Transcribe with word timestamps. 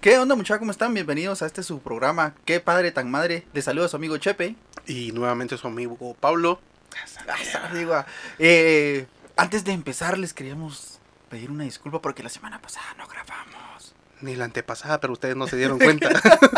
¿Qué 0.00 0.16
onda 0.16 0.34
muchachos? 0.34 0.60
¿Cómo 0.60 0.70
están? 0.70 0.94
Bienvenidos 0.94 1.42
a 1.42 1.46
este 1.46 1.62
su 1.62 1.80
programa. 1.80 2.34
Qué 2.46 2.58
padre 2.58 2.90
tan 2.90 3.10
madre. 3.10 3.44
Les 3.52 3.66
saluda 3.66 3.86
su 3.86 3.96
amigo 3.96 4.16
Chepe. 4.16 4.56
Y 4.86 5.12
nuevamente 5.12 5.58
su 5.58 5.66
amigo 5.66 6.16
Pablo. 6.18 6.58
Eh, 8.38 9.06
antes 9.36 9.62
de 9.64 9.72
empezar 9.72 10.16
les 10.16 10.32
queríamos 10.32 11.00
pedir 11.28 11.50
una 11.50 11.64
disculpa 11.64 12.00
porque 12.00 12.22
la 12.22 12.30
semana 12.30 12.62
pasada 12.62 12.86
no 12.96 13.06
grabamos. 13.08 13.94
Ni 14.22 14.36
la 14.36 14.46
antepasada, 14.46 15.00
pero 15.00 15.12
ustedes 15.12 15.36
no 15.36 15.46
se 15.46 15.58
dieron 15.58 15.78
cuenta. 15.78 16.08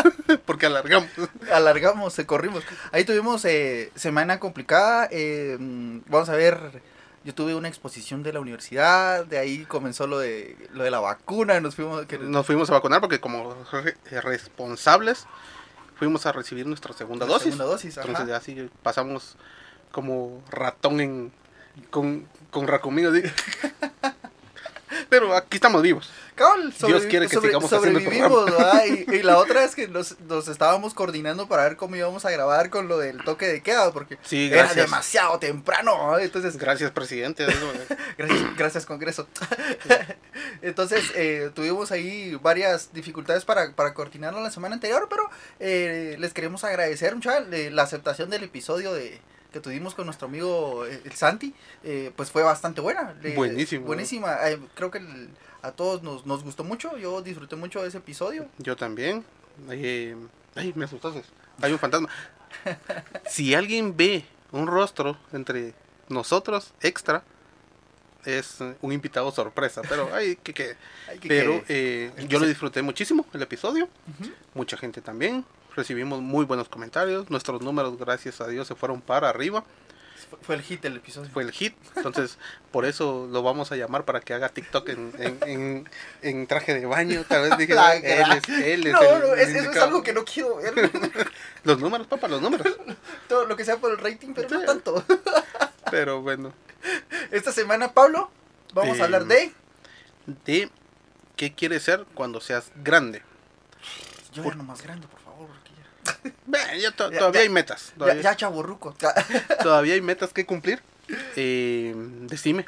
porque 0.45 0.67
alargamos. 0.67 1.09
Alargamos, 1.51 2.13
se 2.13 2.25
corrimos. 2.25 2.63
Ahí 2.93 3.03
tuvimos 3.03 3.43
eh, 3.43 3.91
semana 3.95 4.39
complicada. 4.39 5.09
Eh, 5.11 5.57
mm, 5.59 6.03
vamos 6.07 6.29
a 6.29 6.35
ver 6.37 6.81
yo 7.23 7.33
tuve 7.33 7.55
una 7.55 7.67
exposición 7.67 8.21
de 8.23 8.33
la 8.33 8.39
universidad, 8.39 9.25
de 9.25 9.37
ahí 9.37 9.65
comenzó 9.65 10.07
lo 10.07 10.19
de, 10.19 10.57
lo 10.73 10.83
de 10.83 10.91
la 10.91 10.99
vacuna, 10.99 11.59
nos 11.59 11.75
fuimos... 11.75 12.05
Nos 12.21 12.45
fuimos 12.45 12.69
a 12.69 12.73
vacunar 12.73 12.99
porque 12.99 13.19
como 13.19 13.55
responsables 14.23 15.25
fuimos 15.95 16.25
a 16.25 16.33
recibir 16.33 16.67
nuestra 16.67 16.93
segunda 16.93 17.25
dosis. 17.25 17.53
Segunda 17.53 17.65
dosis 17.65 17.97
Entonces 17.97 18.27
ya 18.27 18.37
así 18.37 18.69
pasamos 18.81 19.37
como 19.91 20.43
ratón 20.49 20.99
en, 20.99 21.31
con, 21.89 22.27
con 22.51 22.67
racomino. 22.67 23.11
Pero 25.13 25.35
aquí 25.35 25.57
estamos 25.57 25.83
vivos. 25.83 26.09
Dios 26.87 27.03
quiere 27.05 27.27
que 27.27 27.39
sigamos 27.39 27.69
sobrevivimos, 27.69 28.49
y, 28.87 29.17
y, 29.17 29.21
la 29.21 29.37
otra 29.37 29.63
es 29.63 29.75
que 29.75 29.87
nos, 29.87 30.19
nos, 30.21 30.47
estábamos 30.47 30.95
coordinando 30.95 31.47
para 31.47 31.65
ver 31.65 31.77
cómo 31.77 31.95
íbamos 31.95 32.25
a 32.25 32.31
grabar 32.31 32.71
con 32.71 32.87
lo 32.87 32.97
del 32.97 33.23
toque 33.23 33.45
de 33.45 33.61
queda, 33.61 33.91
porque 33.93 34.17
era 34.31 34.73
demasiado 34.73 35.37
temprano. 35.37 36.17
Entonces, 36.17 36.57
gracias, 36.57 36.89
presidente. 36.89 37.45
gracias, 38.17 38.57
gracias, 38.57 38.85
Congreso. 38.87 39.27
Entonces, 40.63 41.11
eh, 41.13 41.51
tuvimos 41.53 41.91
ahí 41.91 42.33
varias 42.41 42.91
dificultades 42.91 43.45
para, 43.45 43.71
para 43.75 43.93
coordinarlo 43.93 44.41
la 44.41 44.49
semana 44.49 44.73
anterior, 44.73 45.05
pero 45.11 45.29
eh, 45.59 46.15
les 46.17 46.33
queremos 46.33 46.63
agradecer 46.63 47.13
mucho 47.13 47.29
la 47.51 47.83
aceptación 47.83 48.31
del 48.31 48.45
episodio 48.45 48.93
de 48.93 49.21
que 49.53 49.61
tuvimos 49.61 49.95
con 49.95 50.05
nuestro 50.05 50.27
amigo 50.27 50.85
eh, 50.85 51.01
el 51.05 51.13
Santi, 51.13 51.53
eh, 51.83 52.11
pues 52.15 52.31
fue 52.31 52.43
bastante 52.43 52.81
buena. 52.81 53.15
Buenísimo. 53.35 53.85
Buenísima. 53.85 54.37
creo 54.75 54.91
que 54.91 55.01
a 55.61 55.71
todos 55.71 56.03
nos, 56.03 56.25
nos 56.25 56.43
gustó 56.43 56.65
mucho. 56.65 56.97
Yo 56.97 57.21
disfruté 57.21 57.55
mucho 57.55 57.81
de 57.81 57.87
ese 57.87 57.99
episodio. 57.99 58.47
Yo 58.57 58.75
también. 58.75 59.23
ay, 59.69 60.73
me 60.75 60.85
asustaste. 60.85 61.23
Hay 61.61 61.71
un 61.71 61.79
fantasma. 61.79 62.09
si 63.29 63.55
alguien 63.55 63.95
ve 63.95 64.25
un 64.51 64.67
rostro 64.67 65.17
entre 65.31 65.73
nosotros 66.09 66.73
extra, 66.81 67.23
es 68.25 68.59
un 68.81 68.91
invitado 68.91 69.31
sorpresa, 69.31 69.81
pero 69.87 70.13
hay 70.13 70.35
que, 70.37 70.53
que, 70.53 70.75
pero 71.27 71.61
eh, 71.67 72.11
yo 72.27 72.39
lo 72.39 72.45
disfruté 72.45 72.81
muchísimo 72.81 73.25
el 73.33 73.41
episodio, 73.41 73.89
mucha 74.53 74.77
gente 74.77 75.01
también, 75.01 75.45
recibimos 75.75 76.21
muy 76.21 76.45
buenos 76.45 76.69
comentarios, 76.69 77.29
nuestros 77.29 77.61
números 77.61 77.97
gracias 77.97 78.41
a 78.41 78.47
Dios 78.47 78.67
se 78.67 78.75
fueron 78.75 79.01
para 79.01 79.29
arriba. 79.29 79.63
Fue 80.41 80.55
el 80.55 80.61
hit 80.61 80.83
el 80.85 80.97
episodio. 80.97 81.29
Fue 81.31 81.43
el 81.43 81.51
hit, 81.51 81.75
entonces 81.95 82.37
por 82.71 82.85
eso 82.85 83.27
lo 83.31 83.43
vamos 83.43 83.71
a 83.71 83.75
llamar 83.75 84.03
para 84.03 84.19
que 84.19 84.33
haga 84.33 84.49
TikTok 84.49 84.89
en, 84.89 85.87
en, 86.21 86.47
traje 86.47 86.73
de 86.73 86.85
baño. 86.85 87.23
Tal 87.27 87.49
vez 87.49 87.57
dije, 87.57 87.73
él 88.03 88.31
es, 88.31 88.49
él 88.49 88.87
es 88.87 88.93
No, 88.93 89.19
no, 89.19 89.33
eso 89.35 89.71
es 89.71 89.77
algo 89.77 90.01
que 90.01 90.13
no 90.13 90.25
quiero 90.25 90.57
ver. 90.57 90.91
los 91.63 91.79
números, 91.79 92.07
papá, 92.07 92.27
los 92.27 92.41
números. 92.41 92.67
Todo 93.27 93.45
lo 93.45 93.55
que 93.55 93.65
sea 93.65 93.77
por 93.77 93.91
el 93.91 93.97
rating, 93.97 94.33
pero 94.33 94.49
no 94.49 94.61
tanto. 94.65 95.03
pero 95.91 96.21
bueno. 96.21 96.53
Esta 97.31 97.51
semana, 97.51 97.93
Pablo, 97.93 98.29
vamos 98.73 98.99
a 98.99 99.05
hablar 99.05 99.25
de... 99.25 99.53
De 100.45 100.69
qué 101.35 101.53
quieres 101.53 101.83
ser 101.83 102.05
cuando 102.13 102.41
seas 102.41 102.71
grande. 102.83 103.21
Yo 104.33 104.43
por... 104.43 104.55
no 104.55 104.63
más 104.63 104.81
grande, 104.81 105.07
por 105.07 105.22
todavía 106.95 107.41
hay 107.41 107.49
metas. 107.49 107.93
Todavía, 107.97 108.21
ya, 108.21 108.35
chaburruco. 108.35 108.95
todavía 109.63 109.93
hay 109.93 110.01
metas 110.01 110.33
que 110.33 110.45
cumplir. 110.45 110.81
Eh, 111.35 111.93
decime, 111.95 112.65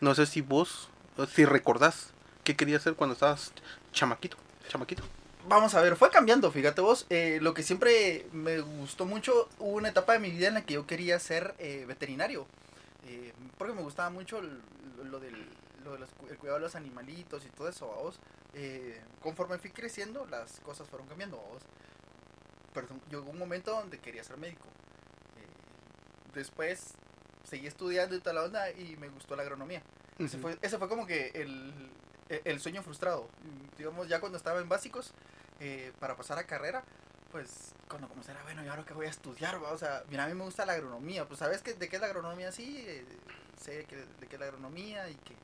no 0.00 0.14
sé 0.14 0.26
si 0.26 0.40
vos, 0.40 0.88
si 1.32 1.44
recordás 1.44 2.10
qué 2.44 2.56
querías 2.56 2.80
hacer 2.80 2.94
cuando 2.94 3.14
estabas 3.14 3.52
chamaquito, 3.92 4.36
chamaquito. 4.68 5.02
Vamos 5.48 5.74
a 5.74 5.80
ver, 5.80 5.94
fue 5.94 6.10
cambiando, 6.10 6.50
fíjate 6.50 6.80
vos. 6.80 7.06
Eh, 7.08 7.38
lo 7.40 7.54
que 7.54 7.62
siempre 7.62 8.26
me 8.32 8.60
gustó 8.60 9.06
mucho, 9.06 9.48
hubo 9.58 9.76
una 9.76 9.90
etapa 9.90 10.14
de 10.14 10.18
mi 10.18 10.30
vida 10.30 10.48
en 10.48 10.54
la 10.54 10.62
que 10.62 10.74
yo 10.74 10.86
quería 10.86 11.18
ser 11.20 11.54
eh, 11.58 11.84
veterinario. 11.86 12.46
porque 13.58 13.74
me 13.74 13.82
gustaba 13.82 14.10
mucho 14.10 14.40
lo, 14.40 15.20
del 15.20 15.46
el 16.28 16.36
cuidado 16.38 16.58
de 16.58 16.64
los 16.64 16.74
animalitos 16.74 17.44
y 17.44 17.48
todo 17.50 17.68
eso, 17.68 17.86
vos. 17.86 18.18
conforme 19.22 19.58
fui 19.58 19.70
creciendo, 19.70 20.26
las 20.26 20.58
cosas 20.60 20.88
fueron 20.88 21.06
cambiando, 21.06 21.36
vos 21.36 21.62
perdón, 22.76 23.00
llegó 23.10 23.30
un 23.30 23.38
momento 23.38 23.70
donde 23.70 23.98
quería 23.98 24.22
ser 24.22 24.36
médico. 24.36 24.66
Eh, 25.38 26.34
después 26.34 26.92
seguí 27.44 27.66
estudiando 27.66 28.14
y 28.14 28.20
toda 28.20 28.34
la 28.34 28.44
onda 28.44 28.70
y 28.70 28.96
me 28.98 29.08
gustó 29.08 29.34
la 29.34 29.42
agronomía. 29.42 29.82
ese, 30.18 30.36
fue, 30.36 30.58
ese 30.60 30.76
fue 30.76 30.88
como 30.88 31.06
que 31.06 31.28
el, 31.34 31.90
el, 32.28 32.60
sueño 32.60 32.82
frustrado. 32.82 33.30
Digamos, 33.78 34.08
ya 34.08 34.20
cuando 34.20 34.36
estaba 34.36 34.60
en 34.60 34.68
básicos, 34.68 35.14
eh, 35.58 35.92
para 36.00 36.16
pasar 36.16 36.38
a 36.38 36.44
carrera, 36.44 36.84
pues 37.32 37.72
cuando 37.88 38.08
comencé 38.08 38.32
era, 38.32 38.42
bueno, 38.42 38.62
¿y 38.62 38.68
ahora 38.68 38.84
qué 38.84 38.92
voy 38.92 39.06
a 39.06 39.10
estudiar? 39.10 39.56
O 39.56 39.78
sea, 39.78 40.04
mira, 40.10 40.24
a 40.24 40.28
mí 40.28 40.34
me 40.34 40.44
gusta 40.44 40.66
la 40.66 40.74
agronomía. 40.74 41.26
Pues, 41.26 41.38
¿sabes 41.38 41.62
que, 41.62 41.72
de 41.72 41.88
qué 41.88 41.96
es 41.96 42.02
la 42.02 42.08
agronomía? 42.08 42.52
Sí, 42.52 42.84
eh, 42.86 43.06
sé 43.58 43.86
que, 43.86 43.96
de 43.96 44.26
qué 44.28 44.36
es 44.36 44.40
la 44.40 44.46
agronomía 44.46 45.08
y 45.08 45.14
que 45.14 45.34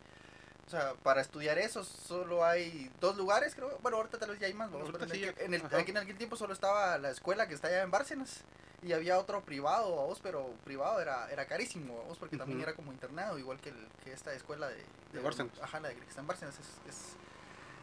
o 0.66 0.70
sea, 0.70 0.94
para 1.02 1.20
estudiar 1.20 1.58
eso 1.58 1.84
solo 1.84 2.44
hay 2.44 2.90
dos 3.00 3.16
lugares, 3.16 3.54
creo. 3.54 3.78
Bueno, 3.82 3.98
ahorita 3.98 4.18
tal 4.18 4.30
vez 4.30 4.40
ya 4.40 4.46
hay 4.46 4.54
más. 4.54 4.70
en, 4.70 5.54
el, 5.54 5.66
aquí 5.66 5.90
en 5.90 5.98
aquel 5.98 6.16
tiempo 6.16 6.36
solo 6.36 6.52
estaba 6.52 6.96
la 6.98 7.10
escuela 7.10 7.46
que 7.48 7.54
está 7.54 7.68
allá 7.68 7.82
en 7.82 7.90
Bárcenas 7.90 8.44
y 8.82 8.92
había 8.92 9.18
otro 9.18 9.42
privado, 9.42 9.90
vos, 9.90 10.18
pero 10.22 10.54
privado 10.64 11.00
era, 11.00 11.30
era 11.30 11.46
carísimo, 11.46 12.02
vos, 12.08 12.18
porque 12.18 12.36
también 12.36 12.60
era 12.60 12.74
como 12.74 12.92
internado, 12.92 13.38
igual 13.38 13.60
que, 13.60 13.68
el, 13.68 13.88
que 14.02 14.12
esta 14.12 14.32
escuela 14.34 14.68
de, 14.68 14.84
de, 15.12 15.20
Bárcenas. 15.20 15.52
Ajá, 15.62 15.78
la 15.80 15.88
de 15.88 15.96
que 15.96 16.08
está 16.08 16.20
en 16.20 16.26
Bárcenas. 16.26 16.58
Es, 16.88 17.16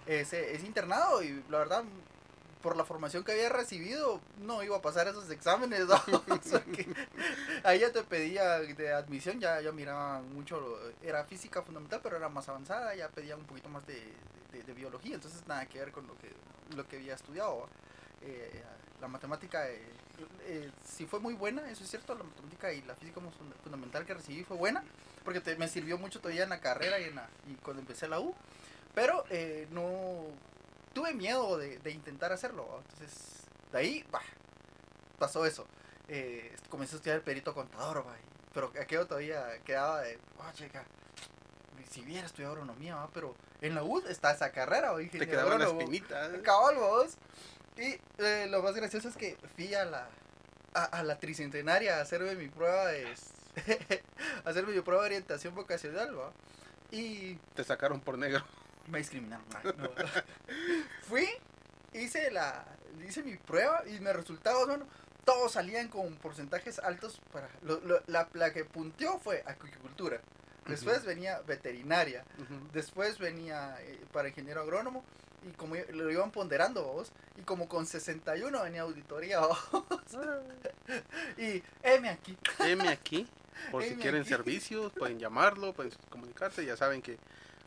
es, 0.06 0.34
es, 0.34 0.64
internado 0.64 1.24
y 1.24 1.44
la 1.50 1.60
verdad 1.60 1.84
por 2.62 2.76
la 2.76 2.84
formación 2.84 3.24
que 3.24 3.32
había 3.32 3.50
recibido, 3.50 4.20
no 4.40 4.62
iba 4.64 4.78
a 4.78 4.82
pasar 4.82 5.08
esos 5.08 5.30
exámenes. 5.30 5.82
ahí 7.64 7.80
ya 7.80 7.92
te 7.92 8.04
pedía 8.04 8.60
de 8.60 8.94
admisión, 8.94 9.40
ya, 9.40 9.62
ya 9.62 9.72
miraba 9.72 10.22
mucho, 10.22 10.78
era 11.02 11.24
física 11.24 11.62
fundamental, 11.62 12.02
pero 12.04 12.18
era 12.18 12.28
más 12.28 12.50
avanzada, 12.50 12.94
ya 12.96 13.08
pedía 13.10 13.38
un 13.38 13.46
poquito 13.46 13.70
más 13.70 13.86
de, 13.88 14.14
de, 14.52 14.74
biología, 14.74 15.16
entonces 15.16 15.46
nada 15.48 15.66
que 15.68 15.80
ver 15.80 15.92
con 15.92 16.06
lo 16.08 16.18
que, 16.18 16.32
lo 16.76 16.88
que 16.88 16.98
había 16.98 17.14
estudiado. 17.14 17.68
Eh, 18.22 18.64
la 19.00 19.08
matemática 19.08 19.70
eh, 19.70 19.82
eh, 20.42 20.72
sí 20.86 21.06
fue 21.06 21.22
muy 21.22 21.34
buena, 21.34 21.70
eso 21.70 21.86
es 21.86 21.90
cierto, 21.90 22.14
la 22.16 22.26
matemática 22.26 22.74
y 22.74 22.82
la 22.82 22.96
física 22.96 23.22
fundamental 23.64 24.06
que 24.06 24.14
recibí 24.14 24.44
fue 24.44 24.58
buena, 24.58 24.84
porque 25.24 25.42
me 25.56 25.70
sirvió 25.70 25.98
mucho 25.98 26.20
todavía 26.20 26.44
en 26.44 26.50
la 26.50 26.60
carrera 26.60 27.00
y, 27.00 27.06
en 27.06 27.20
y 27.48 27.56
cuando 27.56 27.80
empecé 27.82 28.10
la 28.10 28.20
U, 28.20 28.36
pero 28.94 29.24
no 29.72 30.28
tuve 30.94 31.14
miedo 31.14 31.58
de, 31.58 31.92
intentar 31.92 32.32
hacerlo. 32.32 32.84
Entonces, 32.84 33.44
de 33.72 33.78
ahí, 33.78 34.06
bah, 34.12 34.22
pasó 35.18 35.46
eso. 35.46 35.68
Eh, 36.08 36.56
comencé 36.70 36.96
a 36.96 36.98
estudiar 36.98 37.18
el 37.18 37.24
perito 37.24 37.54
contador, 37.54 38.04
bah, 38.04 38.16
pero 38.54 38.72
aquello 38.80 39.06
todavía 39.06 39.46
quedaba 39.64 40.02
de, 40.02 40.20
oh, 40.38 40.52
chica, 40.54 40.84
si 41.90 42.02
hubiera 42.02 42.26
estudiado 42.26 42.54
agronomía, 42.54 43.08
pero 43.14 43.36
en 43.62 43.76
la 43.76 43.84
U 43.84 44.00
está 44.08 44.32
esa 44.32 44.52
carrera, 44.52 44.96
Te 44.96 45.28
quedaba 45.28 45.56
una 45.56 45.66
espinita. 45.66 46.28
¿eh? 46.28 46.42
Cabal, 46.42 46.76
vos. 46.76 47.18
Y 47.78 48.00
eh, 48.18 48.48
lo 48.50 48.62
más 48.62 48.76
gracioso 48.76 49.08
es 49.08 49.16
que 49.16 49.38
fui 49.56 49.74
a 49.74 49.86
la, 49.86 50.10
a, 50.74 51.04
la 51.04 51.18
tricentenaria 51.18 51.98
a 51.98 52.02
hacerme 52.02 52.36
mi 52.36 52.48
prueba 52.48 52.88
de, 52.88 53.08
hacerme 54.46 54.74
mi 54.74 54.82
prueba 54.82 55.04
de 55.04 55.08
orientación 55.08 55.56
vocacional, 55.56 56.18
¿va? 56.18 56.32
Y... 56.92 57.36
Te 57.56 57.64
sacaron 57.64 58.02
por 58.02 58.18
negro 58.18 58.44
me 58.90 59.00
discriminaron. 59.00 59.46
Fui, 61.08 61.28
hice 61.94 62.32
la 62.32 62.66
hice 63.08 63.24
mi 63.24 63.36
prueba 63.36 63.84
y 63.88 64.00
me 64.00 64.14
resultados, 64.14 64.68
bueno, 64.68 64.86
todos 65.26 65.54
salían 65.54 65.90
con 65.90 66.16
porcentajes 66.16 66.80
altos 66.80 67.22
para 67.32 67.50
la, 68.08 68.28
la, 68.34 68.54
que 68.54 68.66
punteó 68.66 69.20
fue 69.20 69.44
agricultura. 69.46 70.22
Después 70.66 71.04
venía 71.04 71.40
veterinaria. 71.42 72.24
Después 72.74 73.18
venía 73.18 73.76
eh, 73.82 74.00
para 74.12 74.30
ingeniero 74.30 74.62
agrónomo. 74.62 75.04
Y 75.48 75.52
como 75.54 75.76
lo 75.76 76.12
iban 76.12 76.32
ponderando 76.32 76.84
vos. 76.84 77.12
Y 77.38 77.42
como 77.42 77.68
con 77.68 77.86
61 77.86 78.62
venía 78.64 78.82
auditoría 78.82 79.40
vos. 79.48 79.60
y 81.38 81.64
M 81.84 82.10
aquí. 82.10 82.38
M 82.60 82.88
aquí. 82.88 83.28
Por 83.72 83.84
si 83.84 83.96
quieren 83.96 84.26
servicios, 84.26 84.94
pueden 84.94 85.20
llamarlo, 85.20 85.74
pueden 85.74 85.92
comunicarse. 86.10 86.66
Ya 86.66 86.78
saben 86.78 87.02
que 87.02 87.18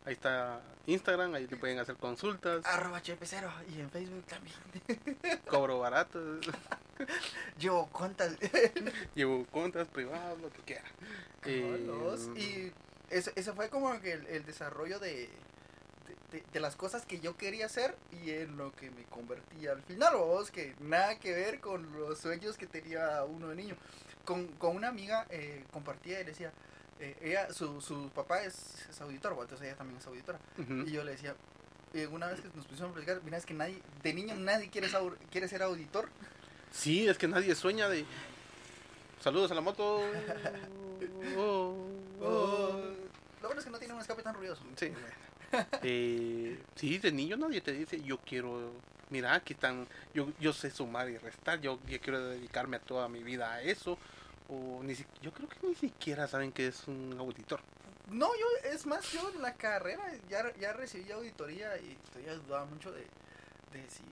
Ahí 0.05 0.15
está 0.15 0.61
Instagram, 0.87 1.35
ahí 1.35 1.47
te 1.47 1.57
pueden 1.57 1.79
hacer 1.79 1.97
consultas. 1.97 2.65
Arroba 2.67 3.01
chp0 3.01 3.51
y 3.73 3.81
en 3.81 3.91
Facebook 3.91 4.25
también. 4.25 4.57
Cobro 5.49 5.79
barato. 5.79 6.19
Llevo 7.59 7.87
cuentas. 7.89 8.37
Llevo 9.15 9.45
cuentas 9.47 9.87
privadas, 9.89 10.39
lo 10.41 10.51
que 10.51 10.63
quiera. 10.63 10.85
Eh, 11.45 11.87
y 12.37 12.73
ese, 13.15 13.33
ese, 13.37 13.53
fue 13.53 13.69
como 13.69 14.01
que 14.01 14.13
el, 14.13 14.45
desarrollo 14.45 14.99
de, 14.99 15.29
de, 16.33 16.43
de 16.53 16.61
las 16.61 16.75
cosas 16.75 17.07
que 17.07 17.21
yo 17.21 17.37
quería 17.37 17.67
hacer 17.67 17.97
y 18.11 18.31
en 18.31 18.57
lo 18.57 18.73
que 18.73 18.91
me 18.91 19.05
convertí 19.05 19.69
al 19.69 19.83
final, 19.83 20.17
vos, 20.17 20.51
que 20.51 20.75
nada 20.81 21.17
que 21.21 21.33
ver 21.33 21.61
con 21.61 21.93
los 21.93 22.19
sueños 22.19 22.57
que 22.57 22.67
tenía 22.67 23.23
uno 23.23 23.49
de 23.49 23.55
niño. 23.55 23.77
Con, 24.25 24.49
con 24.49 24.77
una 24.77 24.89
amiga 24.89 25.27
eh, 25.31 25.65
compartía 25.73 26.21
y 26.21 26.25
le 26.25 26.31
decía, 26.31 26.53
eh, 27.03 27.17
ella, 27.21 27.53
su, 27.53 27.81
su 27.81 28.11
papá 28.11 28.45
es, 28.45 28.87
es 28.89 29.01
auditor, 29.01 29.33
entonces 29.33 29.67
ella 29.67 29.77
también 29.77 29.99
es 29.99 30.07
auditora. 30.07 30.39
Y 30.87 30.93
yo 30.93 31.03
le 31.03 31.11
decía, 31.11 31.35
eh, 31.95 32.07
una 32.07 32.29
vez 32.29 32.41
que 32.41 32.49
nos 32.55 32.65
pusimos 32.65 32.91
a 32.91 32.95
platicar, 32.95 33.21
mira, 33.25 33.39
es 33.39 33.45
que 33.45 33.55
nadie, 33.55 33.83
de 34.05 34.15
niño 34.15 34.37
nadie 34.37 34.71
quiere, 34.71 34.89
ser 34.89 35.01
quiere 35.33 35.49
ser 35.49 35.63
auditor. 35.63 36.09
Sí, 36.71 37.09
es 37.09 37.19
que 37.19 37.27
nadie 37.27 37.57
sueña 37.57 37.89
de. 37.89 38.07
Saludos 39.21 39.51
a 39.51 39.55
la 39.55 39.61
moto. 39.61 40.01
Oh, 41.37 41.75
oh. 42.21 42.81
Lo 43.41 43.49
bueno 43.49 43.59
es 43.59 43.65
que 43.65 43.71
no 43.73 43.79
tiene 43.79 43.93
un 43.93 44.01
escape 44.01 44.23
tan 44.23 44.35
ruidoso. 44.35 44.63
Sí. 44.77 44.93
Eh, 45.83 46.59
sí, 46.77 46.97
de 46.97 47.13
niño 47.13 47.37
nadie 47.37 47.61
te 47.61 47.73
dice, 47.73 48.01
yo 48.01 48.17
quiero, 48.19 48.73
mira, 49.11 49.35
aquí 49.35 49.53
están, 49.53 49.87
yo, 50.15 50.29
yo 50.41 50.55
sé 50.55 50.71
sumar 50.71 51.11
y 51.11 51.19
restar, 51.19 51.61
yo, 51.61 51.79
yo 51.87 52.01
quiero 52.01 52.27
dedicarme 52.27 52.77
a 52.77 52.81
toda 52.81 53.07
mi 53.09 53.23
vida 53.23 53.53
a 53.53 53.61
eso. 53.61 53.99
Ni 54.83 54.95
si- 54.95 55.07
yo 55.21 55.33
creo 55.33 55.49
que 55.49 55.67
ni 55.67 55.75
siquiera 55.75 56.27
saben 56.27 56.53
que 56.53 56.67
es 56.69 56.87
un 56.89 57.17
auditor. 57.19 57.61
No, 58.11 58.29
yo, 58.35 58.47
es 58.71 58.85
más, 58.87 59.11
yo 59.13 59.31
en 59.35 59.41
la 59.43 59.55
carrera 59.55 60.03
ya, 60.29 60.53
ya 60.57 60.73
recibí 60.73 61.11
auditoría 61.13 61.77
y 61.79 61.97
todavía 62.11 62.35
dudaba 62.35 62.65
mucho 62.67 62.93
de, 62.93 63.01
de 63.73 63.89
si... 63.89 64.03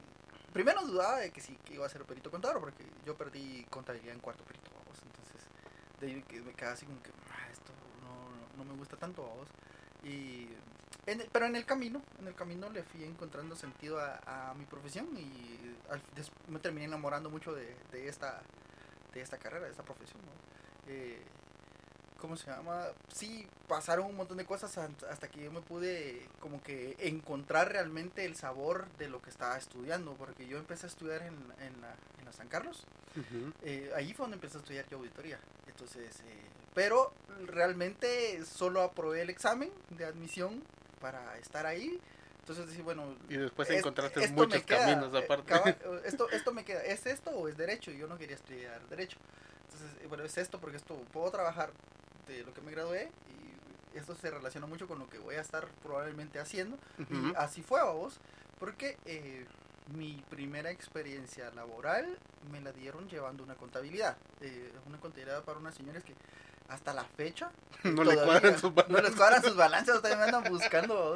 Primero 0.53 0.83
dudaba 0.85 1.19
de 1.19 1.31
que 1.31 1.41
sí 1.41 1.57
que 1.65 1.75
iba 1.75 1.87
a 1.87 1.89
ser 1.89 2.05
perito 2.05 2.31
contador, 2.31 2.61
porque 2.61 2.85
yo 3.05 3.17
perdí 3.17 3.65
contabilidad 3.71 4.15
en 4.15 4.21
cuarto 4.21 4.43
perito, 4.45 4.71
vamos. 4.75 4.99
Entonces, 5.05 5.43
de 6.01 6.07
ahí 6.07 6.23
que 6.23 6.41
me 6.41 6.53
quedaba 6.55 6.75
así 6.75 6.87
como 6.87 7.01
que, 7.03 7.11
"Ah, 7.31 7.49
esto 7.53 7.73
no, 8.03 8.65
no 8.65 8.71
me 8.73 8.77
gusta 8.79 8.97
tanto, 8.97 9.23
vamos. 9.23 9.49
Y, 10.03 10.49
en 11.07 11.25
pero 11.33 11.47
en 11.47 11.55
el 11.57 11.65
camino, 11.67 12.03
en 12.21 12.27
el 12.29 12.35
camino 12.35 12.69
le 12.71 12.83
fui 12.83 13.05
encontrando 13.05 13.55
sentido 13.55 14.01
a, 14.01 14.51
a 14.51 14.55
mi 14.55 14.65
profesión 14.65 15.07
y 15.17 15.77
al- 15.91 16.03
des- 16.17 16.33
me 16.49 16.59
terminé 16.59 16.87
enamorando 16.87 17.31
mucho 17.31 17.55
de, 17.55 17.77
de 17.93 18.09
esta, 18.09 18.43
de 19.13 19.21
esta 19.21 19.39
carrera, 19.39 19.65
de 19.65 19.71
esta 19.71 19.83
profesión, 19.83 20.21
¿no? 20.25 20.93
Eh, 20.93 21.23
¿cómo 22.21 22.37
se 22.37 22.51
llama? 22.51 22.89
Sí, 23.13 23.47
pasaron 23.67 24.07
un 24.07 24.17
montón 24.17 24.37
de 24.37 24.45
cosas 24.45 24.77
hasta 24.79 25.29
que 25.29 25.43
yo 25.43 25.51
me 25.51 25.63
pude 25.63 26.29
como 26.39 26.63
que 26.63 26.97
encontrar 26.99 27.73
realmente 27.73 28.25
el 28.25 28.37
sabor 28.37 28.89
de 28.99 29.09
lo 29.09 29.23
que 29.23 29.31
estaba 29.31 29.57
estudiando, 29.57 30.15
porque 30.15 30.47
yo 30.47 30.59
empecé 30.59 30.87
a 30.87 30.89
estudiar 30.91 31.23
en, 31.23 31.35
en, 31.61 31.81
la, 31.81 31.95
en 32.19 32.25
la 32.25 32.33
San 32.33 32.49
Carlos, 32.49 32.85
eh, 33.63 33.91
ahí 33.97 34.13
fue 34.13 34.25
donde 34.25 34.37
empecé 34.37 34.59
a 34.59 34.61
estudiar 34.61 34.87
yo 34.89 34.99
auditoría, 34.99 35.41
entonces, 35.67 36.21
eh, 36.21 36.45
pero 36.75 37.13
realmente 37.47 38.45
solo 38.45 38.83
aprobé 38.83 39.23
el 39.23 39.31
examen 39.31 39.71
de 39.91 40.05
admisión 40.05 40.63
para 41.01 41.39
estar 41.39 41.67
ahí, 41.67 41.99
entonces 42.51 42.67
decir, 42.69 42.83
bueno, 42.85 43.15
Y 43.29 43.37
después 43.37 43.71
es- 43.71 43.79
encontraste 43.79 44.27
muchos 44.29 44.63
queda, 44.65 44.87
caminos 44.87 45.15
eh, 45.15 45.19
aparte. 45.19 45.45
cabal, 45.47 45.79
esto, 46.05 46.29
esto 46.31 46.53
me 46.53 46.65
queda, 46.65 46.83
¿es 46.83 47.07
esto 47.07 47.31
o 47.31 47.47
es 47.49 47.57
derecho? 47.57 47.91
Y 47.91 47.99
yo 47.99 48.07
no 48.09 48.19
quería 48.19 48.35
estudiar 48.37 48.81
derecho. 48.89 49.19
Entonces, 49.67 50.03
eh, 50.03 50.07
bueno, 50.09 50.25
es 50.25 50.37
esto 50.37 50.59
porque 50.61 50.77
esto 50.77 50.97
puedo 51.13 51.31
trabajar 51.31 51.71
de 52.27 52.43
lo 52.43 52.53
que 52.53 52.61
me 52.61 52.73
gradué 52.73 53.11
y 53.29 53.97
esto 53.99 54.15
se 54.17 54.31
relaciona 54.31 54.67
mucho 54.67 54.89
con 54.89 54.99
lo 54.99 55.09
que 55.09 55.19
voy 55.19 55.37
a 55.37 55.41
estar 55.41 55.67
probablemente 55.83 56.39
haciendo. 56.41 56.77
Ujú. 56.99 57.15
Y 57.29 57.33
así 57.37 57.63
fue, 57.63 57.83
vos, 57.85 58.19
porque 58.59 58.99
eh, 59.05 59.47
mi 59.95 60.23
primera 60.29 60.71
experiencia 60.71 61.51
laboral 61.53 62.19
me 62.51 62.61
la 62.61 62.73
dieron 62.73 63.09
llevando 63.09 63.45
una 63.45 63.55
contabilidad. 63.55 64.17
eh, 64.41 64.73
una 64.87 64.99
contabilidad 64.99 65.45
para 65.45 65.59
unas 65.59 65.75
señores 65.77 66.03
que 66.03 66.15
hasta 66.71 66.95
la 66.95 67.05
fecha 67.05 67.51
no 67.85 68.05
le 68.05 68.15
todavía 68.15 68.25
cuadran 68.25 68.59
sus 68.59 68.73
no 68.89 69.01
les 69.01 69.15
cuadran 69.15 69.43
sus 69.43 69.57
balanzas, 69.65 69.97
todavía 69.97 70.19
me 70.19 70.25
andan 70.25 70.53
buscando. 70.53 71.15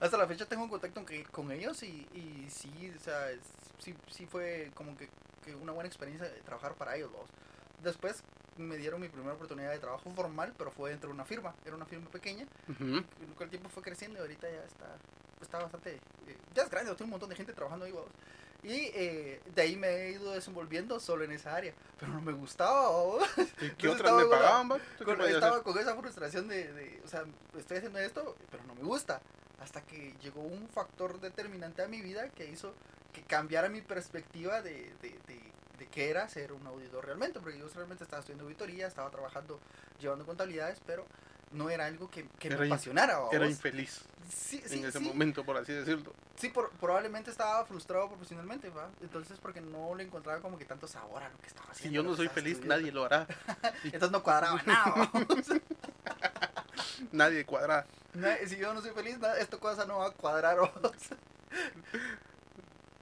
Hasta 0.00 0.16
la 0.16 0.26
fecha 0.26 0.46
tengo 0.46 0.64
un 0.64 0.68
contacto 0.70 1.04
con, 1.04 1.22
con 1.24 1.50
ellos 1.52 1.82
y, 1.82 2.06
y 2.14 2.46
sí, 2.50 2.92
o 2.96 3.00
sea, 3.02 3.28
sí, 3.78 3.94
sí 4.10 4.26
fue 4.26 4.70
como 4.74 4.96
que, 4.96 5.08
que 5.44 5.54
una 5.54 5.72
buena 5.72 5.88
experiencia 5.88 6.28
de 6.28 6.40
trabajar 6.42 6.74
para 6.74 6.96
ellos. 6.96 7.10
Después 7.82 8.22
me 8.56 8.76
dieron 8.76 9.00
mi 9.00 9.08
primera 9.08 9.34
oportunidad 9.34 9.70
de 9.70 9.78
trabajo 9.78 10.10
formal, 10.10 10.52
pero 10.56 10.70
fue 10.70 10.90
dentro 10.90 11.08
de 11.08 11.14
una 11.14 11.24
firma. 11.24 11.54
Era 11.64 11.76
una 11.76 11.86
firma 11.86 12.08
pequeña, 12.10 12.46
con 12.78 13.44
el 13.44 13.50
tiempo 13.50 13.68
fue 13.68 13.82
creciendo 13.82 14.18
y 14.18 14.22
ahorita 14.22 14.48
ya 14.50 14.64
está, 14.64 14.86
está 15.40 15.58
bastante... 15.58 15.96
eh, 16.26 16.38
ya 16.54 16.62
es 16.62 16.70
grande, 16.70 16.90
tengo 16.92 17.04
un 17.04 17.10
montón 17.10 17.28
de 17.28 17.36
gente 17.36 17.52
trabajando 17.52 17.84
ahí. 17.84 17.92
¿vos? 17.92 18.06
Y 18.62 18.90
eh, 18.94 19.40
de 19.54 19.62
ahí 19.62 19.76
me 19.76 19.88
he 19.88 20.10
ido 20.12 20.32
desenvolviendo 20.32 20.98
solo 20.98 21.24
en 21.24 21.32
esa 21.32 21.54
área, 21.54 21.72
pero 22.00 22.12
no 22.12 22.20
me 22.20 22.32
gustaba. 22.32 22.90
¿vos? 22.90 23.22
¿Y 23.36 23.40
Entonces 23.40 23.74
¿Qué 23.78 23.88
otras 23.88 24.14
me 24.14 24.24
pagaban, 24.26 24.68
con- 24.68 25.20
estaba 25.22 25.62
con 25.62 25.78
esa 25.78 25.94
frustración 25.96 26.48
de, 26.48 26.72
de, 26.72 27.00
o 27.04 27.08
sea, 27.08 27.24
estoy 27.56 27.76
haciendo 27.78 27.98
esto, 27.98 28.36
pero 28.50 28.64
no 28.64 28.74
me 28.74 28.82
gusta. 28.82 29.20
Hasta 29.60 29.80
que 29.82 30.14
llegó 30.22 30.42
un 30.42 30.68
factor 30.68 31.20
determinante 31.20 31.82
a 31.82 31.88
mi 31.88 32.02
vida 32.02 32.28
que 32.30 32.46
hizo 32.50 32.74
que 33.12 33.22
cambiara 33.22 33.68
mi 33.68 33.80
perspectiva 33.80 34.60
de, 34.62 34.92
de, 35.00 35.10
de, 35.26 35.40
de 35.78 35.86
qué 35.86 36.10
era 36.10 36.28
ser 36.28 36.52
un 36.52 36.66
auditor 36.66 37.06
realmente. 37.06 37.40
Porque 37.40 37.58
yo 37.58 37.66
realmente 37.74 38.04
estaba 38.04 38.20
estudiando 38.20 38.44
auditoría, 38.44 38.86
estaba 38.86 39.10
trabajando, 39.10 39.58
llevando 40.00 40.26
contabilidades, 40.26 40.80
pero 40.86 41.06
no 41.52 41.70
era 41.70 41.86
algo 41.86 42.10
que, 42.10 42.26
que 42.38 42.48
Era 42.48 42.58
me 42.58 42.66
apasionara. 42.66 43.12
Era 43.30 43.40
¿vamos? 43.40 43.50
infeliz 43.50 44.02
Sí, 44.30 44.60
sí, 44.66 44.78
en 44.80 44.86
ese 44.86 44.98
sí. 44.98 45.04
momento, 45.04 45.44
por 45.44 45.56
así 45.56 45.72
decirlo. 45.72 46.12
Sí, 46.36 46.48
por- 46.48 46.70
probablemente 46.72 47.30
estaba 47.30 47.64
frustrado 47.64 48.08
profesionalmente, 48.08 48.68
¿va? 48.70 48.88
Entonces, 49.00 49.38
porque 49.40 49.60
no 49.60 49.94
le 49.94 50.02
encontraba 50.04 50.40
como 50.40 50.58
que 50.58 50.64
tanto 50.64 50.86
sabor 50.88 51.22
a 51.22 51.28
lo 51.28 51.38
que 51.38 51.46
estaba 51.46 51.66
Si 51.68 51.72
haciendo. 51.72 51.96
yo 51.96 52.02
lo 52.02 52.10
no 52.10 52.16
soy 52.16 52.28
feliz, 52.28 52.54
estudiando. 52.54 52.76
nadie 52.82 52.92
lo 52.92 53.04
hará. 53.04 53.26
Entonces 53.84 54.10
no 54.10 54.22
cuadraba 54.22 54.60
nada. 54.66 55.10
Nadie 57.12 57.44
cuadra. 57.46 57.86
Si 58.46 58.56
yo 58.56 58.72
no 58.74 58.80
soy 58.80 58.90
feliz, 58.90 59.18
nada, 59.18 59.38
esta 59.38 59.58
cosa 59.58 59.84
no 59.86 59.98
va 59.98 60.06
a 60.08 60.10
cuadrar. 60.10 60.58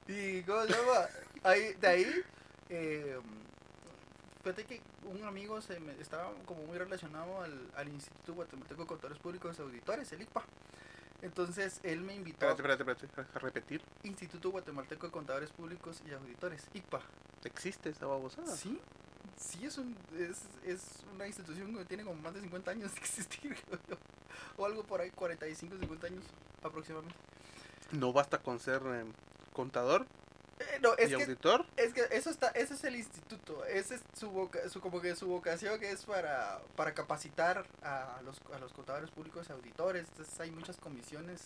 y 0.08 0.42
¿cómo 0.42 0.62
se 0.64 0.68
llama? 0.72 1.06
Ahí, 1.42 1.72
de 1.74 1.86
ahí, 1.88 2.22
eh, 2.68 3.18
fíjate 4.44 4.64
que 4.64 4.82
un 5.10 5.24
amigo 5.24 5.60
se 5.62 5.80
me, 5.80 5.92
estaba 6.00 6.30
como 6.44 6.62
muy 6.64 6.76
relacionado 6.76 7.40
al, 7.40 7.70
al 7.74 7.88
Instituto 7.88 8.34
Guatemalteco 8.34 8.82
de 8.82 8.86
Contadores 8.86 9.18
Públicos 9.18 9.56
y 9.58 9.62
Auditores, 9.62 10.12
el 10.12 10.22
ICPA. 10.22 10.44
Entonces 11.22 11.80
él 11.82 12.02
me 12.02 12.14
invitó 12.14 12.46
Espérate, 12.46 12.82
espérate, 12.82 13.06
espérate. 13.06 13.38
A 13.38 13.40
repetir. 13.40 13.82
Instituto 14.02 14.50
Guatemalteco 14.50 15.06
de 15.06 15.12
Contadores 15.12 15.50
Públicos 15.50 16.02
y 16.06 16.12
Auditores, 16.12 16.68
ICPA. 16.74 17.00
¿Existe 17.44 17.88
esa 17.88 18.06
babosada? 18.06 18.54
Sí, 18.54 18.78
sí 19.38 19.64
es, 19.64 19.78
un, 19.78 19.96
es, 20.18 20.42
es 20.64 21.04
una 21.14 21.26
institución 21.26 21.74
que 21.74 21.84
tiene 21.86 22.04
como 22.04 22.20
más 22.20 22.34
de 22.34 22.42
50 22.42 22.70
años 22.70 22.94
de 22.94 23.00
existir, 23.00 23.56
o 24.58 24.66
algo 24.66 24.84
por 24.84 25.00
ahí, 25.00 25.10
45, 25.10 25.78
50 25.78 26.06
años 26.06 26.24
aproximadamente. 26.62 27.16
No 27.92 28.12
basta 28.12 28.38
con 28.38 28.60
ser 28.60 28.82
eh, 28.84 29.04
contador 29.54 30.06
Eh, 30.60 30.78
no, 30.80 30.94
es 30.96 31.10
y 31.10 31.16
que, 31.16 31.22
auditor. 31.22 31.66
es 31.76 31.92
que 31.94 32.02
eso 32.12 32.30
está, 32.30 32.48
ese 32.48 32.74
es 32.74 32.84
el 32.84 32.96
instituto, 32.96 33.64
ese 33.64 33.96
es 33.96 34.02
su, 34.18 34.30
voca- 34.30 34.68
su 34.68 34.80
como 34.80 35.00
que 35.00 35.16
su 35.16 35.26
vocación 35.26 35.80
que 35.80 35.90
es 35.90 36.04
para, 36.04 36.60
para 36.76 36.94
capacitar 36.94 37.66
a 37.82 38.20
los, 38.24 38.40
a 38.54 38.58
los 38.58 38.72
contadores 38.72 39.10
públicos 39.10 39.46
y 39.48 39.52
auditores. 39.52 40.06
Entonces 40.10 40.38
hay 40.40 40.50
muchas 40.52 40.76
comisiones, 40.76 41.40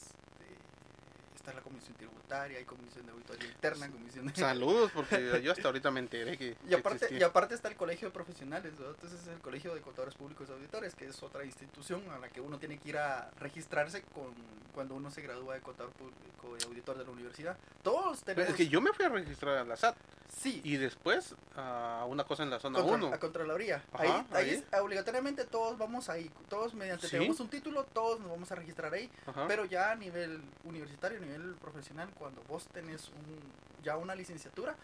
está 1.49 1.55
la 1.55 1.63
comisión 1.63 1.95
tributaria, 1.97 2.59
hay 2.59 2.65
comisión 2.65 3.07
de 3.07 3.13
auditoría 3.13 3.49
interna, 3.49 3.91
comisión 3.91 4.27
de... 4.27 4.35
Saludos, 4.35 4.91
porque 4.93 5.41
yo 5.43 5.53
hasta 5.53 5.69
ahorita 5.69 5.91
me 5.91 6.01
enteré 6.01 6.37
que. 6.37 6.57
Y 6.69 6.75
aparte, 6.75 7.09
y 7.15 7.23
aparte 7.23 7.55
está 7.55 7.69
el 7.69 7.77
colegio 7.77 8.09
de 8.09 8.13
profesionales, 8.13 8.73
¿no? 8.79 8.91
entonces 8.91 9.21
es 9.23 9.29
el 9.29 9.41
colegio 9.41 9.75
de 9.75 9.81
contadores 9.81 10.15
públicos 10.15 10.49
y 10.49 10.53
auditores, 10.53 10.95
que 10.95 11.07
es 11.07 11.23
otra 11.23 11.45
institución 11.45 12.03
a 12.11 12.19
la 12.19 12.29
que 12.29 12.41
uno 12.41 12.59
tiene 12.59 12.79
que 12.79 12.91
ir 12.91 12.99
a 12.99 13.31
registrarse 13.39 14.03
con 14.03 14.35
cuando 14.75 14.95
uno 14.95 15.11
se 15.11 15.23
gradúa 15.23 15.55
de 15.55 15.61
contador 15.61 15.93
público 15.93 16.57
y 16.61 16.65
auditor 16.65 16.99
de 16.99 17.05
la 17.05 17.11
universidad. 17.11 17.57
Todos 17.83 18.23
Pero 18.23 18.37
tenemos... 18.37 18.51
Es 18.51 18.57
que 18.57 18.69
yo 18.69 18.81
me 18.81 18.93
fui 18.93 19.07
a 19.07 19.09
registrar 19.09 19.59
a 19.59 19.65
la 19.65 19.77
SAT 19.77 19.97
sí, 20.29 20.61
y 20.65 20.77
después 20.77 21.35
a 21.57 22.05
una 22.09 22.25
cosa 22.25 22.43
en 22.43 22.51
la 22.51 22.59
zona 22.61 22.79
contra- 22.81 22.97
1. 23.07 23.15
a 23.15 23.19
Contraloría. 23.19 23.83
Ahí, 23.93 24.09
ahí 24.09 24.27
ahí. 24.33 24.51
es- 24.51 24.81
obligatoriamente 24.81 25.45
todos 25.45 25.77
vamos 25.79 26.09
ahí, 26.09 26.31
todos 26.49 26.75
mediante 26.75 27.07
Sí. 27.07 27.13
tenemos 27.17 27.41
un 27.41 27.49
título, 27.49 27.85
todos 27.85 28.21
nos 28.21 28.31
vamos 28.31 28.51
a 28.53 28.55
registrar 28.55 28.93
ahí, 28.95 29.11
Ajá. 29.27 29.47
pero 29.49 29.65
ya 29.65 29.91
a 29.93 29.95
nivel 29.97 30.43
universitario, 30.65 31.19
a 31.19 31.21
nivel 31.23 31.55
profesional, 31.57 32.09
cuando 32.19 32.43
vos 32.45 32.67
tenés 32.69 33.09
un, 33.09 33.41
ya 33.83 33.97
una 33.97 34.15
licenciatura, 34.15 34.77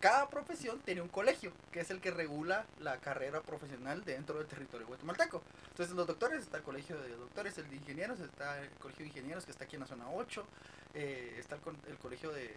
cada 0.00 0.28
profesión 0.30 0.78
tiene 0.84 1.00
un 1.02 1.08
colegio, 1.08 1.52
que 1.72 1.80
es 1.80 1.90
el 1.90 2.00
que 2.00 2.12
regula 2.12 2.64
la 2.78 2.98
carrera 2.98 3.40
profesional 3.40 4.04
dentro 4.04 4.38
del 4.38 4.46
territorio 4.46 4.86
guatemalteco. 4.86 5.42
Entonces, 5.70 5.92
los 5.96 6.06
doctores, 6.06 6.42
está 6.44 6.58
el 6.58 6.62
colegio 6.62 6.96
de 7.00 7.16
doctores, 7.16 7.58
el 7.58 7.68
de 7.68 7.76
ingenieros, 7.76 8.20
está 8.20 8.60
el 8.62 8.70
colegio 8.78 9.02
de 9.02 9.08
ingenieros 9.08 9.44
que 9.44 9.50
está 9.50 9.64
aquí 9.64 9.74
en 9.74 9.80
la 9.80 9.88
zona 9.88 10.08
8, 10.08 10.46
eh, 10.94 11.34
está 11.38 11.56
el, 11.56 11.62
el 11.90 11.98
colegio 11.98 12.30
de, 12.30 12.56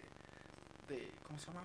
de, 0.88 1.10
¿cómo 1.26 1.36
se 1.40 1.46
llama? 1.48 1.62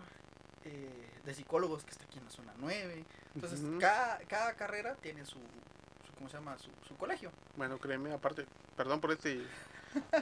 Eh, 0.68 1.08
de 1.24 1.34
psicólogos 1.34 1.84
que 1.84 1.92
está 1.92 2.06
aquí 2.06 2.20
en 2.20 2.26
la 2.26 2.32
zona 2.32 2.54
9. 2.58 3.06
Entonces, 3.36 3.60
cada, 3.80 4.20
cada 4.28 4.54
carrera 4.56 4.96
tiene 4.96 5.26
su, 5.26 5.40
su 5.40 6.14
¿cómo 6.16 6.30
se 6.30 6.38
llama? 6.38 6.58
Su, 6.58 6.70
su 6.88 6.96
colegio. 6.96 7.32
Bueno, 7.58 7.78
créeme, 7.80 8.14
aparte, 8.14 8.46
perdón 8.78 9.02
por 9.02 9.12
este 9.12 9.46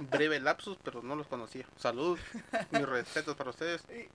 breve 0.09 0.39
lapsus, 0.39 0.77
pero 0.83 1.03
no 1.03 1.15
los 1.15 1.27
conocía. 1.27 1.67
Salud, 1.77 2.19
mis 2.71 2.87
respetos 2.87 3.35
para 3.35 3.51
ustedes. 3.51 3.83
Y, 3.89 4.09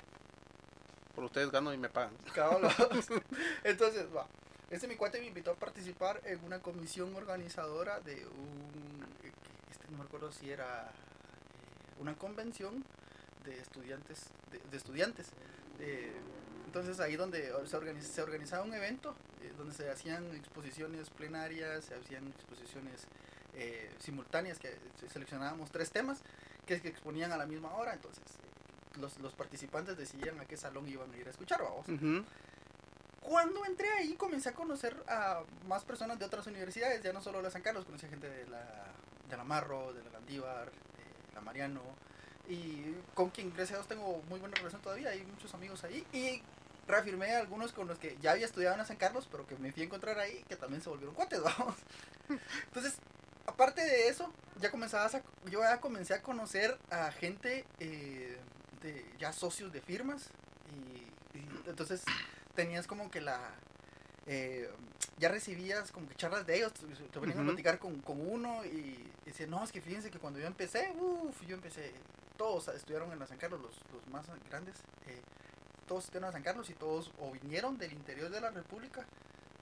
Por 1.14 1.24
ustedes 1.24 1.50
gano 1.50 1.72
y 1.72 1.78
me 1.78 1.88
pagan. 1.88 2.12
Entonces, 3.64 4.06
va. 4.14 4.26
Este 4.70 4.86
mi 4.86 4.96
cuate 4.96 5.20
me 5.20 5.26
invitó 5.26 5.52
a 5.52 5.56
participar 5.56 6.20
en 6.24 6.44
una 6.44 6.60
comisión 6.60 7.14
organizadora 7.14 8.00
de 8.00 8.26
un. 8.26 9.06
Este 9.70 9.86
no 9.90 9.98
me 9.98 10.04
acuerdo 10.04 10.32
si 10.32 10.50
era 10.50 10.92
una 11.98 12.14
convención 12.14 12.84
de 13.44 13.58
estudiantes, 13.60 14.30
de, 14.50 14.58
de 14.70 14.76
estudiantes. 14.76 15.32
Eh, 15.80 16.12
entonces 16.70 17.00
ahí 17.00 17.16
donde 17.16 17.52
se, 17.66 17.76
organiza, 17.76 18.12
se 18.12 18.22
organizaba 18.22 18.62
un 18.62 18.72
evento 18.72 19.16
eh, 19.42 19.52
donde 19.58 19.74
se 19.74 19.90
hacían 19.90 20.24
exposiciones 20.36 21.10
plenarias, 21.10 21.86
se 21.86 21.94
hacían 21.94 22.28
exposiciones 22.28 23.08
eh, 23.54 23.90
simultáneas, 23.98 24.60
que 24.60 24.76
seleccionábamos 25.10 25.72
tres 25.72 25.90
temas 25.90 26.22
que, 26.66 26.80
que 26.80 26.86
exponían 26.86 27.32
a 27.32 27.36
la 27.36 27.46
misma 27.46 27.74
hora, 27.74 27.92
entonces 27.92 28.22
eh, 28.22 29.00
los, 29.00 29.18
los 29.18 29.34
participantes 29.34 29.96
decidían 29.96 30.38
a 30.38 30.44
qué 30.44 30.56
salón 30.56 30.88
iban 30.88 31.12
a 31.12 31.16
ir 31.16 31.26
a 31.26 31.30
escuchar, 31.30 31.60
vamos. 31.60 31.86
Cuando 33.20 33.64
entré 33.64 33.88
ahí 33.88 34.14
comencé 34.14 34.50
a 34.50 34.52
conocer 34.52 34.96
a 35.08 35.42
más 35.66 35.84
personas 35.84 36.20
de 36.20 36.24
otras 36.24 36.46
universidades, 36.46 37.02
ya 37.02 37.12
no 37.12 37.20
solo 37.20 37.38
de 37.38 37.44
la 37.44 37.50
San 37.50 37.62
Carlos, 37.62 37.84
conocí 37.84 38.06
a 38.06 38.10
gente 38.10 38.30
de 38.30 38.46
la, 38.46 38.86
de 39.28 39.36
la 39.36 39.42
Marro, 39.42 39.92
de 39.92 40.04
la 40.04 40.10
Landívar, 40.10 40.70
de 40.70 41.34
la 41.34 41.40
Mariano, 41.40 41.82
y 42.50 42.96
con 43.14 43.30
quien 43.30 43.48
gracias 43.54 43.72
a 43.72 43.74
Dios 43.76 43.86
tengo 43.88 44.22
muy 44.28 44.40
buena 44.40 44.56
relación 44.56 44.82
todavía, 44.82 45.10
hay 45.10 45.22
muchos 45.22 45.54
amigos 45.54 45.84
ahí, 45.84 46.04
y 46.12 46.42
reafirmé 46.86 47.30
a 47.36 47.38
algunos 47.38 47.72
con 47.72 47.86
los 47.86 47.98
que 47.98 48.18
ya 48.20 48.32
había 48.32 48.44
estudiado 48.44 48.76
en 48.78 48.84
San 48.84 48.96
Carlos, 48.96 49.28
pero 49.30 49.46
que 49.46 49.56
me 49.56 49.72
fui 49.72 49.82
a 49.82 49.86
encontrar 49.86 50.18
ahí, 50.18 50.44
que 50.48 50.56
también 50.56 50.82
se 50.82 50.88
volvieron 50.90 51.14
cuates, 51.14 51.40
vamos. 51.44 51.76
Entonces, 52.66 52.94
aparte 53.46 53.80
de 53.80 54.08
eso, 54.08 54.32
ya 54.60 54.70
comenzabas 54.70 55.14
a, 55.14 55.22
yo 55.48 55.60
ya 55.60 55.80
comencé 55.80 56.14
a 56.14 56.22
conocer 56.22 56.76
a 56.90 57.12
gente, 57.12 57.64
eh, 57.78 58.36
de, 58.82 59.06
ya 59.18 59.32
socios 59.32 59.72
de 59.72 59.80
firmas, 59.80 60.30
y, 60.74 61.38
y 61.38 61.48
entonces 61.66 62.02
tenías 62.56 62.86
como 62.88 63.10
que 63.10 63.20
la... 63.20 63.38
eh, 64.26 64.68
ya 65.18 65.28
recibías 65.28 65.92
como 65.92 66.08
que 66.08 66.14
charlas 66.14 66.46
de 66.46 66.56
ellos, 66.56 66.72
te, 66.72 67.18
venían 67.20 67.40
a 67.40 67.44
platicar 67.44 67.78
con, 67.78 68.00
con 68.00 68.20
uno 68.20 68.64
y, 68.64 68.68
y 68.68 69.26
decían, 69.26 69.50
no, 69.50 69.62
es 69.62 69.70
que 69.70 69.80
fíjense 69.80 70.10
que 70.10 70.18
cuando 70.18 70.40
yo 70.40 70.46
empecé, 70.46 70.92
uff, 70.98 71.42
yo 71.46 71.54
empecé, 71.54 71.92
todos 72.40 72.68
estudiaron 72.68 73.12
en 73.12 73.18
la 73.18 73.26
San 73.26 73.36
Carlos, 73.36 73.60
los, 73.60 73.76
los 73.92 74.06
más 74.08 74.24
grandes, 74.48 74.76
eh, 75.06 75.20
todos 75.86 76.04
estudiaron 76.04 76.28
en 76.28 76.32
San 76.32 76.42
Carlos 76.42 76.70
y 76.70 76.74
todos 76.74 77.12
o 77.18 77.30
vinieron 77.32 77.76
del 77.76 77.92
interior 77.92 78.30
de 78.30 78.40
la 78.40 78.50
República 78.50 79.04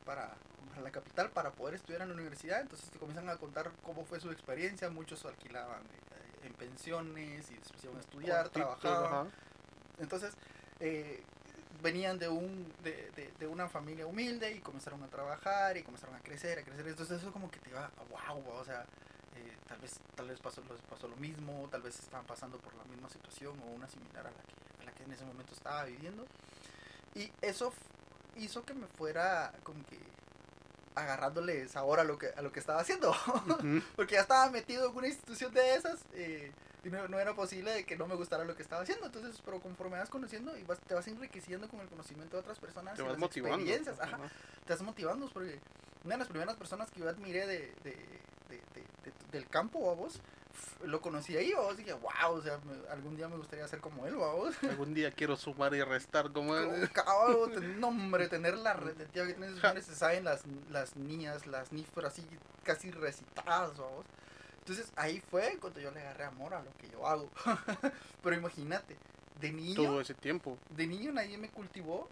para, 0.04 0.36
para 0.70 0.82
la 0.82 0.92
capital 0.92 1.28
para 1.30 1.50
poder 1.50 1.74
estudiar 1.74 2.02
en 2.02 2.08
la 2.10 2.14
universidad, 2.14 2.60
entonces 2.60 2.88
te 2.88 3.00
comienzan 3.00 3.28
a 3.30 3.36
contar 3.36 3.72
cómo 3.82 4.04
fue 4.04 4.20
su 4.20 4.30
experiencia, 4.30 4.88
muchos 4.90 5.24
alquilaban 5.24 5.82
eh, 5.82 6.46
en 6.46 6.54
pensiones 6.54 7.50
y 7.50 7.54
después 7.54 7.82
iban 7.82 7.96
a 7.96 8.00
estudiar, 8.00 8.48
trabajaban. 8.50 9.26
ajá. 9.26 9.26
Entonces, 9.98 10.34
eh, 10.78 11.24
venían 11.82 12.16
de, 12.20 12.28
un, 12.28 12.72
de, 12.84 13.10
de, 13.16 13.32
de 13.40 13.46
una 13.48 13.68
familia 13.68 14.06
humilde 14.06 14.52
y 14.52 14.60
comenzaron 14.60 15.02
a 15.02 15.08
trabajar 15.08 15.76
y 15.76 15.82
comenzaron 15.82 16.14
a 16.14 16.20
crecer, 16.20 16.60
a 16.60 16.62
crecer. 16.62 16.86
Entonces 16.86 17.20
eso 17.20 17.32
como 17.32 17.50
que 17.50 17.58
te 17.58 17.72
va, 17.72 17.90
wow, 18.08 18.48
o 18.54 18.64
sea, 18.64 18.86
eh, 19.38 19.56
tal 19.68 19.78
vez 19.78 19.92
tal 20.16 20.28
vez 20.28 20.40
pasó, 20.40 20.62
pasó 20.90 21.08
lo 21.08 21.16
mismo, 21.16 21.68
tal 21.70 21.82
vez 21.82 21.98
estaban 21.98 22.26
pasando 22.26 22.58
por 22.58 22.74
la 22.74 22.84
misma 22.84 23.08
situación 23.08 23.58
o 23.60 23.66
una 23.66 23.88
similar 23.88 24.26
a 24.26 24.30
la 24.30 24.42
que, 24.42 24.82
a 24.82 24.84
la 24.84 24.92
que 24.92 25.04
en 25.04 25.12
ese 25.12 25.24
momento 25.24 25.52
estaba 25.54 25.84
viviendo. 25.84 26.26
Y 27.14 27.30
eso 27.40 27.72
hizo 28.36 28.64
que 28.64 28.74
me 28.74 28.86
fuera 28.86 29.52
como 29.62 29.84
que 29.86 29.98
agarrándole 30.94 31.68
sabor 31.68 32.00
a 32.00 32.04
lo 32.04 32.18
que, 32.18 32.28
a 32.36 32.42
lo 32.42 32.50
que 32.52 32.60
estaba 32.60 32.80
haciendo. 32.80 33.14
Porque 33.96 34.14
ya 34.16 34.20
estaba 34.22 34.50
metido 34.50 34.90
en 34.90 34.96
una 34.96 35.06
institución 35.08 35.52
de 35.54 35.74
esas 35.74 36.00
eh, 36.14 36.52
y 36.84 36.90
no, 36.90 37.06
no 37.08 37.18
era 37.20 37.34
posible 37.34 37.72
de 37.72 37.84
que 37.84 37.96
no 37.96 38.06
me 38.06 38.14
gustara 38.16 38.44
lo 38.44 38.56
que 38.56 38.62
estaba 38.62 38.82
haciendo. 38.82 39.06
Entonces, 39.06 39.40
pero 39.44 39.60
conforme 39.60 39.98
vas 39.98 40.10
conociendo 40.10 40.56
y 40.56 40.62
vas, 40.64 40.78
te 40.80 40.94
vas 40.94 41.06
enriqueciendo 41.06 41.68
con 41.68 41.80
el 41.80 41.88
conocimiento 41.88 42.36
de 42.36 42.40
otras 42.40 42.58
personas 42.58 42.94
Te 42.96 43.02
y 43.02 43.04
vas 43.04 43.12
las 43.12 43.20
motivando. 43.20 43.56
experiencias, 43.58 44.00
ajá, 44.00 44.18
te 44.66 44.72
vas 44.72 44.82
motivando 44.82 45.28
porque 45.32 45.60
una 46.04 46.14
de 46.14 46.18
las 46.18 46.28
primeras 46.28 46.56
personas 46.56 46.90
que 46.90 47.00
yo 47.00 47.08
admiré 47.08 47.46
de- 47.46 47.74
de- 47.84 48.18
de- 48.48 48.62
del 49.38 49.48
campo, 49.48 49.90
a 49.90 49.94
vos, 49.94 50.20
lo 50.84 51.00
conocí 51.00 51.36
ahí, 51.36 51.52
vos, 51.54 51.76
dije, 51.76 51.92
wow, 51.92 52.32
o 52.32 52.42
sea, 52.42 52.58
me- 52.58 52.88
algún 52.90 53.16
día 53.16 53.28
me 53.28 53.36
gustaría 53.36 53.66
ser 53.68 53.80
como 53.80 54.06
él, 54.06 54.14
vos. 54.16 54.54
Algún 54.62 54.92
día 54.94 55.10
quiero 55.12 55.36
sumar 55.36 55.74
y 55.74 55.82
restar 55.82 56.32
como 56.32 56.56
él. 56.56 56.90
Cabrón, 56.92 57.52
ten- 57.52 57.80
no, 57.80 57.88
hombre, 57.88 58.28
tener 58.28 58.56
la 58.58 58.74
retentiva 58.74 59.26
que 59.26 59.34
tienen 59.34 59.50
esos 59.56 59.62
Ja. 59.62 59.80
se 59.80 59.94
saben 59.94 60.24
las, 60.24 60.42
las 60.70 60.96
niñas, 60.96 61.46
las 61.46 61.72
NIF, 61.72 61.88
pero 61.94 62.08
así 62.08 62.26
casi 62.64 62.90
recitadas, 62.90 63.76
vamos. 63.78 64.04
Entonces 64.58 64.92
ahí 64.96 65.22
fue 65.30 65.56
cuando 65.60 65.80
yo 65.80 65.90
le 65.92 66.00
agarré 66.00 66.24
amor 66.24 66.52
a 66.54 66.62
lo 66.62 66.70
que 66.76 66.90
yo 66.90 67.06
hago. 67.06 67.30
pero 68.22 68.36
imagínate, 68.36 68.96
de 69.40 69.52
niño, 69.52 69.76
Todo 69.76 70.00
ese 70.00 70.14
tiempo. 70.14 70.58
de 70.70 70.86
niño 70.86 71.12
nadie 71.12 71.38
me 71.38 71.48
cultivó 71.50 72.08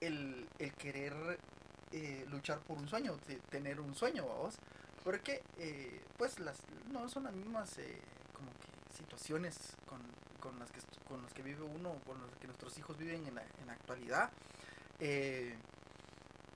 el, 0.00 0.48
el 0.58 0.72
querer 0.74 1.12
eh, 1.92 2.24
luchar 2.30 2.60
por 2.60 2.78
un 2.78 2.88
sueño, 2.88 3.18
de 3.26 3.36
tener 3.50 3.80
un 3.80 3.94
sueño, 3.94 4.26
vamos. 4.26 4.54
Porque, 5.04 5.42
eh, 5.58 6.00
pues, 6.16 6.38
las 6.40 6.58
no 6.92 7.08
son 7.08 7.24
las 7.24 7.32
mismas 7.32 7.78
eh, 7.78 7.98
como 8.34 8.50
que 8.52 8.96
situaciones 8.96 9.56
con, 9.88 10.00
con 10.40 10.58
las 10.58 10.70
que 10.70 10.80
con 11.08 11.22
las 11.22 11.32
que 11.32 11.42
vive 11.42 11.62
uno, 11.62 11.94
con 12.06 12.20
las 12.20 12.36
que 12.38 12.46
nuestros 12.46 12.76
hijos 12.78 12.96
viven 12.98 13.26
en 13.26 13.34
la, 13.36 13.42
en 13.60 13.66
la 13.66 13.72
actualidad. 13.72 14.30
Eh, 15.00 15.54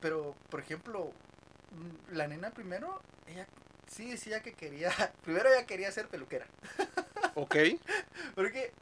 pero, 0.00 0.34
por 0.50 0.60
ejemplo, 0.60 1.12
mm, 1.70 2.14
la 2.16 2.26
nena 2.28 2.50
primero, 2.50 3.00
ella 3.26 3.46
sí 3.88 4.10
decía 4.10 4.42
que 4.42 4.52
quería, 4.52 4.90
primero 5.22 5.48
ella 5.48 5.66
quería 5.66 5.90
ser 5.92 6.08
peluquera. 6.08 6.46
Ok. 7.34 7.56
Porque, 8.34 8.72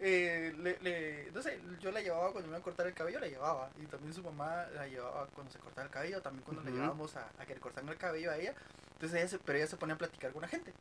eh, 0.00 0.54
le, 0.56 0.78
le- 0.80 1.30
no 1.32 1.42
sé, 1.42 1.60
yo 1.80 1.90
la 1.92 2.00
llevaba 2.00 2.32
cuando 2.32 2.48
me 2.48 2.52
iba 2.52 2.58
a 2.58 2.62
cortar 2.62 2.86
el 2.86 2.94
cabello, 2.94 3.20
la 3.20 3.26
llevaba. 3.28 3.68
Y 3.78 3.84
también 3.86 4.14
su 4.14 4.22
mamá 4.22 4.64
la 4.74 4.86
llevaba 4.86 5.26
cuando 5.26 5.52
se 5.52 5.58
cortaba 5.58 5.84
el 5.86 5.92
cabello, 5.92 6.22
también 6.22 6.42
cuando 6.42 6.62
le 6.62 6.70
Ujú. 6.70 6.78
llevábamos 6.78 7.16
a, 7.16 7.28
a 7.38 7.44
que 7.44 7.54
le 7.54 7.60
cortaran 7.60 7.90
el 7.90 7.98
cabello 7.98 8.30
a 8.30 8.38
ella. 8.38 8.54
Entonces 9.00 9.18
ella 9.18 9.28
se, 9.28 9.38
pero 9.38 9.56
ella 9.58 9.66
se 9.66 9.78
ponía 9.78 9.94
a 9.94 9.98
platicar 9.98 10.30
con 10.32 10.42
la 10.42 10.48
gente. 10.48 10.74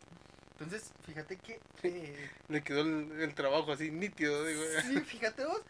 Entonces, 0.59 0.91
fíjate 1.05 1.37
que... 1.37 1.59
eh, 1.83 2.29
Le 2.49 2.61
quedó 2.63 2.81
el, 2.81 3.21
el 3.21 3.33
trabajo 3.33 3.71
así 3.71 3.91
nítido. 3.91 4.43
Digo. 4.43 4.61
sí, 4.81 4.99
fíjate 4.99 5.45
vos. 5.45 5.61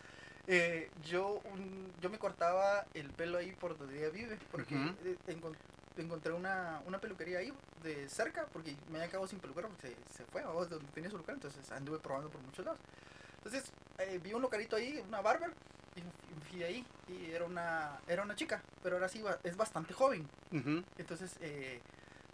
eh, 0.48 0.90
yo, 1.06 1.42
un- 1.54 1.94
yo 2.02 2.10
me 2.10 2.18
cortaba 2.18 2.88
el 2.96 3.12
pelo 3.12 3.38
ahí 3.38 3.52
por 3.52 3.78
donde 3.78 4.00
ella 4.00 4.10
vive, 4.10 4.40
porque 4.52 4.74
Ujú. 4.76 4.96
eh, 5.06 5.16
encon- 5.28 5.56
encontré 5.96 6.34
una, 6.34 6.82
una 6.88 7.00
peluquería 7.00 7.38
ahí 7.38 7.54
de 7.84 8.10
cerca, 8.10 8.48
porque 8.52 8.76
me 8.90 8.98
había 8.98 9.10
quedado 9.12 9.28
sin 9.28 9.38
peluquera 9.40 9.68
porque 9.68 9.90
se, 9.90 10.18
se 10.18 10.26
fue 10.26 10.42
a 10.42 10.46
donde 10.46 10.80
tenía 10.96 11.12
su 11.12 11.18
lugar, 11.20 11.36
entonces 11.36 11.72
anduve 11.72 12.00
probando 12.00 12.30
por 12.32 12.42
muchos 12.42 12.66
lados. 12.66 12.80
Entonces 13.38 13.72
eh, 14.00 14.20
vi 14.24 14.34
un 14.34 14.42
localito 14.42 14.76
ahí, 14.76 15.04
una 15.08 15.22
barber, 15.22 15.52
y 15.96 16.50
fui 16.50 16.64
ahí, 16.64 16.84
y 17.10 17.30
era 17.32 17.46
una, 17.46 18.00
era 18.08 18.24
una 18.24 18.36
chica, 18.36 18.64
pero 18.82 18.96
ahora 18.96 19.08
sí 19.08 19.24
es 19.44 19.56
bastante 19.56 19.94
joven. 19.94 20.28
Ujú. 20.52 20.84
Entonces, 20.98 21.36
eh, 21.42 21.80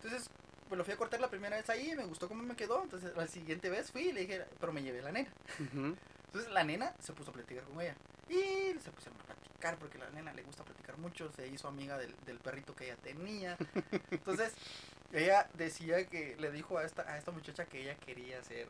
entonces 0.06 0.30
pues 0.70 0.78
lo 0.80 0.84
fui 0.84 0.94
a 0.94 0.98
cortar 0.98 1.20
la 1.20 1.30
primera 1.30 1.56
vez 1.58 1.70
ahí, 1.70 1.94
me 1.96 2.06
gustó 2.06 2.28
cómo 2.28 2.42
me 2.44 2.56
quedó, 2.56 2.82
entonces 2.84 3.16
la 3.16 3.28
siguiente 3.28 3.70
vez 3.70 3.92
fui 3.92 4.08
y 4.10 4.12
le 4.14 4.22
dije, 4.22 4.46
pero 4.60 4.74
me 4.74 4.82
llevé 4.82 5.02
la 5.02 5.12
nena. 5.12 5.30
Ujú. 5.60 5.96
Entonces 6.28 6.52
la 6.52 6.64
nena 6.64 6.94
se 7.00 7.14
puso 7.14 7.30
a 7.30 7.34
platicar 7.34 7.64
con 7.66 7.80
ella. 7.82 7.96
Y 8.28 8.74
se 8.80 8.90
pusieron 8.92 9.20
a 9.22 9.24
platicar 9.26 9.78
porque 9.78 9.98
a 10.00 10.06
la 10.06 10.10
nena 10.10 10.34
le 10.34 10.42
gusta 10.42 10.64
platicar 10.64 10.98
mucho. 10.98 11.32
Se 11.34 11.48
hizo 11.48 11.68
amiga 11.68 11.98
del, 12.00 12.16
del 12.26 12.40
perrito 12.40 12.76
que 12.76 12.86
ella 12.86 12.96
tenía. 12.98 13.58
Entonces 14.10 14.54
ella 15.14 15.48
decía 15.54 16.08
que 16.08 16.36
le 16.40 16.50
dijo 16.52 16.80
a 16.80 16.84
esta, 16.84 17.04
a 17.04 17.18
esta 17.20 17.32
muchacha 17.32 17.66
que 17.66 17.82
ella 17.84 17.96
quería 17.98 18.44
ser 18.44 18.68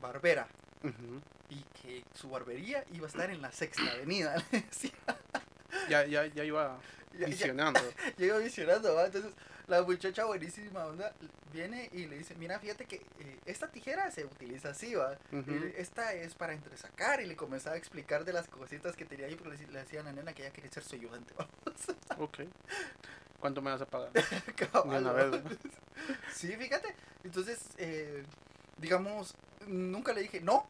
barbera. 0.00 0.48
Ujú. 0.82 1.20
Y 1.50 1.62
que 1.82 2.04
su 2.14 2.30
barbería 2.30 2.84
iba 2.92 3.04
a 3.04 3.08
estar 3.10 3.28
en 3.30 3.42
la 3.42 3.52
sexta 3.52 3.82
avenida. 3.92 4.42
Le 4.50 4.62
decía. 4.62 4.90
Ya, 5.90 6.06
ya, 6.06 6.24
ya 6.26 6.42
iba 6.44 6.78
Ya- 7.12 7.18
ya- 7.20 7.26
visionando. 7.26 7.80
Llega 8.16 8.38
visionando, 8.38 8.94
¿va? 8.94 9.04
Entonces, 9.06 9.32
la 9.66 9.82
muchacha 9.82 10.24
buenísima 10.24 10.84
onda 10.84 11.12
viene 11.52 11.88
y 11.92 12.06
le 12.06 12.18
dice, 12.18 12.34
mira, 12.34 12.58
fíjate 12.58 12.86
que 12.86 12.96
eh, 12.96 13.38
esta 13.46 13.68
tijera 13.68 14.10
se 14.10 14.24
utiliza 14.24 14.70
así, 14.70 14.94
¿va? 14.94 15.16
Esta 15.76 16.12
es 16.12 16.34
para 16.34 16.52
entresacar 16.52 17.20
y 17.20 17.26
le 17.26 17.36
comenzaba 17.36 17.76
a 17.76 17.78
explicar 17.78 18.24
de 18.24 18.32
las 18.32 18.48
cositas 18.48 18.96
que 18.96 19.04
tenía 19.04 19.26
ahí 19.26 19.36
porque 19.36 19.56
le, 19.56 19.72
le 19.72 19.78
decía 19.80 20.00
a 20.00 20.04
la 20.04 20.12
nena 20.12 20.32
que 20.32 20.42
ella 20.42 20.52
quería 20.52 20.70
ser 20.70 20.82
su 20.82 20.96
ayudante, 20.96 21.32
¿va? 21.38 21.48
Ok. 22.18 22.40
¿Cuánto 23.38 23.60
me 23.60 23.70
vas 23.70 23.82
a 23.82 23.86
pagar? 23.86 24.10
Sí, 26.32 26.48
fíjate. 26.56 26.94
Entonces, 27.22 27.60
eh, 27.78 28.24
digamos, 28.78 29.34
nunca 29.66 30.12
le 30.12 30.22
dije 30.22 30.40
no. 30.40 30.66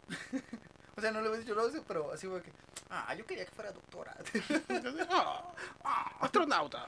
o 0.96 1.00
sea, 1.00 1.10
no 1.10 1.20
le 1.20 1.28
había 1.28 1.40
dicho 1.40 1.54
no, 1.54 1.62
pero 1.86 2.12
así 2.12 2.26
fue 2.26 2.42
que, 2.42 2.50
ah, 2.94 3.14
yo 3.14 3.26
quería 3.26 3.44
que 3.44 3.50
fuera 3.52 3.72
doctora. 3.72 4.16
Ah, 5.10 5.52
ah, 5.84 6.16
astronauta. 6.20 6.86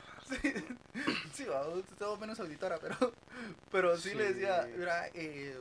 Sí, 1.32 1.44
va, 1.44 1.64
todo 1.98 2.16
menos 2.16 2.40
auditora, 2.40 2.78
pero, 2.78 2.96
pero 3.70 3.96
sí, 3.96 4.14
le 4.14 4.32
decía, 4.32 4.64
Sí. 4.64 4.72
mira, 4.76 5.06
eh, 5.08 5.56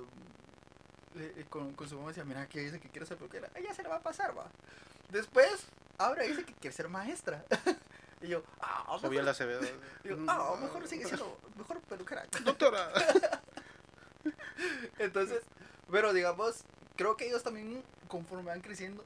eh, 1.15 1.45
con, 1.49 1.73
con 1.73 1.87
su 1.87 1.95
mamá 1.95 2.09
decía, 2.09 2.25
mira, 2.25 2.47
que 2.47 2.61
dice 2.61 2.79
que 2.79 2.89
quiere 2.89 3.05
ser 3.05 3.17
peluquera, 3.17 3.49
ella 3.55 3.73
se 3.73 3.83
le 3.83 3.89
va 3.89 3.97
a 3.97 4.01
pasar, 4.01 4.37
va. 4.37 4.47
Después, 5.09 5.65
ahora 5.97 6.23
dice 6.23 6.43
que 6.43 6.53
quiere 6.53 6.75
ser 6.75 6.89
maestra. 6.89 7.43
y 8.21 8.27
yo, 8.27 8.43
ah, 8.61 8.97
mejor, 9.01 9.35
y 10.03 10.07
yo, 10.07 10.17
ah, 10.27 10.55
mejor 10.61 10.87
sigue 10.87 11.05
siendo, 11.05 11.37
mejor 11.57 11.81
peluquera. 11.81 12.25
Doctora. 12.43 12.91
Entonces, 14.97 15.43
pero 15.91 16.13
digamos, 16.13 16.63
creo 16.95 17.15
que 17.17 17.27
ellos 17.27 17.43
también, 17.43 17.83
conforme 18.07 18.45
van 18.45 18.61
creciendo, 18.61 19.03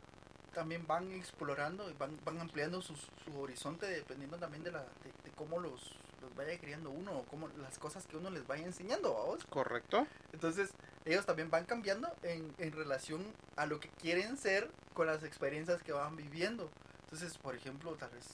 también 0.54 0.86
van 0.88 1.12
explorando 1.12 1.90
y 1.90 1.94
van, 1.94 2.18
van 2.26 2.40
ampliando 2.40 2.82
su, 2.82 2.96
su 2.96 3.40
horizonte 3.40 3.86
dependiendo 3.88 4.38
también 4.38 4.64
de, 4.64 4.72
la, 4.72 4.82
de, 4.82 5.12
de 5.24 5.32
cómo 5.36 5.60
los, 5.60 5.96
los 6.22 6.34
vaya 6.36 6.58
criando 6.60 6.90
uno 6.90 7.12
o 7.20 7.24
cómo 7.26 7.48
las 7.60 7.78
cosas 7.80 8.06
que 8.08 8.18
uno 8.18 8.30
les 8.30 8.46
vaya 8.48 8.66
enseñando, 8.66 9.14
¿vamos? 9.14 9.46
Correcto. 9.46 10.06
Entonces, 10.34 10.72
ellos 11.06 11.26
también 11.26 11.50
van 11.50 11.66
cambiando 11.66 12.10
en, 12.24 12.54
en 12.58 12.72
relación 12.72 13.26
a 13.56 13.66
lo 13.66 13.80
que 13.80 13.90
quieren 13.90 14.38
ser 14.38 14.70
con 14.94 15.08
las 15.08 15.24
experiencias 15.24 15.82
que 15.84 15.92
van 15.92 16.16
viviendo. 16.16 16.70
Entonces, 17.04 17.38
por 17.38 17.56
ejemplo, 17.56 17.96
tal 17.96 18.10
vez 18.12 18.26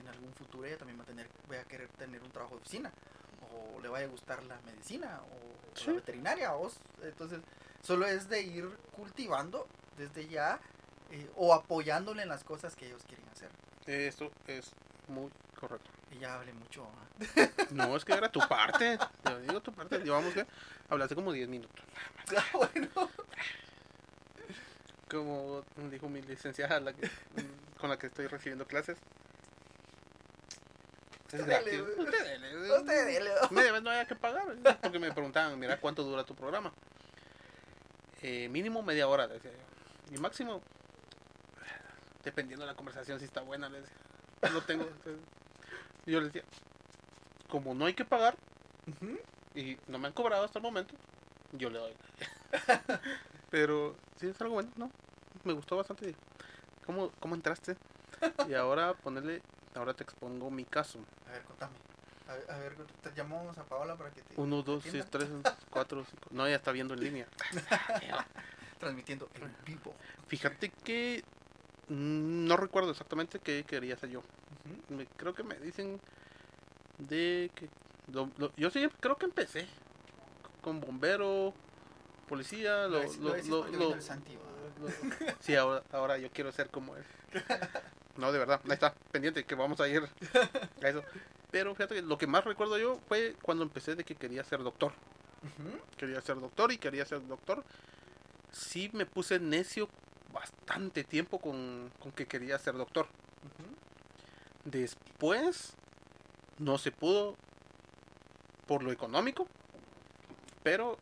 en, 0.00 0.08
algún 0.08 0.32
futuro 0.34 0.66
ella 0.66 0.78
también 0.78 0.98
va 0.98 1.04
a 1.04 1.06
tener, 1.06 1.28
va 1.50 1.60
a 1.60 1.64
querer 1.64 1.88
tener 1.90 2.20
un 2.22 2.30
trabajo 2.30 2.56
de 2.56 2.60
oficina, 2.62 2.92
o 3.52 3.80
le 3.80 3.88
vaya 3.88 4.06
a 4.06 4.08
gustar 4.08 4.42
la 4.44 4.58
medicina, 4.62 5.20
o, 5.22 5.36
o 5.36 5.86
la 5.86 5.92
veterinaria, 5.94 6.54
o, 6.56 6.66
s- 6.66 6.78
entonces 7.02 7.40
solo 7.82 8.06
es 8.06 8.28
de 8.28 8.42
ir 8.42 8.68
cultivando 8.96 9.68
desde 9.96 10.26
ya, 10.26 10.60
eh, 11.14 11.30
o 11.36 11.54
apoyándole 11.54 12.22
en 12.22 12.28
las 12.28 12.42
cosas 12.44 12.74
que 12.76 12.86
ellos 12.86 13.02
quieren 13.06 13.26
hacer. 13.30 13.48
Eso 13.86 14.30
es 14.46 14.72
muy 15.08 15.30
correcto. 15.58 15.90
Y 16.10 16.18
ya 16.18 16.34
hablé 16.34 16.52
mucho. 16.52 16.84
¿ah? 16.86 17.48
No, 17.70 17.96
es 17.96 18.04
que 18.04 18.12
era 18.14 18.30
tu 18.30 18.40
parte. 18.48 18.98
Te 19.22 19.40
digo 19.42 19.60
tu 19.60 19.72
parte. 19.72 19.98
Llevamos 20.00 20.34
que 20.34 20.46
hablaste 20.88 21.14
como 21.14 21.32
10 21.32 21.48
minutos. 21.48 21.84
Ah, 22.36 22.44
bueno. 22.54 22.88
Como 25.10 25.62
dijo 25.90 26.08
mi 26.08 26.22
licenciada 26.22 26.80
la 26.80 26.92
que- 26.92 27.10
con 27.78 27.90
la 27.90 27.98
que 27.98 28.06
estoy 28.08 28.26
recibiendo 28.26 28.66
clases. 28.66 28.98
Es 31.28 31.40
Usted 31.40 31.46
gratis. 31.46 31.66
dele, 31.72 31.82
güey. 31.82 31.98
Usted 32.08 32.24
dele. 32.24 32.72
Usted 32.78 33.06
dele. 33.06 33.30
Me 33.50 33.62
debes, 33.62 33.82
no 33.82 33.90
haya 33.90 34.06
que 34.06 34.14
pagar. 34.16 34.44
Porque 34.80 34.98
me 34.98 35.12
preguntaban, 35.12 35.58
mira, 35.58 35.78
¿cuánto 35.80 36.02
dura 36.04 36.24
tu 36.24 36.34
programa? 36.34 36.72
Eh, 38.22 38.48
mínimo 38.48 38.82
media 38.82 39.06
hora, 39.08 39.26
decía 39.28 39.50
yo. 39.52 40.14
Y 40.16 40.18
máximo, 40.18 40.62
dependiendo 42.24 42.64
de 42.64 42.72
la 42.72 42.76
conversación, 42.76 43.18
si 43.18 43.26
está 43.26 43.40
buena, 43.42 43.68
les 43.68 43.82
decía. 43.82 44.52
No 44.52 44.60
tengo. 44.62 44.88
Yo 46.06 46.20
les 46.20 46.32
decía, 46.32 46.48
como 47.48 47.74
no 47.74 47.86
hay 47.86 47.94
que 47.94 48.04
pagar 48.04 48.36
y 49.54 49.78
no 49.86 49.98
me 49.98 50.08
han 50.08 50.12
cobrado 50.12 50.44
hasta 50.44 50.58
el 50.58 50.62
momento, 50.62 50.94
yo 51.52 51.70
le 51.70 51.78
doy. 51.78 51.94
Pero 53.50 53.96
sí 54.18 54.26
es 54.26 54.40
algo 54.40 54.54
bueno, 54.54 54.70
¿no? 54.76 54.90
Me 55.44 55.52
gustó 55.52 55.76
bastante. 55.76 56.14
¿Cómo, 56.84 57.10
cómo 57.20 57.34
entraste? 57.34 57.76
Y 58.48 58.54
ahora 58.54 58.94
ponerle, 58.94 59.42
ahora 59.74 59.94
te 59.94 60.02
expongo 60.02 60.50
mi 60.50 60.64
caso. 60.64 60.98
A 61.28 61.32
ver, 61.32 61.42
contame. 61.42 61.74
A 62.28 62.34
ver, 62.34 62.50
a 62.50 62.58
ver, 62.58 62.74
te 63.02 63.12
llamamos 63.14 63.56
a 63.58 63.64
Paola 63.64 63.96
para 63.96 64.10
que 64.10 64.22
te. 64.22 64.40
Uno, 64.40 64.62
dos, 64.62 64.82
seis, 64.82 65.04
atienda. 65.04 65.42
tres, 65.42 65.68
cuatro, 65.70 66.04
cinco. 66.08 66.28
No, 66.30 66.48
ya 66.48 66.56
está 66.56 66.72
viendo 66.72 66.94
en 66.94 67.00
línea. 67.00 67.26
Transmitiendo 68.78 69.28
en 69.34 69.54
vivo. 69.64 69.94
Fíjate 70.26 70.70
que 70.70 71.22
no 71.88 72.56
recuerdo 72.56 72.90
exactamente 72.90 73.38
qué 73.38 73.64
quería 73.64 73.94
hacer 73.94 74.10
yo. 74.10 74.22
Me- 74.88 75.06
creo 75.06 75.34
que 75.34 75.42
me 75.42 75.56
dicen 75.56 76.00
de 76.98 77.50
que 77.54 77.68
lo- 78.12 78.30
lo- 78.38 78.52
yo 78.56 78.70
sí 78.70 78.86
creo 79.00 79.16
que 79.16 79.26
empecé 79.26 79.66
con 80.62 80.80
bombero, 80.80 81.52
policía, 82.28 82.86
lo, 82.88 83.02
Lo 83.20 83.36
lo- 83.48 83.64
lo 83.78 83.90
sí, 85.40 85.54
ahora, 85.56 85.82
ahora 85.92 86.18
yo 86.18 86.30
quiero 86.30 86.52
ser 86.52 86.70
como 86.70 86.96
él. 86.96 87.04
No, 88.16 88.30
de 88.30 88.38
verdad, 88.38 88.60
ahí 88.66 88.70
está, 88.74 88.94
pendiente 89.10 89.42
que 89.44 89.56
vamos 89.56 89.80
a 89.80 89.88
ir 89.88 90.00
a 90.80 90.88
eso. 90.88 91.02
Pero 91.50 91.74
fíjate 91.74 91.96
que 91.96 92.02
lo 92.02 92.16
que 92.16 92.28
más 92.28 92.44
recuerdo 92.44 92.78
yo 92.78 93.00
fue 93.08 93.34
cuando 93.42 93.64
empecé 93.64 93.96
de 93.96 94.04
que 94.04 94.14
quería 94.14 94.44
ser 94.44 94.62
doctor. 94.62 94.92
Quería 95.96 96.20
ser 96.20 96.38
doctor 96.38 96.70
y 96.70 96.78
quería 96.78 97.04
ser 97.04 97.26
doctor. 97.26 97.64
Sí 98.52 98.88
me 98.92 99.04
puse 99.04 99.40
necio 99.40 99.88
bastante 100.34 101.04
tiempo 101.04 101.38
con, 101.38 101.90
con 101.98 102.12
que 102.12 102.26
quería 102.26 102.58
ser 102.58 102.74
doctor. 102.74 103.06
Después 104.64 105.74
no 106.58 106.76
se 106.76 106.90
pudo 106.90 107.36
por 108.66 108.82
lo 108.82 108.92
económico, 108.92 109.46
pero 110.62 110.98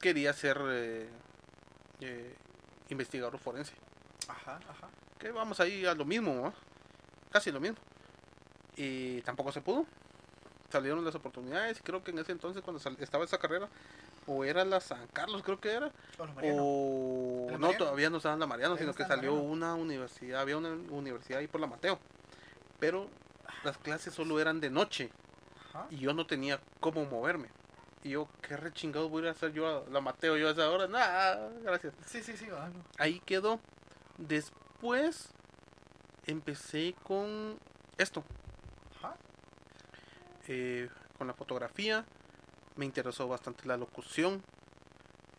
quería 0.00 0.32
ser 0.32 0.60
eh, 0.68 1.08
eh, 2.00 2.34
investigador 2.88 3.38
forense. 3.38 3.74
Ajá, 4.28 4.60
ajá. 4.68 4.88
Que 5.18 5.30
vamos 5.30 5.60
ahí 5.60 5.86
a 5.86 5.94
lo 5.94 6.04
mismo, 6.04 6.34
¿no? 6.34 6.54
casi 7.30 7.50
lo 7.50 7.60
mismo. 7.60 7.78
Y 8.76 9.22
tampoco 9.22 9.52
se 9.52 9.60
pudo. 9.60 9.86
Salieron 10.70 11.04
las 11.04 11.14
oportunidades 11.14 11.78
y 11.78 11.82
creo 11.82 12.02
que 12.02 12.10
en 12.10 12.18
ese 12.18 12.32
entonces 12.32 12.62
cuando 12.62 12.80
estaba 13.00 13.24
esa 13.24 13.38
carrera, 13.38 13.68
o 14.32 14.44
era 14.44 14.64
la 14.64 14.80
San 14.80 15.06
Carlos, 15.08 15.42
creo 15.42 15.60
que 15.60 15.72
era, 15.72 15.90
o 16.18 16.22
¿En 16.22 16.28
la 16.28 17.58
no, 17.58 17.66
Mariano? 17.66 17.76
todavía 17.76 18.10
no 18.10 18.18
estaba 18.18 18.34
en 18.34 18.40
la 18.40 18.46
Mariano, 18.46 18.76
sino 18.76 18.88
no 18.88 18.94
que 18.94 19.04
salió 19.04 19.32
Mariano. 19.32 19.52
una 19.52 19.74
universidad, 19.74 20.40
había 20.40 20.56
una 20.56 20.70
universidad 20.70 21.40
ahí 21.40 21.48
por 21.48 21.60
la 21.60 21.66
Mateo. 21.66 21.98
Pero 22.78 23.08
las 23.64 23.76
clases 23.78 24.14
solo 24.14 24.38
eran 24.40 24.60
de 24.60 24.70
noche 24.70 25.10
Ajá. 25.70 25.86
y 25.90 25.96
yo 25.98 26.14
no 26.14 26.26
tenía 26.26 26.60
cómo 26.78 27.04
moverme. 27.04 27.48
Y 28.02 28.10
yo, 28.10 28.28
qué 28.40 28.56
rechingado 28.56 29.08
voy 29.08 29.26
a 29.26 29.32
hacer 29.32 29.52
yo 29.52 29.66
a 29.66 29.90
la 29.90 30.00
Mateo 30.00 30.36
yo 30.36 30.48
a 30.48 30.52
esa 30.52 30.70
hora. 30.70 30.86
Nada, 30.86 31.50
gracias. 31.62 31.92
Sí, 32.06 32.22
sí, 32.22 32.36
sí, 32.36 32.46
va, 32.46 32.68
no. 32.68 32.84
Ahí 32.98 33.20
quedó. 33.26 33.58
Después 34.16 35.28
empecé 36.26 36.94
con 37.02 37.58
esto, 37.98 38.22
Ajá. 38.98 39.16
eh, 40.48 40.88
con 41.18 41.26
la 41.26 41.34
fotografía. 41.34 42.04
Me 42.80 42.86
interesó 42.86 43.28
bastante 43.28 43.66
la 43.68 43.76
locución. 43.76 44.42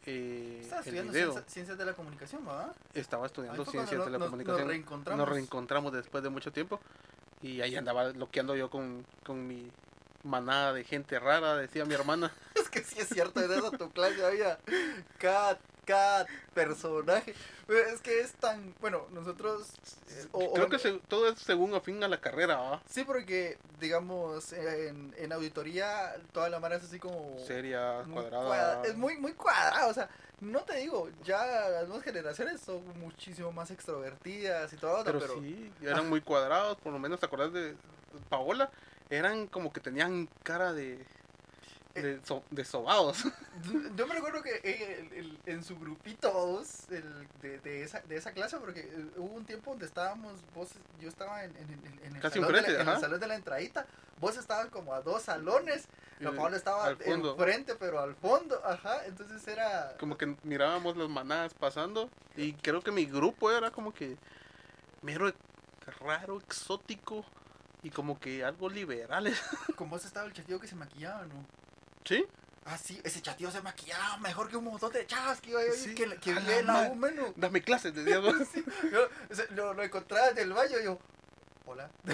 eh, 0.06 0.62
el 0.64 0.74
estudiando 0.80 1.14
ciencia- 1.14 1.44
ciencias 1.48 1.78
de 1.78 1.86
la 1.86 1.94
comunicación, 1.94 2.46
¿verdad? 2.46 2.76
Estaba 2.94 3.26
estudiando 3.26 3.66
ciencias 3.66 4.04
de 4.06 4.12
la 4.12 4.18
nos- 4.20 4.28
comunicación. 4.28 4.60
Nos 4.62 4.68
reencontramos. 4.68 5.20
Nos 5.26 5.30
reencontramos 5.30 5.94
después 5.94 6.24
de 6.24 6.30
mucho 6.30 6.52
tiempo. 6.52 6.80
Y 7.42 7.62
ahí 7.62 7.76
andaba 7.76 8.10
loqueando 8.10 8.56
yo 8.56 8.70
con, 8.70 9.04
con 9.26 9.48
mi 9.48 9.72
manada 10.24 10.74
de 10.74 10.84
gente 10.84 11.18
rara, 11.20 11.56
decía 11.56 11.84
mi 11.86 11.96
hermana. 11.96 12.32
Es 12.56 12.70
que 12.70 12.84
sí 12.84 13.00
es 13.00 13.10
cierto, 13.10 13.42
en 13.42 13.52
esa 13.52 13.72
tu 13.72 13.90
clase 13.90 14.24
había 14.24 14.60
cada, 15.18 15.58
cada 15.86 16.26
personaje. 16.54 17.34
Es 17.68 18.02
que 18.02 18.20
es 18.22 18.34
tan. 18.34 18.74
Bueno, 18.82 19.08
nosotros. 19.12 19.70
eh, 20.10 20.26
o- 20.32 20.44
o 20.46 20.54
Creo 20.54 20.70
que 20.70 20.80
se- 20.80 21.00
todo 21.08 21.30
es 21.30 21.40
según 21.40 21.74
afín 21.74 22.04
a 22.04 22.08
la 22.08 22.20
carrera, 22.20 22.58
¿va? 22.58 22.82
Sí, 22.90 23.04
porque, 23.04 23.58
digamos, 23.80 24.52
en, 24.54 25.14
en 25.18 25.32
auditoría, 25.32 26.16
toda 26.34 26.50
la 26.50 26.60
mara 26.60 26.76
es 26.76 26.84
así 26.84 27.00
como. 27.00 27.38
Seria, 27.46 28.04
cuadrada. 28.12 28.46
cuadra- 28.46 28.82
es 28.88 28.96
muy, 28.96 29.18
muy 29.18 29.34
cuadrada, 29.34 29.88
o 29.88 29.94
sea, 29.94 30.10
no 30.42 30.62
te 30.62 30.78
digo, 30.78 31.10
ya 31.24 31.46
las 31.70 31.88
nuevas 31.88 32.04
generaciones 32.04 32.60
son 32.62 32.82
muchísimo 33.00 33.52
más 33.52 33.72
extrovertidas 33.72 34.74
y 34.74 34.78
todo, 34.78 35.04
Pero, 35.04 35.20
pero, 35.20 35.36
sí, 35.36 35.72
eran 35.82 36.10
muy 36.10 36.22
cuadrados, 36.22 36.78
por 36.78 36.92
lo 36.92 37.00
menos 37.00 37.20
te 37.20 37.26
acordás 37.28 37.54
de 37.54 37.76
Paola, 38.30 38.70
eran 39.10 39.48
como 39.48 39.72
que 39.72 39.80
tenían 39.80 40.28
cara 40.44 40.74
de 40.74 41.06
de, 41.94 42.20
so- 42.26 42.44
de 42.50 42.64
sobados. 42.66 43.24
yo 43.96 44.08
me 44.08 44.14
recuerdo 44.16 44.42
que 44.42 44.56
el- 45.14 45.40
en 45.46 45.64
su 45.64 45.78
grupito 45.78 46.32
vos, 46.32 46.90
el, 46.90 47.28
de, 47.42 47.60
de, 47.60 47.84
esa, 47.84 48.00
de 48.02 48.16
esa 48.18 48.32
clase, 48.32 48.58
porque 48.58 48.82
eh, 48.82 49.06
hubo 49.18 49.36
un 49.36 49.46
tiempo 49.46 49.72
donde 49.72 49.86
estábamos, 49.86 50.40
vos, 50.54 50.70
yo 51.00 51.10
estaba 51.10 51.44
en, 51.44 51.52
en, 51.58 51.70
en- 51.74 52.00
en 52.04 52.16
el, 52.16 52.22
salón 52.22 52.34
de 52.34 52.58
enfrente, 52.60 52.72
la, 52.74 52.82
en 52.82 52.90
el 52.90 53.00
salón 53.00 53.20
de 53.20 53.28
la 53.28 53.36
entradita, 53.36 53.86
vos 54.20 54.38
estabas 54.38 54.68
como 54.68 54.94
a 54.94 55.02
dos 55.02 55.24
salones, 55.24 55.88
la 56.20 56.30
Eh, 56.30 56.34
Paola 56.34 56.56
estaba 56.58 56.92
enfrente, 56.92 57.76
pero 57.76 58.00
al 58.00 58.16
fondo, 58.16 58.62
ajá, 58.66 59.06
entonces 59.06 59.48
era... 59.48 59.96
Como 60.00 60.18
que 60.18 60.36
mirábamos 60.44 60.96
las 60.96 61.10
manadas 61.10 61.54
pasando 61.56 62.10
y 62.36 62.54
creo 62.54 62.82
que 62.82 62.92
mi 62.92 63.06
grupo 63.06 63.52
era 63.52 63.72
como 63.72 63.92
que 63.94 64.18
mero 65.02 65.32
raro, 66.00 66.38
exótico 66.40 67.26
y 67.82 67.90
como 67.90 68.20
que 68.20 68.44
algo 68.46 68.70
liberales. 68.70 69.42
Con 69.76 69.90
vos 69.90 70.06
estaba 70.06 70.28
el 70.28 70.34
chatillo 70.34 70.60
que 70.60 70.68
se 70.68 70.76
maquillaba, 70.76 71.26
¿no? 71.26 71.44
¿Sí? 72.06 72.26
Ah, 72.66 72.78
sí, 72.78 73.02
ese 73.04 73.22
chatillo 73.22 73.50
se 73.52 73.62
maquillaba 73.62 74.18
mejor 74.18 74.48
que 74.50 74.56
un 74.58 74.66
montón 74.66 74.94
de 74.94 75.06
chavas 75.08 75.42
que 75.42 75.50
iba 75.50 75.62
Sí, 75.76 75.96
que, 75.96 76.08
que 76.18 76.34
la. 76.64 76.90
U, 76.92 76.96
mano. 76.96 77.34
Dame 77.36 77.62
clases, 77.62 77.94
decía 77.96 78.20
vos. 78.20 78.36
Yo, 78.92 79.08
lo, 79.56 79.74
lo 79.74 79.84
encontraba 79.84 80.30
en 80.30 80.38
el 80.38 80.54
baño 80.54 80.80
y 80.80 80.84
yo, 80.84 81.00
hola. 81.66 81.90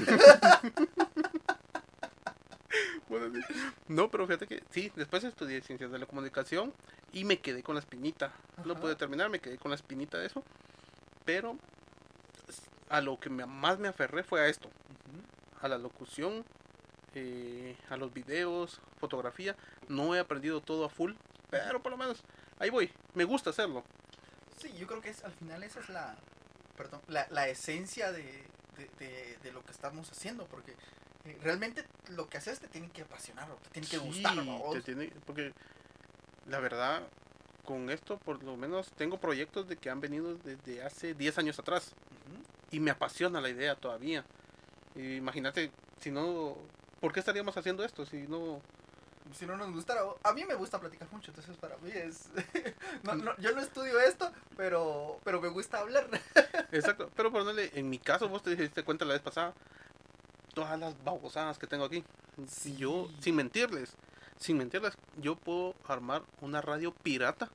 Bueno. 3.10 3.40
No, 3.88 4.12
pero 4.12 4.28
fíjate 4.28 4.48
que 4.48 4.64
sí, 4.72 4.92
después 4.96 5.24
estudié 5.24 5.62
ciencias 5.62 5.90
de 5.92 5.98
la 6.00 6.06
comunicación 6.06 6.74
y 7.14 7.24
me 7.24 7.40
quedé 7.40 7.64
con 7.64 7.76
la 7.76 7.80
espinita. 7.80 8.34
No 8.66 8.76
pude 8.80 8.96
terminar, 8.96 9.30
me 9.30 9.40
quedé 9.40 9.58
con 9.58 9.72
la 9.72 9.76
espinita 9.76 10.18
de 10.18 10.28
eso. 10.28 10.44
Pero 11.24 11.58
a 12.90 13.00
lo 13.02 13.18
que 13.20 13.30
me- 13.30 13.46
más 13.46 13.80
me 13.80 13.88
aferré 13.88 14.24
fue 14.24 14.42
a 14.42 14.48
esto, 14.48 14.70
a 15.62 15.68
la 15.70 15.78
locución, 15.78 16.46
eh, 17.20 17.76
a 17.90 17.98
los 17.98 18.14
videos, 18.14 18.80
fotografía. 19.00 19.56
No 19.88 20.16
he 20.16 20.20
aprendido 20.20 20.62
todo 20.62 20.86
a 20.86 20.90
full, 20.90 21.14
pero 21.50 21.82
por 21.82 21.92
lo 21.92 21.98
menos 21.98 22.24
ahí 22.60 22.70
voy. 22.70 22.92
Me 23.14 23.24
gusta 23.24 23.50
hacerlo. 23.50 23.84
Sí, 24.60 24.72
yo 24.78 24.88
creo 24.88 25.02
que 25.02 25.10
es, 25.10 25.24
al 25.24 25.34
final 25.34 25.64
esa 25.64 25.80
es 25.80 25.90
la, 25.90 26.16
perdón, 26.76 27.02
la, 27.08 27.28
la 27.30 27.48
esencia 27.48 28.12
de, 28.12 28.24
de, 28.78 28.90
de- 29.00 29.38
de 29.44 29.52
lo 29.52 29.64
que 29.64 29.72
estamos 29.72 30.10
haciendo, 30.12 30.46
porque 30.48 30.72
eh, 31.26 31.38
realmente 31.42 31.84
lo 32.10 32.28
que 32.30 32.38
haces 32.38 32.60
te 32.60 32.68
tiene 32.68 32.90
que 32.90 33.02
apasionar, 33.04 33.48
te 33.64 33.70
tiene 33.70 33.88
que 33.88 33.98
Sí, 34.00 34.04
gustar, 34.06 34.36
¿no? 34.36 34.62
te 34.72 34.82
tiene- 34.82 35.12
porque 35.26 35.54
la 36.48 36.60
verdad, 36.60 37.04
con 37.66 37.90
esto 37.90 38.18
por 38.18 38.42
lo 38.44 38.56
menos 38.58 38.92
tengo 38.94 39.20
proyectos 39.20 39.68
de 39.68 39.78
que 39.78 39.90
han 39.90 40.00
venido 40.02 40.36
desde 40.38 40.84
hace 40.84 41.14
10 41.14 41.38
años 41.38 41.58
atrás. 41.60 41.94
Ujú. 42.12 42.44
y 42.72 42.80
me 42.82 42.92
apasiona 42.92 43.40
la 43.40 43.48
idea 43.50 43.76
todavía. 43.76 44.26
Imagínate, 44.96 45.72
si 46.02 46.12
no, 46.12 46.58
¿por 47.00 47.14
qué 47.14 47.20
estaríamos 47.20 47.56
haciendo 47.58 47.84
esto? 47.84 48.06
Si 48.06 48.28
no, 48.28 48.62
si 49.34 49.46
no 49.46 49.58
nos 49.58 49.72
gustara, 49.72 50.02
a 50.24 50.34
mí 50.34 50.46
me 50.46 50.56
gusta 50.56 50.80
platicar 50.80 51.08
mucho, 51.12 51.32
entonces 51.32 51.56
para 51.58 51.78
mí 51.78 51.92
es... 51.94 52.30
no, 53.04 53.16
no, 53.16 53.36
yo 53.38 53.52
no 53.54 53.62
estudio 53.62 54.00
esto, 54.00 54.32
pero, 54.56 55.20
pero 55.24 55.42
me 55.42 55.50
gusta 55.50 55.80
hablar. 55.80 56.08
Exacto, 56.72 57.10
pero 57.16 57.32
ponerle, 57.32 57.72
en 57.74 57.90
mi 57.90 58.00
caso, 58.00 58.30
vos 58.30 58.44
te 58.44 58.56
diste 58.56 58.84
cuenta 58.84 59.06
la 59.06 59.14
vez 59.14 59.22
pasada, 59.22 59.54
todas 60.54 60.80
las 60.80 61.02
babosadas 61.04 61.58
que 61.58 61.68
tengo 61.68 61.86
aquí. 61.86 62.04
Sí. 62.48 62.76
Yo, 62.78 63.10
sin 63.20 63.36
mentirles, 63.36 63.96
sin 64.38 64.58
mentirles, 64.58 64.94
yo 65.18 65.36
puedo 65.36 65.76
armar 65.88 66.24
una 66.42 66.62
radio 66.62 66.94
pirata 66.94 67.50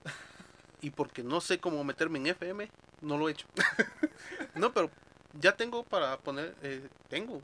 y 0.80 0.90
porque 0.90 1.22
no 1.22 1.40
sé 1.40 1.58
cómo 1.58 1.82
meterme 1.84 2.18
en 2.18 2.26
FM, 2.28 2.70
no 3.00 3.18
lo 3.18 3.28
he 3.28 3.32
hecho. 3.32 3.46
no, 4.54 4.72
pero 4.72 4.90
ya 5.40 5.56
tengo 5.56 5.84
para 5.84 6.18
poner, 6.18 6.54
eh, 6.62 6.88
tengo 7.08 7.40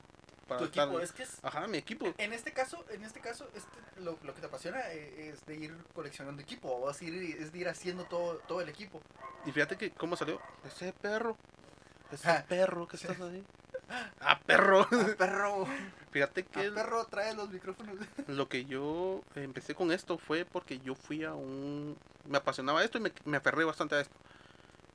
para 0.49 0.59
Tu 0.61 0.65
estar- 0.67 0.87
equipo, 0.89 1.01
es 1.01 1.13
que 1.13 1.23
es... 1.23 1.39
Ajá, 1.43 1.67
mi 1.69 1.79
equipo. 1.79 2.13
En 2.19 2.33
este 2.33 2.53
caso, 2.53 2.85
en 2.91 3.05
este 3.05 3.21
caso, 3.21 3.47
este, 3.55 4.01
lo, 4.01 4.19
lo 4.23 4.35
que 4.35 4.41
te 4.41 4.47
apasiona 4.47 4.81
eh, 4.93 5.29
es 5.33 5.45
de 5.47 5.55
ir 5.57 5.77
coleccionando 5.95 6.43
equipo, 6.43 6.69
o 6.69 6.91
es, 6.91 7.01
ir, 7.03 7.15
es 7.41 7.53
de 7.53 7.59
ir 7.59 7.69
haciendo 7.69 8.05
todo, 8.05 8.39
todo 8.49 8.61
el 8.61 8.69
equipo. 8.69 9.01
Y 9.47 9.53
fíjate 9.53 9.77
que 9.77 9.91
cómo 9.93 10.17
salió 10.17 10.41
ese 10.65 10.93
perro. 10.95 11.37
Ese 12.11 12.29
Ah. 12.31 12.45
perro 12.49 12.89
que 12.89 12.97
estás 12.97 13.21
ahí. 13.21 13.45
Ah, 14.21 14.41
perro. 14.45 14.87
Ah, 14.91 15.07
perro, 15.17 15.67
Fíjate 16.11 16.45
que 16.45 16.61
ah, 16.61 16.65
el- 16.65 16.75
perro, 16.75 17.05
trae 17.07 17.35
los 17.35 17.51
micrófonos. 17.51 17.95
lo 18.27 18.49
que 18.49 18.65
yo 18.65 19.23
empecé 19.35 19.75
con 19.75 19.93
esto 19.93 20.19
fue 20.19 20.45
porque 20.47 20.79
yo 20.81 20.95
fui 20.95 21.25
a 21.25 21.35
un... 21.35 21.97
Me 22.27 22.39
apasionaba 22.39 22.83
esto 22.85 22.99
y 22.99 23.03
me, 23.03 23.13
me 23.25 23.37
aferré 23.37 23.65
bastante 23.65 23.95
a 23.95 24.01
esto. 24.01 24.15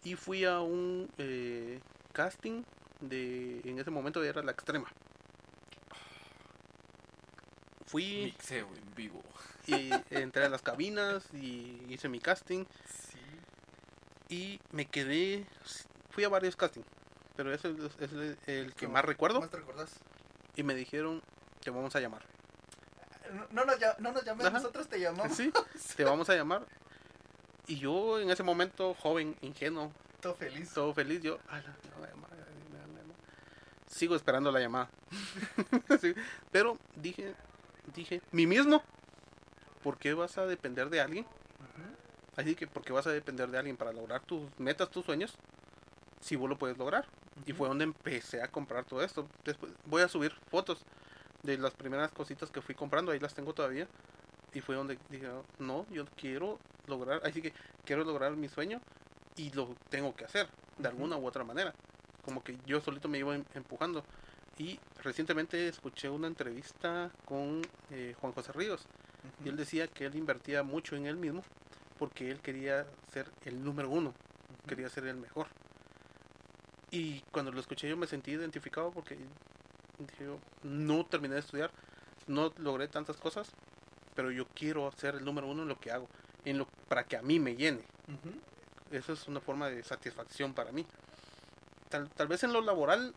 Y 0.04 0.16
fui 0.16 0.44
a 0.46 0.60
un 0.60 1.10
eh, 1.18 1.80
casting 2.12 2.64
de... 3.00 3.62
En 3.64 3.80
ese 3.80 3.90
momento 3.90 4.24
era 4.24 4.42
la 4.44 4.52
extrema. 4.52 4.92
Fui 7.86 8.26
Mixeo 8.26 8.68
en 8.76 8.96
vivo. 8.96 9.22
y 9.68 9.90
entré 10.10 10.46
a 10.46 10.50
las 10.50 10.62
cabinas 10.62 11.24
y 11.34 11.82
hice 11.90 12.10
mi 12.10 12.20
casting 12.20 12.66
Sí. 12.86 13.18
y 14.36 14.60
me 14.72 14.86
quedé... 14.86 15.46
Fui 16.10 16.24
a 16.24 16.30
varios 16.30 16.56
castings, 16.56 16.86
pero 17.36 17.54
ese 17.54 17.70
es, 18.00 18.12
el, 18.14 18.38
el 18.46 18.74
que 18.76 18.86
¿Cómo- 18.86 18.94
más 18.94 19.06
recuerdo. 19.06 19.40
¿Cómo 19.40 19.50
te 19.50 19.58
recordás? 19.58 19.92
Y 20.56 20.64
me 20.64 20.76
dijeron, 20.76 21.22
te 21.62 21.70
vamos 21.72 21.96
a 21.96 22.00
llamar. 22.00 22.22
No, 23.52 23.66
no 23.66 23.74
no 24.00 24.12
nos 24.12 24.24
llames, 24.26 24.46
Ajá. 24.46 24.58
nosotros 24.58 24.88
te 24.88 25.00
llamamos. 25.00 25.36
Sí, 25.36 25.52
te 25.98 26.04
vamos 26.04 26.30
a 26.30 26.36
llamar. 26.36 26.66
Y 27.66 27.78
yo 27.80 28.20
en 28.20 28.30
ese 28.30 28.44
momento, 28.44 28.94
joven, 28.94 29.36
ingenuo, 29.42 29.92
Todo 30.22 30.36
feliz. 30.36 30.72
todo 30.74 30.94
feliz, 30.94 31.22
yo, 31.22 31.40
"Ala, 31.48 31.76
me 31.84 31.90
van 32.02 32.04
a 32.04 32.08
llamar, 32.14 32.30
me 32.32 32.80
van 32.80 32.90
a 32.98 33.00
llamar". 33.02 33.16
sigo 33.88 34.16
esperando 34.16 34.52
la 34.52 34.60
llamada. 34.60 34.90
Sí, 36.02 36.14
Pero 36.52 36.78
dije, 36.96 37.34
dije, 37.94 38.22
mi 38.32 38.48
mismo, 38.48 38.84
¿por 39.84 39.98
qué 39.98 40.14
vas 40.14 40.38
a 40.38 40.46
depender 40.46 40.90
de 40.90 41.02
alguien? 41.02 41.26
Así 42.36 42.56
que, 42.56 42.66
¿por 42.68 42.84
qué 42.84 42.94
vas 42.94 43.06
a 43.08 43.12
depender 43.12 43.50
de 43.50 43.58
alguien 43.58 43.78
para 43.78 43.92
lograr 43.92 44.22
tus 44.22 44.44
metas, 44.58 44.90
tus 44.90 45.06
sueños? 45.06 45.38
Si 46.20 46.36
vos 46.36 46.50
lo 46.50 46.58
puedes 46.58 46.78
lograr. 46.78 47.06
Y 47.46 47.54
fue 47.54 47.68
donde 47.68 47.84
empecé 47.84 48.42
a 48.42 48.48
comprar 48.48 48.86
todo 48.86 49.04
esto. 49.04 49.28
Después 49.44 49.72
voy 49.86 50.02
a 50.02 50.08
subir 50.08 50.34
fotos 50.50 50.84
de 51.44 51.58
las 51.58 51.74
primeras 51.74 52.12
cositas 52.12 52.50
que 52.50 52.62
fui 52.62 52.74
comprando, 52.74 53.12
ahí 53.12 53.20
las 53.20 53.34
tengo 53.34 53.54
todavía. 53.54 53.88
Y 54.54 54.62
fue 54.62 54.76
donde 54.76 54.98
dije, 55.10 55.28
no, 55.60 55.86
yo 55.92 56.06
quiero 56.16 56.60
lograr, 56.88 57.22
así 57.24 57.42
que 57.42 57.54
quiero 57.86 58.04
lograr 58.04 58.36
mi 58.36 58.50
sueño 58.50 58.82
y 59.36 59.52
lo 59.52 59.76
tengo 59.90 60.16
que 60.16 60.26
hacer 60.26 60.48
de 60.78 60.88
alguna 60.88 61.18
u 61.18 61.28
otra 61.28 61.44
manera. 61.44 61.74
Como 62.24 62.44
que 62.44 62.58
yo 62.66 62.80
solito 62.82 63.08
me 63.10 63.18
iba 63.18 63.36
em- 63.36 63.46
empujando. 63.54 64.04
Y 64.58 64.80
recientemente 65.02 65.68
escuché 65.68 66.10
una 66.10 66.28
entrevista 66.28 67.12
con 67.26 67.62
eh, 67.92 68.16
Juan 68.20 68.34
José 68.34 68.52
Ríos. 68.52 68.86
Y 69.44 69.50
él 69.50 69.58
decía 69.58 69.88
que 69.88 70.06
él 70.06 70.16
invertía 70.16 70.64
mucho 70.64 70.96
en 70.96 71.06
él 71.06 71.16
mismo 71.16 71.44
porque 71.98 72.30
él 72.30 72.40
quería 72.42 72.86
ser 73.12 73.32
el 73.46 73.64
número 73.64 73.90
uno, 73.90 74.14
quería 74.68 74.90
ser 74.90 75.06
el 75.06 75.16
mejor. 75.16 75.48
Y 76.92 77.22
cuando 77.32 77.52
lo 77.52 77.60
escuché 77.60 77.88
yo 77.90 77.98
me 77.98 78.08
sentí 78.08 78.32
identificado 78.32 78.92
porque 78.92 79.18
yo, 80.20 80.40
no 80.64 81.06
terminé 81.06 81.36
de 81.36 81.40
estudiar, 81.40 81.72
no 82.28 82.54
logré 82.58 82.88
tantas 82.88 83.18
cosas, 83.18 83.50
pero 84.16 84.32
yo 84.32 84.46
quiero 84.54 84.92
ser 84.98 85.16
el 85.16 85.26
número 85.26 85.48
uno 85.48 85.64
en 85.64 85.70
lo 85.70 85.80
que 85.80 85.92
hago, 85.92 86.08
en 86.46 86.58
lo 86.58 86.68
para 86.88 87.06
que 87.06 87.18
a 87.18 87.22
mí 87.22 87.40
me 87.40 87.56
llene. 87.56 87.84
Eso 88.92 89.14
es 89.14 89.28
una 89.28 89.40
forma 89.40 89.70
de 89.70 89.82
satisfacción 89.84 90.54
para 90.54 90.72
mí. 90.72 90.86
Tal, 91.90 92.10
tal 92.10 92.28
vez 92.28 92.44
en 92.44 92.54
lo 92.54 92.62
laboral 92.62 93.16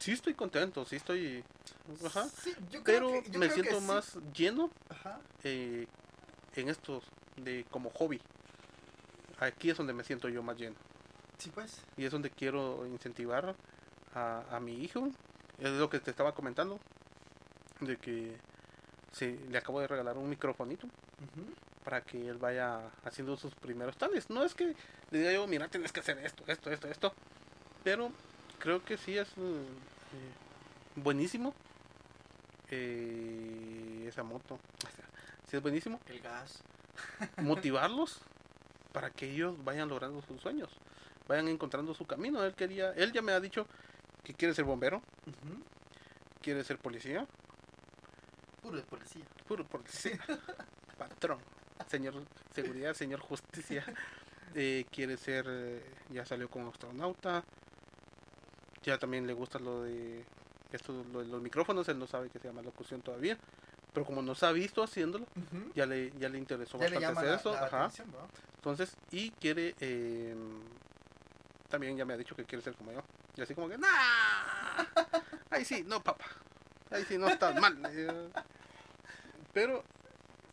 sí 0.00 0.12
estoy 0.12 0.34
contento, 0.34 0.84
sí 0.84 0.96
estoy... 0.96 1.44
Ajá. 2.04 2.26
Sí, 2.42 2.52
yo 2.70 2.82
creo 2.82 3.08
Pero 3.08 3.22
que- 3.22 3.30
yo 3.30 3.38
me 3.38 3.46
creo 3.46 3.56
que 3.56 3.62
siento 3.62 3.80
sí. 3.80 3.86
más 3.86 4.18
lleno 4.36 4.70
Ajá. 4.88 5.20
eh, 5.44 5.86
en 6.56 6.68
esto 6.68 7.02
de 7.36 7.64
como 7.70 7.90
hobby. 7.90 8.20
Aquí 9.38 9.70
es 9.70 9.76
donde 9.76 9.92
me 9.92 10.02
siento 10.04 10.28
yo 10.28 10.42
más 10.42 10.56
lleno. 10.58 10.76
Sí, 11.38 11.50
pues. 11.54 11.80
Y 11.96 12.04
es 12.04 12.12
donde 12.12 12.30
quiero 12.30 12.86
incentivar 12.86 13.54
a, 14.14 14.42
a 14.50 14.60
mi 14.60 14.82
hijo. 14.82 15.08
Es 15.58 15.70
lo 15.70 15.88
que 15.88 15.98
te 16.00 16.10
estaba 16.10 16.34
comentando. 16.34 16.78
De 17.80 17.96
que 17.96 18.36
se, 19.12 19.38
le 19.48 19.56
acabo 19.58 19.80
de 19.80 19.86
regalar 19.86 20.18
un 20.18 20.28
microfonito 20.28 20.86
Ujú. 20.86 21.46
para 21.84 22.02
que 22.02 22.28
él 22.28 22.36
vaya 22.36 22.90
haciendo 23.04 23.36
sus 23.38 23.54
primeros 23.54 23.96
tales. 23.96 24.28
No 24.28 24.44
es 24.44 24.54
que 24.54 24.74
le 25.10 25.18
diga 25.18 25.32
yo, 25.32 25.46
mira, 25.46 25.68
tienes 25.68 25.90
que 25.92 26.00
hacer 26.00 26.18
esto, 26.18 26.44
esto, 26.46 26.70
esto, 26.70 26.88
esto. 26.88 27.14
Pero 27.82 28.12
creo 28.60 28.84
que 28.84 28.96
sí 28.96 29.18
es 29.18 29.28
eh, 29.36 29.66
buenísimo. 30.96 31.52
eh, 32.70 34.04
esa 34.08 34.22
moto. 34.22 34.58
Sí 35.48 35.56
es 35.56 35.62
buenísimo 35.62 36.00
El 36.06 36.20
gas. 36.20 36.62
motivarlos 37.38 38.20
para 38.92 39.10
que 39.10 39.30
ellos 39.30 39.56
vayan 39.64 39.88
logrando 39.88 40.22
sus 40.22 40.40
sueños, 40.40 40.70
vayan 41.28 41.48
encontrando 41.48 41.94
su 41.94 42.06
camino. 42.06 42.44
Él 42.44 42.54
quería, 42.54 42.92
él 42.92 43.12
ya 43.12 43.22
me 43.22 43.32
ha 43.32 43.40
dicho 43.40 43.66
que 44.22 44.34
quiere 44.34 44.54
ser 44.54 44.64
bombero, 44.64 45.02
quiere 46.40 46.62
ser 46.64 46.78
policía, 46.78 47.26
Puro 48.62 48.76
de 48.76 48.82
policía. 48.82 49.24
puro 49.48 49.64
policía, 49.66 50.18
patrón, 50.98 51.38
señor 51.88 52.14
seguridad, 52.54 52.92
señor 52.94 53.20
justicia, 53.20 53.84
eh, 54.54 54.84
quiere 54.92 55.16
ser, 55.16 55.46
eh, 55.48 55.82
ya 56.10 56.26
salió 56.26 56.48
como 56.50 56.68
astronauta, 56.70 57.42
ya 58.82 58.98
también 58.98 59.26
le 59.26 59.32
gusta 59.32 59.58
lo 59.58 59.82
de 59.82 60.24
esto, 60.72 61.04
lo 61.12 61.20
de 61.20 61.26
los 61.26 61.42
micrófonos, 61.42 61.88
él 61.88 61.98
no 61.98 62.06
sabe 62.06 62.28
que 62.30 62.38
se 62.38 62.48
llama 62.48 62.62
locución 62.62 63.02
todavía, 63.02 63.36
pero 63.92 64.06
como 64.06 64.22
nos 64.22 64.42
ha 64.42 64.52
visto 64.52 64.82
haciéndolo, 64.82 65.26
ya 65.74 65.84
le, 65.86 66.12
ya 66.18 66.28
le 66.28 66.38
interesó 66.38 66.78
Ya 66.78 66.84
bastante 66.84 67.06
hacer 67.06 67.28
la, 67.28 67.34
eso, 67.36 67.52
la 67.52 67.60
ajá. 67.66 67.84
atención, 67.84 68.10
¿no? 68.12 68.28
Entonces, 68.56 68.96
y 69.10 69.30
quiere, 69.32 69.74
eh, 69.80 70.34
también 71.68 71.96
ya 71.96 72.04
me 72.04 72.14
ha 72.14 72.16
dicho 72.16 72.36
que 72.36 72.44
quiere 72.44 72.62
ser 72.62 72.74
como 72.74 72.92
yo. 72.92 73.02
Y 73.36 73.40
así 73.42 73.54
como 73.54 73.68
que, 73.68 73.78
¡nah! 73.78 73.88
Ahí 75.50 75.64
sí, 75.64 75.82
no, 75.86 76.02
papá. 76.02 76.24
Ahí 76.90 77.04
sí, 77.04 77.16
no 77.18 77.28
estás 77.28 77.54
mal. 77.56 78.30
Pero 79.52 79.82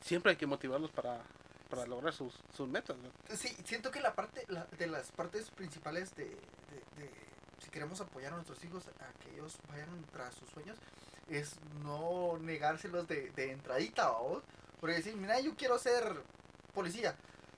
siempre 0.02 0.32
hay 0.32 0.38
que 0.38 0.48
motivarlos 0.48 0.90
para, 0.92 1.22
para 1.70 1.86
lograr 1.86 2.14
sus, 2.14 2.34
sus 2.56 2.68
metas. 2.68 2.96
¿no? 2.98 3.36
Sí, 3.36 3.56
siento 3.66 3.92
que 3.92 4.00
la 4.00 4.16
parte, 4.16 4.46
la- 4.48 4.66
de 4.78 4.88
las 4.88 5.12
partes 5.12 5.50
principales 5.52 6.16
de, 6.16 6.26
de- 6.26 7.02
de 7.04 7.12
si 7.64 7.70
queremos 7.70 8.00
apoyar 8.02 8.32
a 8.34 8.36
nuestros 8.36 8.64
hijos 8.64 8.84
a 8.88 9.20
que 9.24 9.34
ellos 9.34 9.58
vayan 9.70 9.90
tras 10.12 10.34
sus 10.36 10.50
sueños, 10.50 10.78
es 11.30 11.56
no 11.84 12.38
negárselos 12.40 13.08
de, 13.08 13.32
de 13.32 13.52
entradita, 13.52 14.10
¿vos? 14.12 14.44
Porque 14.80 14.96
decir, 14.96 15.16
mira, 15.16 15.40
yo 15.40 15.56
quiero 15.56 15.78
ser 15.80 16.04
policía. 16.74 17.16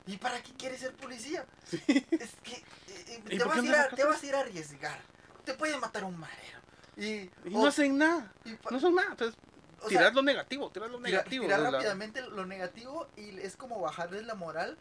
¿Y 0.08 0.18
para 0.18 0.42
qué 0.42 0.54
quieres 0.54 0.80
ser 0.80 0.94
policía? 0.96 1.46
Es 1.72 2.32
que 2.44 2.54
eh, 2.54 2.64
eh, 2.88 3.24
¿Y 3.30 3.38
te, 3.38 3.44
vas 3.44 3.64
ir 3.64 3.76
a, 3.76 3.90
te 3.90 4.04
vas 4.04 4.24
a 4.24 4.26
ir 4.26 4.36
a 4.36 4.40
arriesgar. 4.40 5.00
Te 5.46 5.54
puede 5.54 5.78
matar 5.78 6.04
un 6.04 6.18
marero. 6.18 6.60
Y, 6.98 7.30
Y 7.46 7.54
o- 7.54 7.62
no 7.62 7.68
hacen 7.68 7.98
nada. 7.98 8.32
y 8.46 8.58
No 8.72 8.80
son 8.80 8.96
nada. 8.96 9.10
Entonces, 9.12 9.40
o 9.78 9.82
sea, 9.90 10.00
tirar 10.00 10.16
lo 10.16 10.22
negativo, 10.24 10.72
tirar 10.72 10.90
lo 10.90 11.00
negativo. 11.00 11.44
tirar 11.46 11.60
de 11.60 11.64
la- 11.66 11.72
rápidamente 11.72 12.22
lo 12.22 12.46
negativo 12.46 13.08
y 13.16 13.38
es 13.40 13.56
como 13.56 13.80
bajarles 13.80 14.26
la 14.26 14.34
moral 14.36 14.78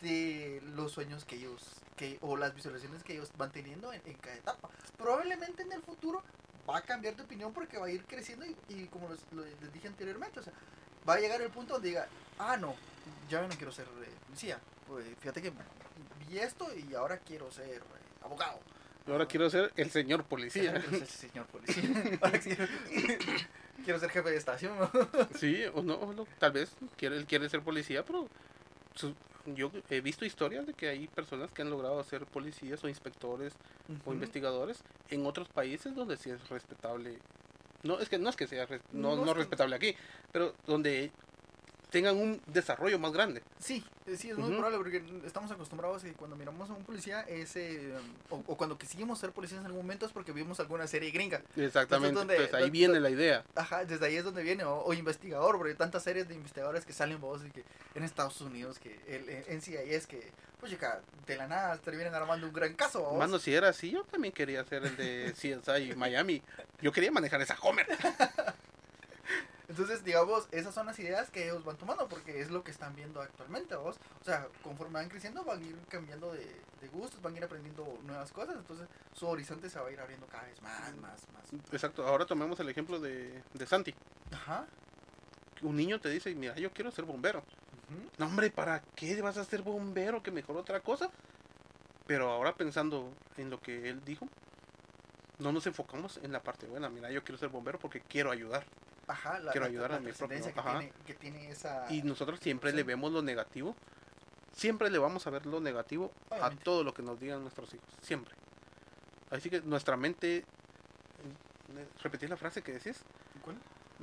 de 0.00 0.62
los 0.74 0.92
sueños 0.92 1.24
que 1.24 1.36
ellos 1.36 1.62
que 2.00 2.18
o 2.22 2.34
las 2.36 2.54
visualizaciones 2.54 3.02
que 3.04 3.12
ellos 3.12 3.30
van 3.36 3.52
teniendo 3.52 3.92
en, 3.92 4.00
en 4.06 4.14
cada 4.14 4.34
etapa. 4.36 4.70
Probablemente 4.96 5.62
en 5.62 5.72
el 5.72 5.82
futuro 5.82 6.22
va 6.68 6.78
a 6.78 6.82
cambiar 6.82 7.14
de 7.14 7.22
opinión 7.22 7.52
porque 7.52 7.76
va 7.78 7.86
a 7.86 7.90
ir 7.90 8.04
creciendo 8.04 8.46
y, 8.46 8.56
y 8.68 8.86
como 8.86 9.08
los- 9.08 9.24
lo- 9.32 9.44
les 9.44 9.72
dije 9.72 9.88
anteriormente 9.88 10.40
o 10.40 10.42
sea 10.42 10.52
va 11.08 11.14
a 11.14 11.20
llegar 11.20 11.40
el 11.42 11.50
punto 11.50 11.74
donde 11.74 11.88
diga 11.88 12.08
ah 12.38 12.56
no 12.56 12.74
ya 13.28 13.42
no 13.42 13.48
quiero 13.50 13.70
ser 13.72 13.86
eh, 13.86 14.08
policía. 14.26 14.58
Pues 14.88 15.04
fíjate 15.20 15.42
que 15.42 15.52
vi 16.28 16.38
esto 16.38 16.66
y 16.74 16.94
ahora 16.94 17.18
quiero 17.18 17.50
ser 17.52 17.66
eh, 17.76 17.80
abogado 18.22 18.60
ahora 19.06 19.26
quiero 19.26 19.50
ser 19.50 19.72
el 19.76 19.90
señor 19.90 20.24
policía. 20.24 20.72
Quiero 20.72 20.90
ser 20.98 21.06
señor 21.06 21.46
policía. 21.46 22.18
Ahora 22.22 22.38
quiero, 22.40 22.66
quiero 23.84 23.98
ser 23.98 24.10
jefe 24.10 24.30
de 24.30 24.36
estación. 24.36 24.72
Sí, 25.38 25.64
o 25.74 25.82
no, 25.82 25.94
o 25.94 26.12
no, 26.12 26.26
tal 26.38 26.52
vez 26.52 26.70
quiere, 26.96 27.16
él 27.16 27.26
quiere 27.26 27.48
ser 27.48 27.60
policía, 27.62 28.04
pero 28.04 28.28
yo 29.46 29.70
he 29.88 30.00
visto 30.00 30.24
historias 30.24 30.66
de 30.66 30.74
que 30.74 30.88
hay 30.88 31.06
personas 31.08 31.50
que 31.52 31.62
han 31.62 31.70
logrado 31.70 32.02
ser 32.04 32.26
policías 32.26 32.82
o 32.84 32.88
inspectores 32.88 33.54
o 34.04 34.12
investigadores 34.12 34.82
en 35.08 35.26
otros 35.26 35.48
países 35.48 35.94
donde 35.94 36.16
sí 36.16 36.30
es 36.30 36.48
respetable. 36.48 37.18
No 37.82 37.98
es 37.98 38.08
que 38.08 38.18
no 38.18 38.28
es 38.28 38.36
que 38.36 38.46
sea 38.46 38.66
no, 38.92 39.16
No 39.16 39.34
respetable 39.34 39.76
aquí, 39.76 39.94
pero 40.32 40.54
donde 40.66 41.10
tengan 41.90 42.16
un 42.16 42.40
desarrollo 42.46 42.98
más 42.98 43.12
grande. 43.12 43.42
Sí, 43.58 43.84
eh, 44.06 44.16
sí, 44.16 44.30
es 44.30 44.36
muy 44.38 44.48
Ujú. 44.50 44.58
probable 44.58 44.78
porque 44.78 45.26
estamos 45.26 45.50
acostumbrados 45.50 46.02
a 46.02 46.06
que 46.06 46.12
cuando 46.14 46.36
miramos 46.36 46.70
a 46.70 46.72
un 46.72 46.84
policía 46.84 47.20
es, 47.22 47.56
eh, 47.56 47.92
o, 48.30 48.36
o 48.46 48.56
cuando 48.56 48.78
quisimos 48.78 49.18
ser 49.18 49.32
policías 49.32 49.60
en 49.60 49.66
algún 49.66 49.82
momento 49.82 50.06
es 50.06 50.12
porque 50.12 50.32
vimos 50.32 50.60
alguna 50.60 50.86
serie 50.86 51.10
gringa. 51.10 51.42
Exactamente. 51.56 52.14
donde- 52.16 52.34
Entonces 52.34 52.54
ahí 52.54 52.60
donde- 52.62 52.72
viene 52.78 53.00
la 53.00 53.10
idea. 53.10 53.44
Ajá, 53.54 53.84
desde 53.84 54.06
ahí 54.06 54.16
es 54.16 54.24
donde 54.24 54.42
viene, 54.42 54.64
o, 54.64 54.82
o 54.84 54.92
investigador, 54.94 55.56
porque 55.56 55.72
hay 55.72 55.76
tantas 55.76 56.02
series 56.02 56.28
de 56.28 56.34
investigadores 56.34 56.84
que 56.84 56.92
salen 56.92 57.20
vos 57.20 57.42
y 57.46 57.50
que 57.50 57.64
en 57.94 58.04
Estados 58.04 58.40
Unidos, 58.40 58.78
que 58.78 58.98
el, 59.08 59.28
en 59.28 59.58
NCIS, 59.58 60.06
que, 60.06 60.30
pues 60.60 60.70
chica, 60.72 61.00
de 61.26 61.36
la 61.36 61.46
nada 61.48 61.76
terminan 61.78 62.14
armando 62.14 62.46
un 62.46 62.52
gran 62.52 62.74
caso. 62.74 63.00
¿vos? 63.02 63.18
Mano, 63.18 63.38
si 63.38 63.54
era 63.54 63.68
así, 63.70 63.90
yo 63.90 64.04
también 64.04 64.32
quería 64.32 64.62
ser 64.64 64.84
el 64.84 64.96
de 64.96 65.32
CSI 65.36 65.94
Miami. 65.96 66.42
Yo 66.80 66.92
quería 66.92 67.10
manejar 67.10 67.40
esa 67.40 67.56
Homer. 67.62 67.86
Entonces, 69.70 70.02
digamos, 70.02 70.48
esas 70.50 70.74
son 70.74 70.86
las 70.86 70.98
ideas 70.98 71.30
que 71.30 71.44
ellos 71.44 71.64
van 71.64 71.76
tomando, 71.76 72.08
porque 72.08 72.40
es 72.40 72.50
lo 72.50 72.64
que 72.64 72.72
están 72.72 72.96
viendo 72.96 73.22
actualmente, 73.22 73.76
vos. 73.76 74.00
O 74.20 74.24
sea, 74.24 74.48
conforme 74.64 74.94
van 74.94 75.08
creciendo, 75.08 75.44
van 75.44 75.62
a 75.62 75.64
ir 75.64 75.76
cambiando 75.88 76.32
de, 76.32 76.44
de 76.80 76.88
gustos, 76.88 77.22
van 77.22 77.34
a 77.34 77.36
ir 77.36 77.44
aprendiendo 77.44 77.86
nuevas 78.02 78.32
cosas, 78.32 78.56
entonces 78.56 78.88
su 79.14 79.28
horizonte 79.28 79.70
se 79.70 79.78
va 79.78 79.86
a 79.86 79.92
ir 79.92 80.00
abriendo 80.00 80.26
cada 80.26 80.42
vez 80.42 80.60
más, 80.60 80.96
más, 80.96 81.24
más. 81.32 81.72
Exacto. 81.72 82.04
Ahora 82.04 82.26
tomemos 82.26 82.58
el 82.58 82.68
ejemplo 82.68 82.98
de, 82.98 83.44
de 83.54 83.66
Santi. 83.66 83.94
Ajá. 84.32 84.66
Un 85.62 85.76
niño 85.76 86.00
te 86.00 86.08
dice, 86.08 86.34
mira, 86.34 86.56
yo 86.56 86.72
quiero 86.72 86.90
ser 86.90 87.04
bombero. 87.04 87.44
No, 88.18 88.26
hombre, 88.26 88.50
¿para 88.50 88.82
qué 88.96 89.22
vas 89.22 89.36
a 89.36 89.44
ser 89.44 89.62
bombero? 89.62 90.20
Que 90.20 90.32
mejor 90.32 90.56
otra 90.56 90.80
cosa. 90.80 91.10
Pero 92.08 92.28
ahora 92.28 92.56
pensando 92.56 93.12
en 93.36 93.50
lo 93.50 93.60
que 93.60 93.88
él 93.88 94.04
dijo, 94.04 94.26
no 95.38 95.52
nos 95.52 95.68
enfocamos 95.68 96.18
en 96.24 96.32
la 96.32 96.42
parte 96.42 96.66
buena. 96.66 96.88
Mira, 96.88 97.12
yo 97.12 97.22
quiero 97.22 97.38
ser 97.38 97.50
bombero 97.50 97.78
porque 97.78 98.00
quiero 98.00 98.32
ayudar. 98.32 98.66
Ajá, 99.10 99.38
la, 99.40 99.52
Quiero 99.52 99.66
la- 99.66 99.70
ayudar 99.70 99.90
la 99.90 99.96
a 99.96 100.00
mi 100.00 100.12
propio- 100.12 100.52
que 100.52 100.60
ajá. 100.60 100.78
tiene, 100.78 100.92
que 101.06 101.14
tiene 101.14 101.50
esa... 101.50 101.86
Y 101.90 102.02
nosotros 102.02 102.38
siempre 102.40 102.70
Sí. 102.70 102.76
le 102.76 102.82
vemos 102.84 103.12
lo 103.12 103.22
negativo. 103.22 103.74
Siempre 104.54 104.90
le 104.90 104.98
vamos 104.98 105.26
a 105.26 105.30
ver 105.30 105.46
lo 105.46 105.60
negativo 105.60 106.12
a 106.30 106.50
todo 106.50 106.84
lo 106.84 106.92
que 106.94 107.02
nos 107.02 107.18
digan 107.20 107.40
nuestros 107.42 107.72
hijos. 107.74 107.88
Siempre. 108.02 108.34
Así 109.30 109.50
que 109.50 109.60
nuestra 109.62 109.96
mente... 109.96 110.44
Repetir 112.02 112.28
la 112.30 112.36
frase 112.36 112.62
que 112.62 112.72
decís. 112.72 113.00
¿Cuál? 113.42 113.56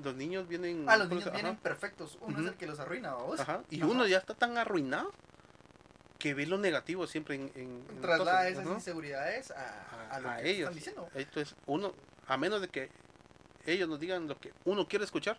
Los 0.04 0.16
niños 0.16 0.48
vienen... 0.48 0.86
Ah, 0.88 0.96
los 0.98 1.08
¿cómo 1.08 1.20
niños 1.20 1.34
vienen 1.34 1.54
ajá, 1.54 1.62
perfectos, 1.64 2.18
uno 2.22 2.40
es 2.40 2.46
el 2.48 2.56
que 2.56 2.68
los 2.68 2.80
arruina, 2.80 3.14
vos. 3.16 3.40
ajá, 3.40 3.64
Y 3.70 3.82
uno 3.84 4.06
ya 4.08 4.18
está 4.20 4.34
tan 4.36 4.58
arruinado 4.58 5.12
que 6.20 6.34
ve 6.34 6.46
lo 6.46 6.58
negativo 6.58 7.08
siempre 7.08 7.36
en... 7.36 7.52
en, 7.56 8.02
Traslada 8.02 8.48
esas 8.48 8.66
inseguridades 8.68 9.52
a, 9.52 10.10
a 10.12 10.20
lo 10.20 10.30
a 10.30 10.38
que 10.38 10.50
ellos. 10.50 10.60
están 10.70 10.76
diciendo. 10.76 11.10
Esto 11.16 11.40
es 11.42 11.56
uno, 11.66 11.94
a 12.28 12.38
menos 12.38 12.62
de 12.62 12.68
que 12.70 12.90
ellos 13.74 13.88
nos 13.90 14.00
digan 14.00 14.28
lo 14.28 14.38
que 14.40 14.54
uno 14.66 14.88
quiere 14.88 15.06
escuchar, 15.06 15.38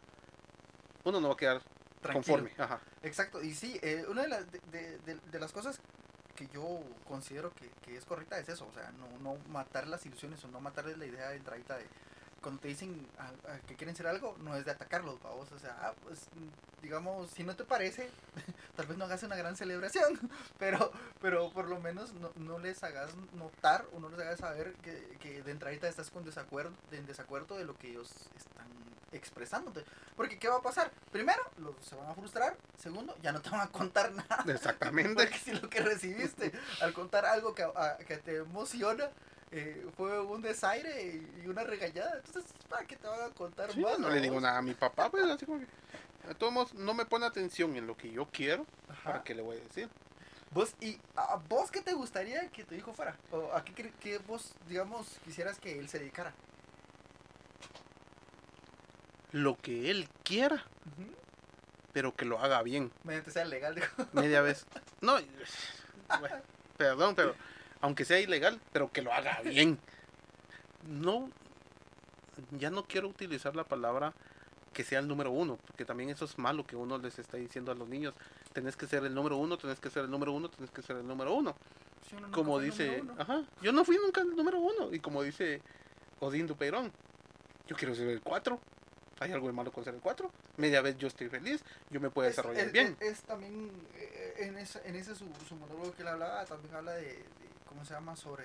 uno 1.04 1.20
no 1.20 1.28
va 1.28 1.34
a 1.34 1.36
quedar 1.36 1.62
Tranquilo. 2.00 2.36
conforme. 2.38 2.52
Ajá. 2.62 2.80
Exacto, 3.02 3.42
y 3.42 3.54
sí, 3.54 3.78
eh, 3.82 4.04
una 4.08 4.22
de 4.22 4.28
las, 4.28 4.52
de, 4.52 4.60
de- 4.70 4.98
de- 4.98 5.20
de 5.30 5.38
las 5.40 5.52
cosas 5.52 5.80
que 6.36 6.46
yo 6.48 6.80
considero 7.06 7.52
que, 7.54 7.68
que 7.82 7.96
es 7.96 8.04
correcta 8.04 8.38
es 8.38 8.48
eso, 8.48 8.66
o 8.66 8.72
sea, 8.72 8.92
no, 8.92 9.08
no 9.18 9.36
matar 9.48 9.88
las 9.88 10.04
ilusiones 10.06 10.44
o 10.44 10.48
no 10.48 10.60
matarles 10.60 10.96
la 10.98 11.06
idea 11.06 11.30
de 11.30 11.36
entradita 11.36 11.76
de 11.76 11.86
cuando 12.42 12.61
te 12.61 12.68
dicen 12.68 13.07
a- 13.18 13.53
a 13.53 13.59
que 13.66 13.74
quieren 13.74 13.96
ser 13.96 14.07
algo, 14.07 14.37
no 14.40 14.55
es 14.57 14.64
de 14.64 14.70
atacarlos, 14.70 15.20
vamos, 15.22 15.51
o 15.53 15.59
sea, 15.59 15.77
ah, 15.81 15.92
pues 16.05 16.29
digamos, 16.83 17.31
si 17.31 17.42
no 17.42 17.57
te 17.57 17.64
parece, 17.64 18.09
tal 18.77 18.87
vez 18.87 18.96
no 18.96 19.05
hagas 19.05 19.22
una 19.24 19.37
gran 19.37 19.57
celebración, 19.57 20.18
pero, 20.59 20.92
pero 21.20 21.51
por 21.51 21.68
lo 21.68 21.81
menos 21.81 22.12
no, 22.14 22.31
no 22.37 22.59
les 22.59 22.83
hagas 22.85 23.11
notar 23.35 23.85
o 23.92 23.98
no 24.01 24.09
les 24.09 24.20
hagas 24.20 24.38
saber 24.38 24.72
que, 24.83 25.16
que 25.20 25.42
de 25.42 25.51
entradita 25.51 25.88
estás 25.88 26.11
con 26.11 26.24
desacuerdo, 26.24 26.72
en 26.92 27.07
desacuerdo 27.07 27.57
de 27.57 27.64
lo 27.64 27.77
que 27.77 27.88
ellos 27.90 28.11
están 28.37 28.68
expresándote. 29.11 29.85
Porque, 30.16 30.38
¿qué 30.38 30.48
va 30.48 30.57
a 30.57 30.62
pasar? 30.62 30.90
Primero, 31.11 31.42
los, 31.57 31.74
se 31.85 31.96
van 31.96 32.09
a 32.11 32.14
frustrar. 32.14 32.57
Segundo, 32.77 33.16
ya 33.22 33.33
no 33.33 33.40
te 33.40 33.48
van 33.51 33.62
a 33.62 33.68
contar 33.68 34.12
nada. 34.12 34.44
Exactamente. 34.46 35.14
Porque 35.24 35.38
si 35.38 35.53
lo 35.53 35.68
que 35.70 35.81
recibiste 35.81 36.53
al 36.83 36.92
contar 36.92 37.24
algo 37.27 37.55
que, 37.55 37.62
a- 37.62 37.96
que 38.07 38.18
te 38.18 38.37
emociona 38.37 39.09
eh, 39.50 39.87
fue 39.96 40.20
un 40.20 40.42
desaire 40.42 41.22
y, 41.42 41.46
una 41.48 41.64
regañada, 41.64 42.16
entonces, 42.16 42.52
¿para 42.68 42.84
qué 42.87 42.96
te 42.96 43.06
van 43.06 43.22
a 43.22 43.34
contar 43.34 43.72
Sí, 43.72 43.80
más? 43.80 43.98
no 43.98 44.11
le 44.11 44.20
digo 44.20 44.40
nada 44.40 44.58
a 44.58 44.62
mi 44.62 44.74
papá, 44.74 45.11
pues 45.11 45.24
así 45.24 45.46
como 45.46 45.61
que. 45.61 45.66
De 46.28 46.34
todos 46.34 46.52
modos, 46.52 46.74
no 46.74 46.92
me 46.92 47.06
pone 47.06 47.24
atención 47.24 47.74
en 47.76 47.87
lo 47.87 47.96
que 47.96 48.11
yo 48.11 48.26
quiero, 48.30 48.66
Ajá. 48.88 49.02
¿para 49.04 49.24
qué 49.24 49.34
le 49.34 49.42
voy 49.42 49.56
a 49.56 49.61
decir? 49.61 49.88
Vos, 50.50 50.74
¿Y 50.80 50.98
a 51.16 51.37
vos 51.48 51.70
qué 51.70 51.80
te 51.82 51.92
gustaría 51.94 52.48
que 52.48 52.64
tu 52.64 52.74
hijo 52.74 52.92
fuera? 52.92 53.16
¿O 53.30 53.52
a 53.52 53.64
qué, 53.64 53.92
qué 54.00 54.18
vos, 54.18 54.54
digamos, 54.66 55.18
quisieras 55.24 55.58
que 55.58 55.78
él 55.78 55.88
se 55.88 55.98
dedicara? 55.98 56.34
Lo 59.32 59.56
que 59.56 59.90
él 59.90 60.08
quiera, 60.24 60.64
pero 61.92 62.14
que 62.14 62.24
lo 62.24 62.38
haga 62.38 62.62
bien. 62.62 62.90
Mediante 63.04 63.30
sea 63.30 63.44
legal, 63.44 63.74
digo. 63.74 63.87
Media 64.12 64.40
vez. 64.40 64.66
No, 65.00 65.16
bueno, 66.18 66.37
perdón, 66.76 67.14
pero 67.14 67.37
aunque 67.80 68.04
sea 68.04 68.20
ilegal, 68.20 68.60
pero 68.72 68.90
que 68.90 69.02
lo 69.02 69.12
haga 69.12 69.40
bien. 69.42 69.78
No, 70.86 71.30
ya 72.58 72.70
no 72.70 72.84
quiero 72.84 73.08
utilizar 73.08 73.54
la 73.56 73.64
palabra 73.64 74.12
que 74.72 74.84
sea 74.84 75.00
el 75.00 75.08
número 75.08 75.30
uno, 75.32 75.56
porque 75.66 75.84
también 75.84 76.08
eso 76.10 76.24
es 76.24 76.38
malo 76.38 76.64
que 76.66 76.76
uno 76.76 76.98
les 76.98 77.18
está 77.18 77.36
diciendo 77.36 77.72
a 77.72 77.74
los 77.74 77.88
niños. 77.88 78.14
Tenés 78.52 78.76
que 78.76 78.86
ser 78.86 79.04
el 79.04 79.14
número 79.14 79.36
uno, 79.36 79.58
tenés 79.58 79.80
que 79.80 79.90
ser 79.90 80.04
el 80.04 80.10
número 80.10 80.32
uno, 80.32 80.48
tenés 80.48 80.70
que 80.70 80.82
ser 80.82 80.96
el 80.96 81.06
número 81.06 81.34
uno. 81.34 81.56
Si 82.08 82.14
uno 82.14 82.30
Como 82.30 82.60
dice, 82.60 83.02
ajá, 83.18 83.42
yo 83.60 83.72
no 83.72 83.84
fui 83.84 83.96
nunca 83.96 84.20
el 84.20 84.34
número 84.36 84.58
uno. 84.60 84.92
Y 84.94 85.00
como 85.00 85.22
dice 85.22 85.60
Odín 86.20 86.46
Dupeirón, 86.46 86.92
yo 87.66 87.76
quiero 87.76 87.94
ser 87.94 88.08
el 88.08 88.20
cuatro. 88.22 88.60
¿Hay 89.20 89.32
algo 89.32 89.48
de 89.48 89.52
malo 89.52 89.72
con 89.72 89.82
ser 89.82 89.94
el 89.94 90.00
cuatro? 90.00 90.30
Media 90.58 90.80
vez 90.80 90.96
yo 90.96 91.08
estoy 91.08 91.28
feliz, 91.28 91.60
yo 91.90 92.00
me 92.00 92.08
puedo 92.08 92.28
Es- 92.28 92.36
desarrollar 92.36 92.66
es, 92.66 92.72
bien. 92.72 92.96
Es, 93.00 93.08
es 93.14 93.22
también, 93.22 93.72
eh, 93.96 94.34
en, 94.38 94.56
ese, 94.58 94.80
en 94.88 94.94
ese 94.94 95.16
su, 95.16 95.26
su 95.48 95.56
monólogo 95.56 95.92
que 95.92 96.02
él 96.02 96.08
hablaba, 96.08 96.44
también 96.44 96.72
habla 96.76 96.92
de, 96.92 97.02
de- 97.02 97.24
¿cómo 97.68 97.85
se 97.85 97.94
llama? 97.94 98.16
Sobre 98.16 98.44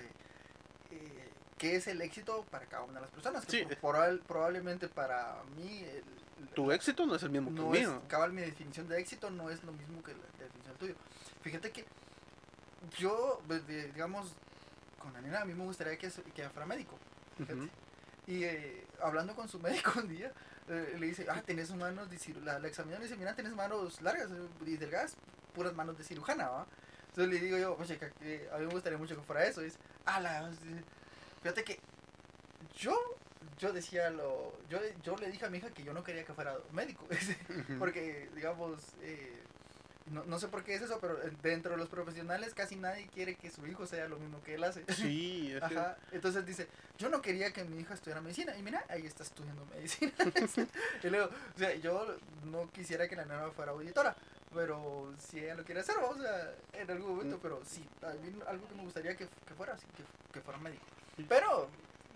eh, 0.90 1.28
qué 1.58 1.76
es 1.76 1.86
el 1.86 2.00
éxito 2.02 2.44
para 2.50 2.66
cada 2.66 2.82
una 2.84 2.94
de 2.94 3.00
las 3.02 3.10
personas. 3.10 3.44
Que 3.46 3.66
Sí. 3.68 3.76
por- 3.80 4.20
probablemente 4.22 4.88
para 4.88 5.42
mí, 5.56 5.78
el- 5.84 6.48
Tu 6.54 6.70
éxito 6.72 7.06
no 7.06 7.14
es 7.14 7.22
el 7.22 7.30
mismo 7.30 7.54
que 7.54 7.78
el 7.78 7.82
es, 7.84 7.88
mío. 7.88 8.02
cabal, 8.08 8.32
mi 8.32 8.42
definición 8.42 8.88
de 8.88 9.00
éxito 9.00 9.30
no 9.30 9.50
es 9.50 9.62
lo 9.64 9.72
mismo 9.72 10.02
que 10.02 10.12
la 10.12 10.24
definición 10.38 10.76
tuyo. 10.78 10.94
Fíjate 11.42 11.70
que 11.72 11.84
yo, 12.98 13.40
pues, 13.46 13.66
digamos, 13.66 14.34
con 14.98 15.12
la 15.12 15.20
nena, 15.20 15.40
a 15.40 15.44
mí 15.44 15.54
me 15.54 15.64
gustaría 15.64 15.96
que, 15.96 16.10
que 16.34 16.48
fuera 16.50 16.66
médico. 16.66 16.98
fíjate. 17.38 17.68
Y 18.26 18.44
eh, 18.44 18.86
hablando 19.02 19.34
con 19.34 19.48
su 19.48 19.58
médico 19.92 19.92
un 20.00 20.08
día, 20.08 20.32
eh, 20.68 20.96
le 20.98 21.06
dice, 21.06 21.26
ah, 21.30 21.42
tenés 21.44 21.74
manos 21.74 22.08
de. 22.10 22.18
La, 22.42 22.58
la 22.58 22.68
examinó 22.68 22.96
y 22.96 23.00
le 23.00 23.04
dice, 23.06 23.16
mira, 23.18 23.34
tenés 23.34 23.54
manos 23.54 24.00
largas 24.02 24.28
y 24.64 24.76
delgadas, 24.76 25.16
puras 25.54 25.74
manos 25.74 25.96
de 25.98 26.04
cirujana, 26.04 26.48
¿va? 26.48 26.66
Entonces 27.16 27.32
le 27.32 27.40
digo 27.46 27.56
yo, 27.58 27.76
oye, 27.78 27.96
que- 27.96 28.10
que 28.10 28.48
a 28.52 28.58
mí 28.58 28.66
me 28.66 28.72
gustaría 28.72 28.98
mucho 28.98 29.14
que 29.16 29.22
fuera 29.22 29.46
eso. 29.46 29.60
Y 29.62 29.66
dice, 29.66 29.78
ah, 30.04 30.18
la, 30.20 30.50
fíjate 31.42 31.62
que 31.62 31.78
yo, 32.76 32.98
yo 33.58 33.72
decía 33.72 34.10
lo, 34.10 34.52
yo, 34.68 34.78
yo 35.04 35.16
le 35.16 35.30
dije 35.30 35.44
a 35.44 35.48
mi 35.50 35.58
hija 35.58 35.70
que 35.70 35.84
yo 35.84 35.92
no 35.94 36.02
quería 36.02 36.24
que 36.24 36.34
fuera 36.34 36.56
médico. 36.72 37.06
Porque, 37.78 38.28
digamos, 38.34 38.80
eh, 39.00 39.40
no, 40.10 40.24
no 40.24 40.38
sé 40.40 40.48
por 40.48 40.64
qué 40.64 40.74
es 40.74 40.82
eso, 40.82 40.98
pero 41.00 41.16
dentro 41.40 41.70
de 41.72 41.76
los 41.78 41.88
profesionales 41.88 42.52
casi 42.52 42.74
nadie 42.76 43.06
quiere 43.14 43.36
que 43.36 43.48
su 43.50 43.64
hijo 43.66 43.86
sea 43.86 44.08
lo 44.08 44.18
mismo 44.18 44.42
que 44.42 44.54
él 44.56 44.64
hace. 44.64 44.84
Sí, 44.92 45.52
es 45.54 45.62
que- 45.68 45.78
Ajá, 45.78 45.96
entonces 46.10 46.44
dice, 46.44 46.66
yo 46.98 47.08
no 47.10 47.22
quería 47.22 47.52
que 47.52 47.62
mi 47.64 47.78
hija 47.80 47.94
estudiara 47.94 48.20
medicina, 48.20 48.56
y 48.58 48.62
mira, 48.64 48.84
ahí 48.88 49.06
está 49.06 49.22
estudiando 49.22 49.64
medicina. 49.66 50.12
y 51.04 51.08
luego, 51.10 51.30
o 51.54 51.58
sea, 51.58 51.74
yo 51.76 52.16
no 52.44 52.68
quisiera 52.72 53.06
que 53.08 53.14
la 53.14 53.24
nena 53.24 53.50
fuera 53.52 53.70
auditora, 53.70 54.16
pero 54.54 55.12
si 55.18 55.40
ella 55.40 55.54
lo 55.56 55.64
quiere 55.64 55.80
hacer, 55.80 55.96
o 55.98 56.14
sea, 56.16 56.54
en 56.72 56.90
algún 56.90 57.16
momento, 57.16 57.36
Mm. 57.36 57.40
pero 57.42 57.60
sí, 57.64 57.84
a 58.02 58.12
mí 58.14 58.32
algo 58.46 58.68
que 58.68 58.74
me 58.74 58.82
gustaría 58.84 59.16
que, 59.16 59.26
que 59.46 59.54
fuera 59.54 59.74
así, 59.74 59.86
que, 59.96 60.04
que 60.32 60.40
fuera 60.40 60.58
médico. 60.60 60.84
Pero 61.28 61.68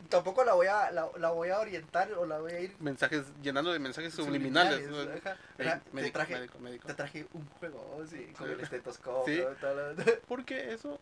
tampoco 0.08 0.44
la 0.44 0.54
voy 0.54 0.66
a 0.68 0.90
la, 0.90 1.08
la 1.18 1.30
voy 1.30 1.48
a 1.50 1.58
orientar 1.60 2.12
o 2.14 2.24
la 2.26 2.38
voy 2.38 2.52
a 2.52 2.60
ir 2.60 2.76
mensajes, 2.80 3.24
llenando 3.42 3.72
de 3.72 3.78
mensajes 3.80 4.14
subliminales. 4.14 4.88
¿no? 4.88 4.98
ajá. 5.00 5.32
Eh, 5.32 5.36
Mira, 5.58 5.80
te 5.80 5.92
médico, 5.92 6.12
traje, 6.14 6.34
médico, 6.34 6.58
médico. 6.60 6.86
te 6.86 6.94
traje 6.94 7.26
un 7.32 7.46
juego, 7.58 8.04
sí, 8.08 8.32
con 8.38 8.50
el 8.50 8.60
estetoscopio, 8.60 9.54
Sí. 9.54 9.58
lo- 9.62 9.96
Porque 10.28 10.72
eso, 10.72 10.98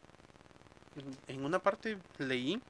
en 1.29 1.45
una 1.45 1.59
parte 1.59 1.99
leí 2.19 2.61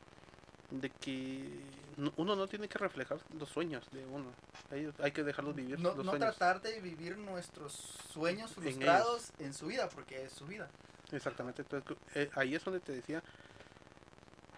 de 0.70 0.90
que 0.90 1.60
no- 1.84 1.85
uno 2.16 2.36
no 2.36 2.46
tiene 2.46 2.68
que 2.68 2.78
reflejar 2.78 3.18
los 3.38 3.48
sueños 3.48 3.88
de 3.90 4.04
uno. 4.06 4.30
Hay, 4.70 4.92
hay 4.98 5.12
que 5.12 5.22
dejarlos 5.22 5.54
vivir 5.54 5.78
no, 5.78 5.94
los 5.94 6.04
no 6.04 6.12
sueños. 6.12 6.36
tratar 6.36 6.60
de 6.60 6.80
vivir 6.80 7.16
nuestros 7.16 7.72
sueños 8.12 8.50
En 8.56 8.62
frustrados 8.62 9.32
en, 9.38 9.54
su 9.54 9.66
vida, 9.66 9.88
porque 9.88 10.24
es 10.24 10.32
su 10.32 10.46
vida. 10.46 10.68
Exactamente. 11.12 11.62
Entonces, 11.62 11.96
eh, 12.14 12.30
ahí 12.34 12.54
es 12.54 12.64
donde 12.64 12.80
te 12.80 12.92
decía 12.92 13.22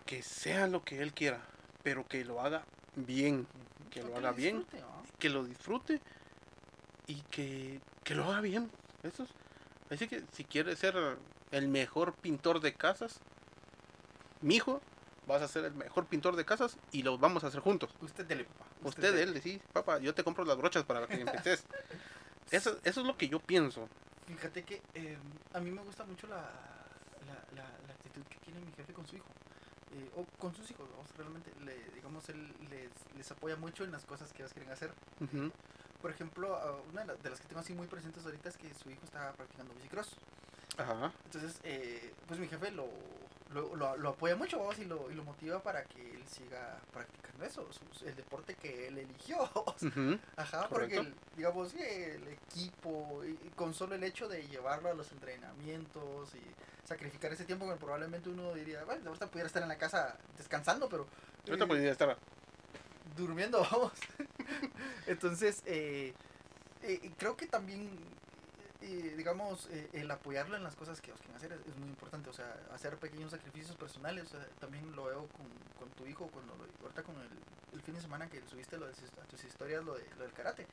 que 0.05 0.23
sea 0.23 0.67
lo 0.67 0.83
que 0.83 1.01
él 1.03 1.13
quiera, 1.13 1.41
pero 1.83 2.07
que 2.07 2.25
lo 2.25 2.41
haga 2.41 2.65
bien, 2.97 3.47
que 3.91 4.03
lo 4.03 4.17
haga 4.17 4.33
bien, 4.33 4.67
¿no? 4.73 5.03
que 5.19 5.29
lo 5.29 5.45
disfrute 5.45 6.01
y 7.07 7.21
que, 7.31 7.81
que 8.03 8.15
lo 8.15 8.25
haga 8.25 8.41
bien. 8.41 8.71
Eso 9.03 9.23
es- 9.23 9.31
Así 9.91 10.07
que 10.07 10.23
si 10.33 10.45
quieres 10.45 10.79
ser 10.79 10.95
el 11.51 11.69
mejor 11.69 12.15
pintor 12.15 12.61
de 12.61 12.75
casas, 12.75 13.21
mi 14.43 14.57
hijo, 14.57 14.81
vas 15.29 15.43
a 15.43 15.49
ser 15.49 15.67
el 15.67 15.75
mejor 15.75 16.07
pintor 16.07 16.35
de 16.35 16.45
casas 16.45 16.77
y 16.91 17.03
lo 17.03 17.19
vamos 17.19 17.45
a 17.45 17.49
hacer 17.49 17.61
juntos. 17.61 17.95
Usted 18.01 18.27
dele, 18.27 18.45
papá. 18.45 18.67
Usted, 18.83 19.17
él, 19.17 19.41
sí, 19.41 19.61
papá, 19.73 19.99
yo 19.99 20.15
te 20.15 20.25
compro 20.25 20.45
las 20.45 20.57
brochas 20.57 20.85
para 20.85 21.07
que 21.07 21.21
empieces. 21.21 21.65
Eso, 22.51 22.79
eso 22.83 23.03
es 23.03 23.07
lo 23.07 23.15
que 23.19 23.29
yo 23.29 23.41
pienso. 23.41 23.91
Fíjate 24.27 24.65
que 24.65 24.81
eh, 24.95 25.19
a 25.53 25.61
mí 25.61 25.71
me 25.71 25.83
gusta 25.83 26.05
mucho 26.07 26.27
la, 26.29 26.37
la, 26.37 27.35
la, 27.55 27.69
la 27.87 27.93
actitud 27.93 28.23
que 28.23 28.39
tiene 28.39 28.59
mi 28.61 28.73
jefe 28.73 28.95
con 28.95 29.07
su 29.07 29.17
hijo. 29.17 29.27
Eh, 29.93 30.11
o 30.17 30.25
con 30.39 30.55
sus 30.55 30.71
hijos, 30.71 30.89
vamos, 30.91 31.15
realmente, 31.17 31.53
le, 31.63 31.77
digamos, 31.95 32.27
él 32.31 32.55
les, 32.71 32.91
les 33.17 33.31
apoya 33.31 33.57
mucho 33.57 33.85
en 33.85 33.93
las 33.93 34.07
cosas 34.07 34.33
que 34.33 34.43
ellos 34.43 34.55
quieren 34.55 34.73
hacer. 34.73 34.93
Ujú. 35.21 35.53
Por 36.01 36.11
ejemplo, 36.11 36.57
ah, 36.57 36.81
una 36.91 37.05
de 37.05 37.31
las 37.31 37.41
que 37.41 37.49
tengo 37.49 37.61
así 37.61 37.75
muy 37.75 37.87
presentes 37.87 38.25
ahorita 38.25 38.49
es 38.49 38.57
que 38.57 38.73
su 38.75 38.91
hijo 38.91 39.05
está 39.05 39.33
practicando 39.33 39.75
bicicross. 39.75 40.17
Ajá. 40.79 41.13
Entonces, 41.27 41.61
eh, 41.65 42.15
pues 42.27 42.41
mi 42.41 42.49
jefe 42.49 42.71
lo, 42.71 42.89
lo, 43.55 43.75
lo, 43.77 43.97
lo 43.97 44.09
apoya 44.11 44.37
mucho 44.37 44.59
vamos, 44.59 44.79
y, 44.79 44.85
lo, 44.85 45.11
y 45.11 45.15
lo 45.15 45.25
motiva 45.25 45.63
para 45.63 45.85
que 45.85 46.15
él 46.15 46.23
siga 46.29 46.79
practicando 46.93 47.45
eso, 47.45 47.67
su- 47.73 48.05
el 48.07 48.15
deporte 48.17 48.55
que 48.55 48.89
él 48.89 48.99
eligió. 48.99 49.39
Ajá, 50.37 50.69
porque 50.69 50.97
el, 50.99 51.15
digamos 51.37 51.73
que 51.73 52.15
el 52.15 52.29
equipo, 52.29 53.23
y, 53.25 53.31
y 53.47 53.51
con 53.57 53.73
solo 53.75 53.95
el 53.95 54.05
hecho 54.05 54.29
de 54.29 54.47
llevarlo 54.49 54.91
a 54.91 54.95
los 54.95 55.11
entrenamientos 55.13 56.35
y 56.35 56.87
sacrificar 56.87 57.33
ese 57.33 57.45
tiempo 57.45 57.69
que 57.69 57.77
probablemente 57.77 58.29
uno 58.29 58.53
diría, 58.55 58.85
bueno, 58.85 59.09
ahorita 59.09 59.27
pudiera 59.31 59.47
estar 59.47 59.63
en 59.63 59.69
la 59.69 59.79
casa 59.79 60.17
descansando, 60.37 60.89
pero 60.89 61.07
Ahorita 61.47 61.65
eh, 61.65 61.69
podría 61.69 61.93
estar. 61.93 62.17
durmiendo, 63.17 63.61
vamos. 63.71 63.93
Entonces, 65.07 65.63
eh, 65.67 66.13
eh, 66.83 67.13
creo 67.19 67.37
que 67.37 67.47
también, 67.47 67.89
eh, 68.81 69.15
digamos, 69.17 69.67
eh, 69.71 69.89
el 69.93 70.11
apoyarlo 70.11 70.57
en 70.57 70.63
las 70.63 70.77
cosas 70.77 71.01
que 71.01 71.13
os 71.13 71.19
quieren 71.21 71.37
hacer 71.37 71.53
es, 71.53 71.61
es 71.67 71.77
muy 71.77 71.89
importante. 71.89 72.31
O 72.31 72.33
sea, 72.33 72.55
hacer 72.73 72.97
pequeños 72.97 73.31
sacrificios 73.31 73.77
personales. 73.77 74.25
O 74.27 74.29
sea, 74.39 74.47
también 74.61 74.95
lo 74.95 75.05
veo 75.05 75.27
con, 75.29 75.47
con 75.79 75.89
tu 75.97 76.07
hijo, 76.07 76.27
cuando 76.29 76.55
lo- 76.57 76.67
ahorita 76.83 77.03
con 77.03 77.17
el, 77.17 77.29
el 77.75 77.83
fin 77.83 77.95
de 77.95 78.01
semana 78.01 78.29
que 78.29 78.41
subiste 78.49 78.77
lo 78.79 78.87
de, 78.87 78.93
a 78.93 79.25
tus 79.27 79.43
historias, 79.45 79.85
lo, 79.85 79.95
de, 79.95 80.05
lo 80.17 80.23
del 80.25 80.33
karate. 80.33 80.67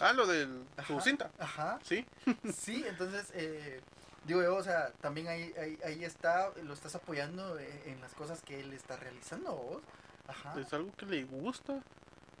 Ah, 0.00 0.12
lo 0.12 0.26
de 0.26 0.46
su 0.86 0.94
Ajá, 0.94 1.00
cinta. 1.00 1.30
Ajá. 1.38 1.78
Sí. 1.82 2.04
Sí, 2.52 2.84
entonces, 2.88 3.30
eh, 3.34 3.80
digo 4.24 4.42
yo, 4.42 4.56
o 4.56 4.62
sea, 4.62 4.90
también 5.00 5.28
ahí, 5.28 5.52
ahí, 5.58 5.78
ahí 5.84 6.04
está, 6.04 6.50
lo 6.64 6.74
estás 6.74 6.94
apoyando 6.96 7.58
eh, 7.58 7.82
en 7.86 8.00
las 8.00 8.12
cosas 8.14 8.42
que 8.42 8.60
él 8.60 8.72
está 8.72 8.96
realizando 8.96 9.54
vos. 9.54 9.82
Ajá. 10.26 10.58
Es 10.60 10.72
algo 10.72 10.90
que 10.96 11.06
le 11.06 11.24
gusta, 11.24 11.80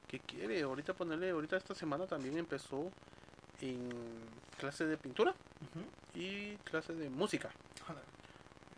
que 0.08 0.18
quiere. 0.18 0.62
Ahorita 0.62 0.94
ponerle, 0.94 1.30
ahorita 1.30 1.56
esta 1.56 1.74
semana 1.74 2.06
también 2.06 2.36
empezó 2.38 2.90
en 3.62 3.88
clase 4.58 4.84
de 4.86 4.96
pintura 4.98 5.34
y 6.14 6.56
clase 6.58 6.92
de 6.94 7.08
música. 7.08 7.50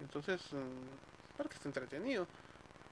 Entonces, 0.01 0.41
mm, 0.53 1.37
para 1.37 1.49
que 1.49 1.57
esté 1.57 1.69
entretenido, 1.69 2.27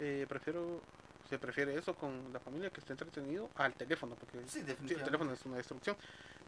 eh, 0.00 0.26
prefiero, 0.28 0.80
se 1.28 1.38
prefiere 1.38 1.76
eso 1.76 1.94
con 1.94 2.32
la 2.32 2.40
familia 2.40 2.70
que 2.70 2.80
esté 2.80 2.92
entretenido 2.92 3.50
al 3.56 3.74
teléfono, 3.74 4.14
porque 4.16 4.38
Sí, 4.48 4.62
sí, 4.86 4.94
el 4.94 5.02
teléfono 5.04 5.32
es 5.32 5.44
una 5.46 5.56
destrucción. 5.58 5.96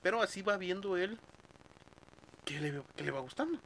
Pero 0.03 0.23
así 0.23 0.43
va 0.43 0.57
viendo 0.57 0.97
él 0.97 1.19
que 2.45 2.61
le, 2.61 2.83
que 2.97 3.05
le 3.05 3.11
va 3.11 3.21
gustando. 3.21 3.59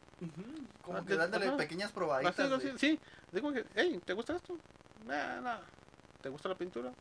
Como 0.82 0.98
Ah, 0.98 1.04
que 1.06 1.16
dándole 1.16 1.46
ajá. 1.48 1.56
pequeñas 1.56 1.92
probaditas. 1.92 2.38
Así, 2.38 2.66
de- 2.70 2.78
sí, 2.78 2.98
digo 3.32 3.52
que, 3.52 3.64
hey, 3.74 4.00
¿te 4.04 4.12
gusta 4.14 4.34
esto? 4.36 4.56
Nah. 5.06 5.60
¿Te 6.20 6.28
gusta 6.28 6.48
la 6.48 6.56
pintura? 6.56 6.92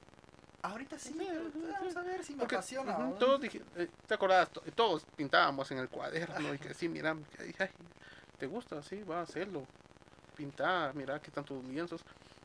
Ahorita 0.64 0.98
sí, 0.98 1.16
pero 1.18 1.44
vamos 1.80 1.96
a 1.96 2.02
ver 2.02 2.24
si 2.24 2.34
me 2.34 2.40
Porque, 2.40 2.56
apasiona. 2.56 2.94
ujú, 2.98 3.02
¿no? 3.04 3.14
todos 3.16 3.40
dije- 3.42 3.62
eh, 3.76 3.88
¿te 4.08 4.14
acordás? 4.16 4.50
To- 4.50 4.62
Todos 4.76 5.06
pintábamos 5.16 5.70
en 5.72 5.78
el 5.78 5.88
cuaderno 5.90 6.54
y 6.54 6.58
que 6.60 6.74
sí, 6.74 6.90
mira, 6.90 7.16
que, 7.36 7.44
ay, 7.44 7.56
ay, 7.60 7.70
¿te 8.38 8.48
gusta? 8.48 8.82
Sí, 8.82 9.04
va 9.04 9.20
a 9.20 9.22
hacerlo. 9.24 9.66
Pintar, 10.36 10.94
mira, 10.96 11.16
aquí 11.16 11.28
están 11.30 11.46
tus 11.46 11.64
lienzos. 11.66 12.02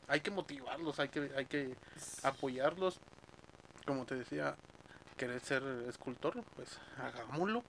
Hay 0.07 0.21
que 0.21 0.31
motivarlos, 0.31 0.99
hay 0.99 1.09
que, 1.09 1.31
hay 1.35 1.45
que 1.45 1.75
apoyarlos. 2.23 2.99
Como 3.85 4.05
te 4.05 4.15
decía, 4.15 4.55
querer 5.17 5.39
ser 5.41 5.63
escultor, 5.87 6.43
pues 6.55 6.79
hagámoslo. 6.97 7.63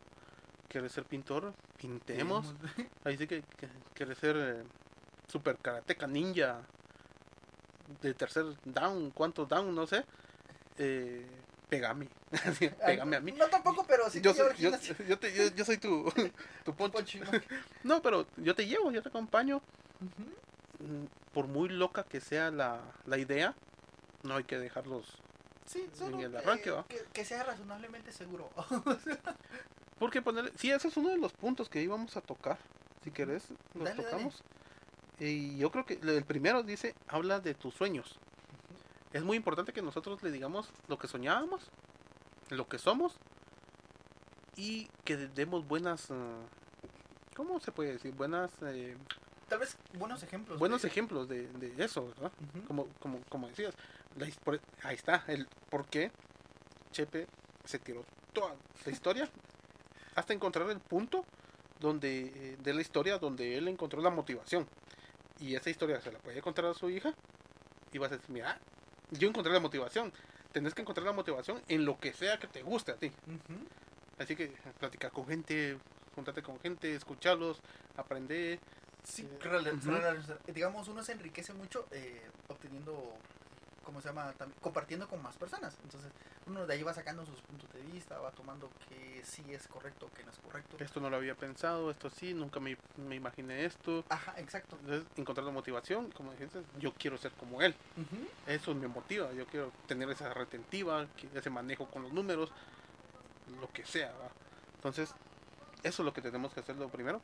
Querer 0.69 0.91
ser 0.91 1.05
pintor, 1.05 1.55
pintemos. 1.79 2.55
Ahí 3.05 3.17
sí 3.17 3.27
que, 3.27 3.43
que 3.57 3.69
querer 3.95 4.17
ser 4.17 4.37
eh, 4.37 4.65
super 5.29 5.57
karateca 5.59 6.07
ninja 6.07 6.61
de 8.03 8.15
tercer 8.15 8.45
down, 8.65 9.11
cuántos 9.11 9.49
down, 9.49 9.75
no 9.75 9.87
sé. 9.87 10.05
Eh, 10.79 11.27
pegame, 11.69 12.09
Así, 12.33 12.67
Ay, 12.83 12.95
pégame 12.97 13.17
a 13.17 13.21
mí. 13.21 13.33
No 13.33 13.47
tampoco, 13.49 13.85
pero 13.87 14.09
sí 14.11 14.21
yo, 14.21 14.33
te 14.35 14.39
soy, 14.39 14.57
yo, 14.59 14.71
yo 15.09 15.19
te- 15.19 15.35
yo- 15.35 15.55
yo 15.55 15.65
soy 15.65 15.79
tu, 15.79 16.13
tu 16.65 16.75
poncho. 16.75 17.19
¿no? 17.83 18.03
Pero 18.03 18.27
yo 18.37 18.55
te 18.55 18.67
llevo, 18.67 18.91
yo 18.91 19.03
te 19.03 19.09
acompaño. 19.09 19.61
Mm, 20.81 21.05
Por 21.33 21.47
muy 21.47 21.69
loca 21.69 22.05
que 22.05 22.21
sea 22.21 22.51
la, 22.51 22.81
la 23.07 23.19
idea, 23.19 23.55
no 24.23 24.37
hay 24.37 24.45
que 24.45 24.59
dejarlos. 24.59 25.07
Sí, 25.67 25.89
solo 25.95 26.19
el 26.21 26.31
que- 26.31 26.39
arranque, 26.39 26.71
¿va? 26.71 26.85
que, 26.89 27.03
que 27.13 27.25
sea 27.25 27.43
razonablemente 27.45 28.13
seguro. 28.13 28.51
Porque 29.99 30.21
ponerle, 30.23 30.53
sí, 30.57 30.71
ese 30.71 30.89
es 30.89 30.97
uno 30.97 31.11
de 31.11 31.17
los 31.19 31.33
puntos 31.33 31.69
que 31.69 31.81
íbamos 31.81 32.17
a 32.17 32.21
tocar. 32.21 32.59
Si 33.03 33.11
querés, 33.11 33.45
los 33.75 33.85
Dale, 33.85 33.97
dale. 33.97 34.03
tocamos. 34.05 34.43
Y 35.21 35.57
yo 35.57 35.71
creo 35.71 35.87
que 35.87 35.95
el 36.03 36.25
primero 36.25 36.63
dice, 36.63 36.95
habla 37.07 37.39
de 37.41 37.55
tus 37.55 37.75
sueños. 37.75 38.19
Es 39.15 39.23
muy 39.23 39.37
importante 39.37 39.73
que 39.73 39.81
nosotros 39.81 40.23
le 40.25 40.33
digamos 40.33 40.69
lo 40.89 40.99
que 40.99 41.07
soñábamos, 41.07 41.63
lo 42.51 42.67
que 42.67 42.79
somos 42.79 43.15
y 44.57 44.89
que 45.05 45.17
demos 45.17 45.67
buenas, 45.69 46.11
eh, 46.11 46.15
¿cómo 47.37 47.61
se 47.61 47.71
puede 47.71 47.93
decir? 47.93 48.13
Buenas, 48.13 48.51
eh, 48.63 48.97
Tal 49.49 49.61
vez 49.61 49.77
buenos 49.99 50.21
ejemplos. 50.25 50.59
buenos 50.59 50.83
de- 50.83 50.89
ejemplos 50.89 51.29
de, 51.29 51.47
de 51.47 51.85
eso, 51.85 52.09
¿verdad? 52.09 52.33
Como, 52.67 52.89
como, 52.99 53.21
como 53.29 53.47
decías, 53.47 53.73
la 54.17 54.27
his- 54.27 54.37
por- 54.39 54.61
ahí 54.83 54.97
está 54.97 55.23
el 55.29 55.47
por 55.71 55.87
qué 55.87 56.11
Chepe 56.91 57.29
se 57.65 57.79
tiró 57.79 58.05
toda 58.33 58.57
la 58.85 58.91
historia 58.93 59.29
hasta 60.17 60.33
encontrar 60.33 60.69
el 60.71 60.81
punto 60.81 61.25
donde 61.79 62.33
eh, 62.35 62.57
de 62.59 62.75
la 62.75 62.81
historia 62.81 63.19
donde 63.19 63.59
él 63.59 63.69
encontró 63.69 64.01
la 64.01 64.11
motivación 64.11 64.67
y 65.39 65.55
esa 65.55 65.71
historia 65.71 66.01
se 66.01 66.11
la 66.11 66.19
puede 66.19 66.43
contar 66.43 66.65
a 66.65 66.75
su 66.75 66.91
hija 66.91 67.15
y 67.93 67.99
vas 67.99 68.11
a 68.11 68.17
decir 68.17 68.31
mira 68.31 68.59
yo 69.11 69.29
encontré 69.29 69.53
la 69.53 69.61
motivación 69.61 70.13
tenés 70.53 70.75
que 70.75 70.83
encontrar 70.83 71.07
la 71.07 71.13
motivación 71.13 71.61
en 71.69 71.85
lo 71.85 71.99
que 71.99 72.13
sea 72.13 72.39
que 72.39 72.47
te 72.47 72.63
guste 72.63 72.93
a 72.93 72.97
ti 72.97 73.07
Ujú. 73.27 73.59
así 74.19 74.37
que 74.37 74.53
platicar 74.79 75.11
con 75.13 75.27
gente 75.27 75.79
juntarte 76.15 76.43
con 76.43 76.59
gente 76.61 76.95
escucharlos 76.95 77.61
aprender 77.97 78.59
Sí, 79.07 79.23
Eh, 79.23 79.39
ujú. 79.75 79.91
real- 79.91 80.41
digamos, 80.47 80.89
uno 80.89 81.03
se 81.03 81.13
enriquece 81.13 81.53
mucho 81.53 81.87
eh, 81.91 82.23
obteniendo, 82.49 83.13
¿cómo 83.85 84.01
se 84.01 84.09
llama? 84.09 84.33
También, 84.33 84.59
compartiendo 84.61 85.07
con 85.09 85.23
más 85.23 85.37
personas. 85.37 85.77
Entonces, 85.85 86.11
uno 86.47 86.67
de 86.67 86.75
ahí 86.75 86.83
va 86.83 86.93
sacando 86.95 87.25
sus 87.25 87.41
puntos 87.43 87.71
de 87.73 87.81
vista, 87.83 88.19
va 88.19 88.31
tomando 88.33 88.71
que 88.89 89.23
sí 89.25 89.43
es 89.53 89.67
correcto, 89.69 90.11
que 90.17 90.25
no 90.25 90.31
es 90.31 90.39
correcto. 90.39 90.77
esto 90.81 91.01
no 91.01 91.09
lo 91.11 91.17
había 91.17 91.35
pensado 91.35 91.91
esto 91.91 92.11
sí 92.11 92.35
nunca 92.35 92.61
me, 92.61 92.77
me 92.97 93.15
imaginé 93.15 93.65
esto 93.65 94.05
Ajá, 94.09 94.35
exacto. 94.39 94.77
Entonces, 94.81 95.07
encontrar 95.17 95.47
la 95.47 95.53
motivación, 95.53 96.11
como 96.13 96.33
dijiste, 96.33 96.63
yo 96.79 96.93
quiero 96.95 97.17
ser 97.19 97.33
como 97.33 97.63
él. 97.63 97.75
Eso 98.47 98.75
me 98.75 98.89
motiva. 98.89 99.33
Yo 99.33 99.47
quiero 99.47 99.73
tener 99.87 100.09
esa 100.11 100.33
retentiva, 100.35 101.07
ese 101.35 101.51
manejo 101.51 101.87
con 101.87 102.03
los 102.03 102.13
números, 102.13 102.51
lo 103.61 103.71
que 103.71 103.85
sea. 103.85 104.13
¿va? 104.13 104.29
Entonces, 104.77 105.11
eso 105.83 106.03
es 106.03 106.07
lo 106.07 106.13
que 106.13 106.23
tenemos 106.23 106.53
que 106.53 106.61
hacer 106.61 106.77
lo 106.77 106.89
primero. 106.89 107.21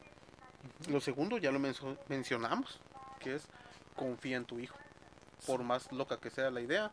Lo 0.89 1.01
segundo, 1.01 1.39
ya 1.39 1.51
lo 1.51 1.59
menso- 1.59 1.97
mencionamos, 2.09 2.79
que 3.19 3.35
es 3.37 3.45
confía 3.97 4.37
en 4.37 4.45
tu 4.45 4.59
hijo. 4.59 4.77
Por 5.47 5.63
más 5.63 5.91
loca 5.93 6.19
que 6.19 6.31
sea 6.31 6.51
la 6.51 6.61
idea. 6.61 6.91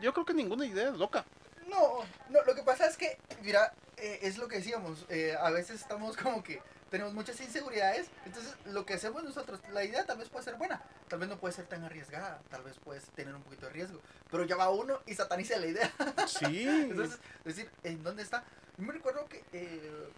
Yo 0.00 0.12
creo 0.12 0.24
que 0.24 0.34
ninguna 0.34 0.66
idea 0.66 0.88
es 0.88 0.96
loca. 0.96 1.24
No, 1.68 2.04
no, 2.28 2.42
lo 2.44 2.54
que 2.54 2.62
pasa 2.62 2.86
es 2.86 2.96
que, 2.96 3.18
mira, 3.42 3.72
eh, 3.96 4.20
es 4.22 4.38
lo 4.38 4.48
que 4.48 4.56
decíamos, 4.56 5.06
eh, 5.08 5.36
a 5.38 5.50
veces 5.50 5.80
estamos 5.80 6.16
como 6.16 6.42
que 6.42 6.60
tenemos 6.90 7.14
muchas 7.14 7.40
inseguridades, 7.40 8.10
entonces 8.26 8.56
lo 8.66 8.84
que 8.84 8.94
hacemos 8.94 9.22
nosotros, 9.22 9.60
la 9.72 9.84
idea 9.84 10.04
tal 10.04 10.18
vez 10.18 10.28
puede 10.28 10.44
ser 10.44 10.56
buena, 10.56 10.82
tal 11.08 11.20
vez 11.20 11.28
no 11.28 11.38
puede 11.38 11.54
ser 11.54 11.66
tan 11.66 11.84
arriesgada, 11.84 12.42
tal 12.50 12.62
vez 12.62 12.76
puedes 12.82 13.04
tener 13.10 13.34
un 13.34 13.42
poquito 13.42 13.66
de 13.66 13.72
riesgo, 13.72 14.00
pero 14.30 14.44
ya 14.44 14.56
va 14.56 14.70
uno 14.70 14.98
y 15.06 15.14
sataniza 15.14 15.56
la 15.58 15.66
idea. 15.66 15.92
Sí. 16.26 16.66
Entonces, 16.90 17.18
es 17.44 17.56
decir, 17.56 17.70
¿en 17.84 18.02
dónde 18.02 18.24
está? 18.24 18.42
Yo 18.76 18.84
me 18.84 18.92
recuerdo 18.92 19.28
que 19.28 19.44
eh, 19.52 20.10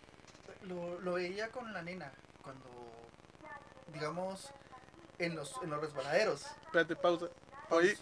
lo, 0.63 0.99
lo 1.01 1.15
veía 1.15 1.51
con 1.51 1.73
la 1.75 1.83
nena 1.83 2.11
cuando, 2.43 2.65
digamos, 3.93 4.51
en 5.19 5.37
los, 5.37 5.55
en 5.63 5.71
los 5.71 5.81
resbaladeros. 5.81 6.47
Espérate, 6.65 6.97
pausa. 6.97 7.27
Oye, 7.73 7.97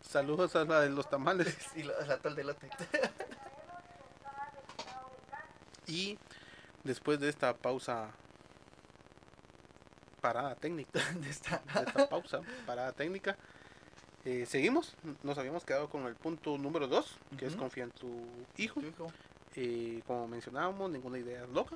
saludos 0.00 0.54
a 0.56 0.64
la 0.64 0.80
de 0.80 0.90
los 0.90 1.08
tamales. 1.10 1.56
Y 1.76 1.82
lo- 1.82 2.00
la 2.06 2.18
tol 2.18 2.34
de 2.36 2.44
lote. 2.44 2.68
Y 5.86 6.16
después 6.84 7.18
de 7.18 7.28
esta 7.28 7.54
pausa 7.56 8.10
parada 10.20 10.54
técnica, 10.54 11.00
de 11.20 11.28
esta 11.28 11.60
pausa 12.10 12.40
parada 12.66 12.92
técnica, 12.92 13.36
eh, 14.24 14.46
seguimos. 14.46 14.94
Nos 15.22 15.36
habíamos 15.38 15.64
quedado 15.64 15.88
con 15.88 16.06
el 16.06 16.14
punto 16.14 16.56
número 16.56 16.86
2, 16.86 17.18
que 17.36 17.46
es 17.46 17.52
Ujú. 17.54 17.62
confía 17.62 17.84
en 17.84 17.90
tu 17.90 18.24
hijo. 18.58 18.80
Tu 18.80 18.86
hijo. 18.86 19.12
Eh, 19.56 20.02
como 20.06 20.28
mencionábamos, 20.28 20.90
ninguna 20.90 21.18
idea 21.18 21.42
es 21.42 21.48
loca. 21.50 21.74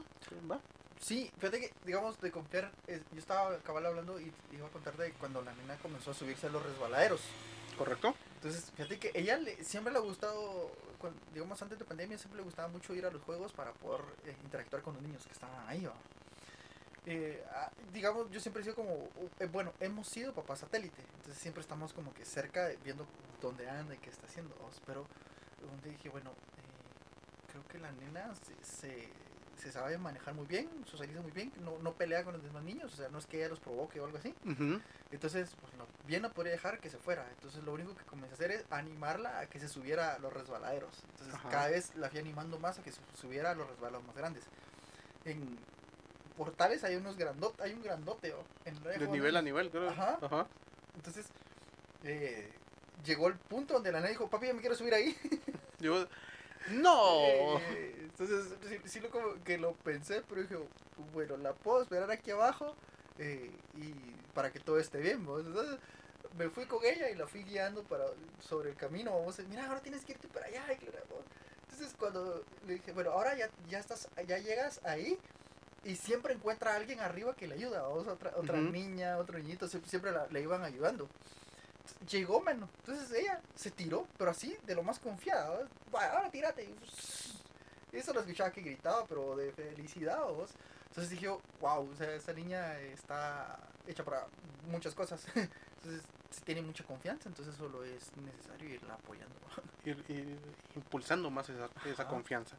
¿va? 0.49 0.61
Sí, 1.05 1.31
fíjate 1.37 1.61
que, 1.61 1.71
digamos, 1.85 2.19
de 2.19 2.31
confiar, 2.31 2.73
es- 2.87 3.03
yo 3.13 3.19
estaba 3.19 3.59
cabal 3.59 3.85
hablando 3.85 4.19
y 4.19 4.33
iba 4.53 4.67
a 4.67 4.71
contar 4.71 4.97
de 4.97 5.13
cuando 5.13 5.43
la 5.43 5.53
nena 5.55 5.77
comenzó 5.77 6.13
a 6.13 6.15
subirse 6.15 6.47
a 6.47 6.51
los 6.51 6.63
resbaladeros. 6.63 7.21
¿Correcto? 7.77 8.15
Entonces, 8.37 8.71
fíjate 8.75 8.99
que 8.99 9.11
ella 9.13 9.37
le, 9.37 9.63
siempre 9.65 9.93
le 9.93 9.99
ha 9.99 10.03
gustado, 10.03 10.71
cuan- 10.99 11.13
digamos 11.35 11.61
antes 11.61 11.79
de 11.79 11.85
pandemia, 11.85 12.17
siempre 12.17 12.39
le 12.39 12.45
gustaba 12.45 12.69
mucho 12.69 12.95
ir 12.95 13.05
a 13.05 13.11
los 13.11 13.21
juegos 13.23 13.53
para 13.53 13.73
poder 13.75 14.01
eh, 14.25 14.35
interactuar 14.45 14.81
con 14.81 14.95
los 14.95 15.03
niños 15.03 15.27
que 15.27 15.33
estaban 15.33 15.69
ahí, 15.69 15.85
¿va? 15.85 15.93
Eh, 17.05 17.45
ah, 17.53 17.71
digamos, 17.93 18.31
yo 18.31 18.41
siempre 18.41 18.63
he 18.63 18.65
sido 18.65 18.75
como, 18.77 19.11
eh, 19.41 19.47
bueno, 19.53 19.75
hemos 19.81 20.09
sido 20.09 20.33
papá 20.33 20.57
satélite, 20.57 21.03
entonces 21.17 21.37
siempre 21.37 21.61
estamos 21.61 21.93
como 21.93 22.15
que 22.15 22.25
cerca 22.25 22.65
de- 22.67 22.79
viendo 22.79 23.07
dónde 23.43 23.69
anda 23.69 23.95
y 23.95 23.99
qué 23.99 24.09
está 24.09 24.27
haciendo, 24.27 24.55
pero 24.87 25.05
donde 25.61 25.91
dije, 25.91 26.09
bueno, 26.09 26.31
eh, 26.31 27.53
creo 27.53 27.67
que 27.69 27.79
la 27.79 27.93
nena 27.93 28.33
se, 28.37 28.55
se, 28.65 29.09
se 29.57 29.73
sabe 29.73 29.99
manejar 29.99 30.35
muy 30.35 30.47
bien, 30.47 30.69
socializa 30.87 31.21
muy 31.21 31.33
bien, 31.33 31.53
no, 31.61 31.79
no 31.79 31.95
pelea 31.95 32.25
con 32.25 32.35
los 32.35 32.43
demás 32.43 32.63
niños, 32.63 32.93
o 32.93 32.97
sea, 32.97 33.09
no 33.09 33.19
es 33.19 33.27
que 33.27 33.39
ella 33.39 33.49
los 33.49 33.61
provoque 33.61 34.01
o 34.01 34.05
algo 34.05 34.19
así. 34.19 34.35
Entonces, 35.11 35.55
pues 35.61 35.73
lo, 35.75 35.87
bien 36.07 36.23
no 36.23 36.33
podría 36.33 36.53
dejar 36.53 36.81
que 36.81 36.91
se 36.91 36.99
fuera. 36.99 37.27
Entonces, 37.31 37.63
lo 37.63 37.73
único 37.73 37.95
que 37.95 38.05
comencé 38.05 38.33
a 38.33 38.35
hacer 38.35 38.51
es 38.51 38.65
animarla 38.71 39.41
a 39.41 39.47
que 39.47 39.61
se 39.61 39.69
subiera 39.69 40.15
a 40.15 40.19
los 40.19 40.33
resbaladeros. 40.33 41.05
Entonces, 41.13 41.35
Ajá. 41.35 41.49
cada 41.49 41.69
vez 41.69 41.95
la 41.97 42.11
fui 42.11 42.19
animando 42.19 42.59
más 42.59 42.79
a 42.79 42.83
que 42.83 42.93
se 42.93 43.01
subiera 43.21 43.53
a 43.53 43.55
los 43.55 43.69
resbaladeros 43.69 44.07
más 44.07 44.17
grandes. 44.17 44.45
En 45.25 45.59
portales 46.37 46.85
hay 46.85 46.97
unos 46.97 47.17
grandote, 47.17 47.63
hay 47.63 47.73
un 47.73 47.83
grandote, 47.83 48.33
¿o? 48.33 48.45
En 48.65 48.83
De 48.83 49.09
nivel 49.09 49.37
a 49.37 49.43
nivel, 49.43 49.71
creo. 49.71 49.89
Ajá. 49.89 50.19
Ajá. 50.21 50.47
Entonces, 50.97 51.27
eh, 52.03 52.51
llegó 53.05 53.29
el 53.29 53.37
punto 53.37 53.75
donde 53.75 53.93
la 53.93 53.99
nena 53.99 54.11
dijo, 54.11 54.29
papi, 54.29 54.49
yo 54.49 54.55
me 54.55 54.61
quiero 54.61 54.77
subir 54.77 54.95
ahí. 54.95 55.17
Yo, 55.81 56.07
¡No! 56.71 57.59
Eh, 57.59 57.95
entonces, 58.01 58.55
sí, 58.69 58.79
sí 58.85 59.01
lo 59.01 59.11
como 59.11 59.43
que 59.45 59.59
lo 59.59 59.73
pensé, 59.75 60.23
pero 60.29 60.43
dije, 60.43 60.57
bueno, 61.13 61.37
la 61.37 61.53
puedo 61.53 61.83
esperar 61.83 62.11
aquí 62.11 62.31
abajo 62.31 62.75
eh, 63.19 63.51
y 63.77 63.93
para 64.35 64.53
que 64.53 64.61
todo 64.61 64.79
esté 64.79 64.99
bien. 64.99 65.25
¿vos? 65.25 65.45
Entonces, 65.45 65.79
me 66.37 66.49
fui 66.49 66.67
con 66.67 66.85
ella 66.85 67.11
y 67.11 67.15
la 67.15 67.27
fui 67.27 67.43
guiando 67.45 67.83
para 67.85 68.05
sobre 68.41 68.71
el 68.71 68.77
camino. 68.77 69.17
Vamos, 69.17 69.39
mira, 69.49 69.67
ahora 69.67 69.81
tienes 69.81 70.05
que 70.05 70.13
irte 70.13 70.29
para 70.29 70.47
allá. 70.47 70.65
Entonces, 70.71 71.95
cuando 71.99 72.45
le 72.67 72.75
dije, 72.75 72.93
bueno, 72.93 73.11
ahora 73.11 73.37
ya, 73.37 73.51
ya 73.69 73.79
estás, 73.79 74.09
ya 74.27 74.39
llegas 74.39 74.81
ahí 74.85 75.19
y 75.85 75.97
siempre 75.97 76.35
encuentra 76.35 76.73
a 76.73 76.77
alguien 76.77 77.01
arriba 77.01 77.35
que 77.35 77.47
le 77.47 77.55
ayuda. 77.55 77.87
¿vos? 77.89 78.07
Otra, 78.07 78.33
otra 78.37 78.59
niña, 78.59 79.19
otro 79.19 79.39
niñito, 79.39 79.69
siempre, 79.69 79.91
siempre 79.91 80.13
la, 80.13 80.27
le 80.29 80.41
iban 80.41 80.63
ayudando. 80.63 81.09
Llegó, 82.11 82.41
mano. 82.41 82.69
Entonces 82.81 83.13
ella 83.13 83.41
se 83.55 83.71
tiró, 83.71 84.07
pero 84.19 84.31
así, 84.31 84.57
de 84.65 84.75
lo 84.75 84.83
más 84.83 84.99
confiada. 84.99 85.69
ahora 85.93 86.31
tírate. 86.31 86.75
Eso 87.93 88.13
lo 88.13 88.21
escuchaba 88.21 88.51
que 88.51 88.61
gritaba, 88.61 89.05
pero 89.07 89.37
de 89.37 89.53
felicidad, 89.53 90.23
vos. 90.25 90.51
Entonces 90.89 91.11
dije, 91.11 91.29
wow, 91.61 91.91
o 91.91 91.97
sea, 91.97 92.15
esa 92.15 92.33
niña 92.33 92.79
está 92.81 93.59
hecha 93.87 94.05
para 94.05 94.27
muchas 94.71 94.95
cosas. 94.95 95.27
Entonces, 95.35 96.03
tiene 96.45 96.63
mucha 96.63 96.83
confianza, 96.85 97.29
entonces 97.29 97.55
solo 97.55 97.85
es 97.85 98.17
necesario 98.17 98.69
irla 98.69 98.95
apoyando. 98.95 99.35
Ir, 99.85 100.03
ir 100.09 100.39
impulsando 100.75 101.31
más 101.31 101.49
esa, 101.49 101.69
esa 101.85 102.09
confianza. 102.09 102.57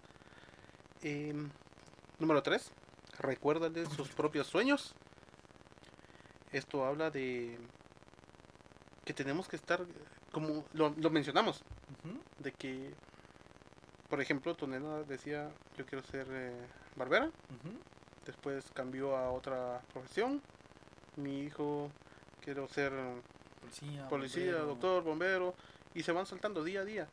Em, 1.02 1.50
número 2.20 2.42
3. 2.42 2.72
Recuérdale 3.20 3.86
sus 3.88 4.10
propios 4.16 4.48
sueños. 4.48 4.94
Esto 6.52 6.86
habla 6.86 7.10
de 7.10 7.58
que 9.06 9.14
tenemos 9.14 9.48
que 9.48 9.56
estar, 9.56 9.86
como 10.32 10.66
lo, 10.74 10.90
lo 10.98 11.10
mencionamos, 11.10 11.62
de 12.40 12.52
que, 12.52 12.92
por 14.10 14.20
ejemplo, 14.20 14.56
tu 14.56 14.68
nena 14.68 15.04
decía, 15.04 15.50
yo 15.78 15.86
quiero 15.86 16.04
ser 16.04 16.28
eh, 16.30 16.68
barbera, 16.96 17.26
ujú, 17.28 17.78
después 18.26 18.66
cambió 18.74 19.16
a 19.16 19.32
otra 19.32 19.82
profesión, 19.94 20.42
mi 21.16 21.42
hijo 21.44 21.92
quiero 22.42 22.68
ser 22.68 22.92
Policía, 23.62 24.08
policía, 24.10 24.46
bombero. 24.46 24.66
doctor, 24.68 25.04
bombero, 25.04 25.56
y 25.94 26.04
se 26.04 26.12
van 26.12 26.26
saltando 26.26 26.64
día 26.64 26.82
a 26.82 26.86
día, 26.86 27.08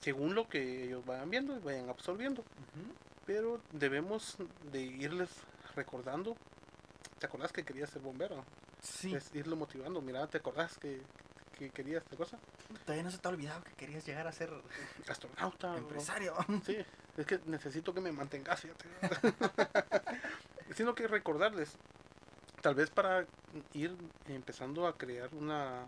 según 0.00 0.34
lo 0.34 0.48
que 0.48 0.84
ellos 0.84 1.04
vayan 1.04 1.30
viendo 1.30 1.56
y 1.56 1.60
vayan 1.60 1.88
absorbiendo. 1.88 2.44
Pero 3.26 3.60
debemos 3.72 4.36
de 4.72 4.80
irles 4.82 5.28
recordando, 5.76 6.36
¿te 7.18 7.26
acordás 7.26 7.52
que 7.52 7.64
querías 7.64 7.90
ser 7.90 8.00
bombero? 8.02 8.44
Sí, 8.80 9.14
Es 9.14 9.34
irlo 9.34 9.56
motivando, 9.56 10.00
mira, 10.00 10.26
¿te 10.28 10.38
acordás 10.38 10.78
que, 10.78 11.02
que 11.52 11.70
querías 11.70 12.02
esta 12.04 12.16
cosa? 12.16 12.38
todavía 12.84 13.02
no 13.04 13.10
se 13.10 13.18
te 13.18 13.26
ha 13.28 13.30
olvidado 13.30 13.62
que 13.64 13.72
querías 13.74 14.04
llegar 14.06 14.26
a 14.26 14.32
ser 14.32 14.50
Astronauta. 15.08 15.72
o- 15.72 15.78
empresario. 15.78 16.34
Sí, 16.64 16.76
es 17.16 17.26
que 17.26 17.40
necesito 17.46 17.92
que 17.94 18.00
me 18.00 18.12
mantengas, 18.12 18.60
fíjate. 18.60 18.84
Sino 20.74 20.94
que 20.94 21.08
recordarles, 21.08 21.76
tal 22.62 22.74
vez 22.74 22.90
para 22.90 23.26
ir 23.72 23.96
empezando 24.26 24.86
a 24.86 24.96
crear 24.96 25.34
una 25.34 25.86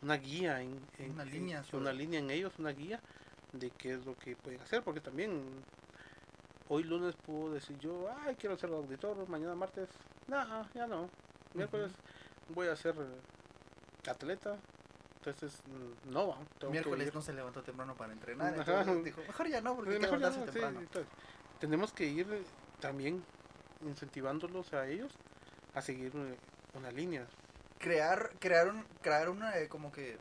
una 0.00 0.16
guía 0.16 0.62
en, 0.62 0.80
en- 0.98 1.12
Una 1.12 1.24
línea 1.24 1.58
en- 1.58 1.64
sobre- 1.64 1.82
una 1.82 1.92
línea 1.92 2.20
en 2.20 2.30
ellos, 2.30 2.52
una 2.58 2.70
guía 2.70 3.00
de 3.52 3.70
qué 3.70 3.94
es 3.94 4.04
lo 4.06 4.16
que 4.16 4.36
pueden 4.36 4.60
hacer, 4.60 4.82
porque 4.82 5.00
también 5.00 5.64
hoy 6.68 6.84
lunes 6.84 7.14
puedo 7.26 7.52
decir 7.52 7.78
yo, 7.78 8.08
ay, 8.20 8.36
quiero 8.36 8.56
ser 8.56 8.70
auditor, 8.70 9.28
mañana 9.28 9.54
martes, 9.54 9.88
no, 10.28 10.72
ya 10.72 10.86
no, 10.86 11.08
miércoles 11.58 11.92
voy 12.48 12.68
a 12.68 12.76
ser 12.76 12.94
atleta, 14.08 14.56
entonces 15.16 15.60
mm, 15.66 16.12
no, 16.12 16.38
tengo 16.58 16.72
Miércoles 16.72 17.12
no 17.14 17.20
se 17.20 17.32
levantó 17.32 17.62
temprano 17.62 17.94
para 17.96 18.12
entrenar. 18.12 18.54
Entonces 18.54 19.04
dijo, 19.04 19.20
mejor 19.26 19.48
ya 19.48 19.60
no, 19.60 19.76
porque 19.76 19.98
mejor 19.98 20.20
ya 20.20 20.30
no, 20.30 20.34
sí, 20.34 20.40
temprano. 20.40 20.80
entonces, 20.80 21.12
tenemos 21.60 21.92
que 21.92 22.06
ir 22.06 22.44
también 22.80 23.22
incentivándolos 23.82 24.72
a 24.72 24.88
ellos 24.88 25.12
a 25.74 25.82
seguir 25.82 26.12
eh, 26.14 26.36
una 26.74 26.90
línea. 26.90 27.26
crear 27.78 28.32
crear 28.38 28.68
un 28.68 28.84
crear 29.02 29.28
una 29.28 29.56
eh, 29.58 29.68
como 29.68 29.92
que 29.92 30.18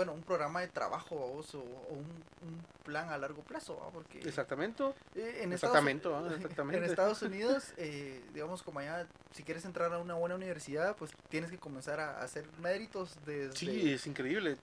bueno 0.00 0.14
un 0.14 0.22
programa 0.22 0.62
de 0.62 0.68
trabajo 0.68 1.14
o, 1.14 1.40
o 1.40 1.92
un, 1.92 2.06
un 2.40 2.64
plan 2.84 3.10
a 3.10 3.18
largo 3.18 3.42
plazo 3.42 3.76
¿va? 3.76 3.90
porque 3.90 4.18
Exactamente. 4.20 4.82
eh, 5.14 5.40
en 5.42 5.52
Exactamente, 5.52 6.08
Estados, 6.08 6.32
exactamente. 6.38 6.78
en 6.78 6.84
Estados 6.84 7.20
Unidos 7.20 7.64
eh, 7.76 8.22
digamos 8.32 8.62
como 8.62 8.78
allá 8.78 9.06
si 9.34 9.42
quieres 9.42 9.66
entrar 9.66 9.92
a 9.92 9.98
una 9.98 10.14
buena 10.14 10.36
universidad 10.36 10.96
pues 10.96 11.10
tienes 11.28 11.50
que 11.50 11.58
comenzar 11.58 12.00
a 12.00 12.22
hacer 12.22 12.46
méritos 12.62 13.14
desde 13.26 13.54
Sí, 13.54 13.92
es 13.92 14.06
increíble. 14.06 14.56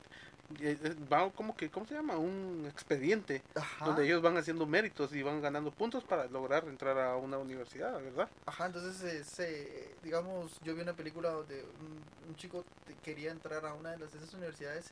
Eh, 0.61 0.77
eh, 0.81 0.95
Va 1.11 1.29
como 1.31 1.55
que, 1.57 1.69
¿cómo 1.69 1.85
se 1.85 1.93
llama? 1.93 2.17
Un 2.17 2.65
expediente 2.71 3.43
ajá, 3.53 3.85
donde 3.85 4.05
ellos 4.05 4.21
van 4.21 4.37
haciendo 4.37 4.65
méritos 4.65 5.13
y 5.13 5.21
van 5.21 5.41
ganando 5.41 5.71
puntos 5.71 6.03
para 6.05 6.25
lograr 6.27 6.63
entrar 6.67 6.97
a 6.97 7.15
una 7.17 7.37
universidad, 7.37 8.01
¿verdad? 8.01 8.29
ajá 8.45 8.65
entonces 8.67 9.27
se- 9.27 9.89
digamos 10.03 10.57
yo 10.63 10.73
vi 10.73 10.81
una 10.81 10.93
película 10.93 11.29
donde 11.31 11.63
un, 11.63 12.01
un 12.29 12.35
chico 12.37 12.63
te- 12.85 12.95
quería 13.03 13.31
entrar 13.31 13.65
a 13.65 13.73
una 13.73 13.91
de 13.91 13.97
las 13.99 14.11
de 14.13 14.19
esas 14.19 14.33
universidades 14.33 14.85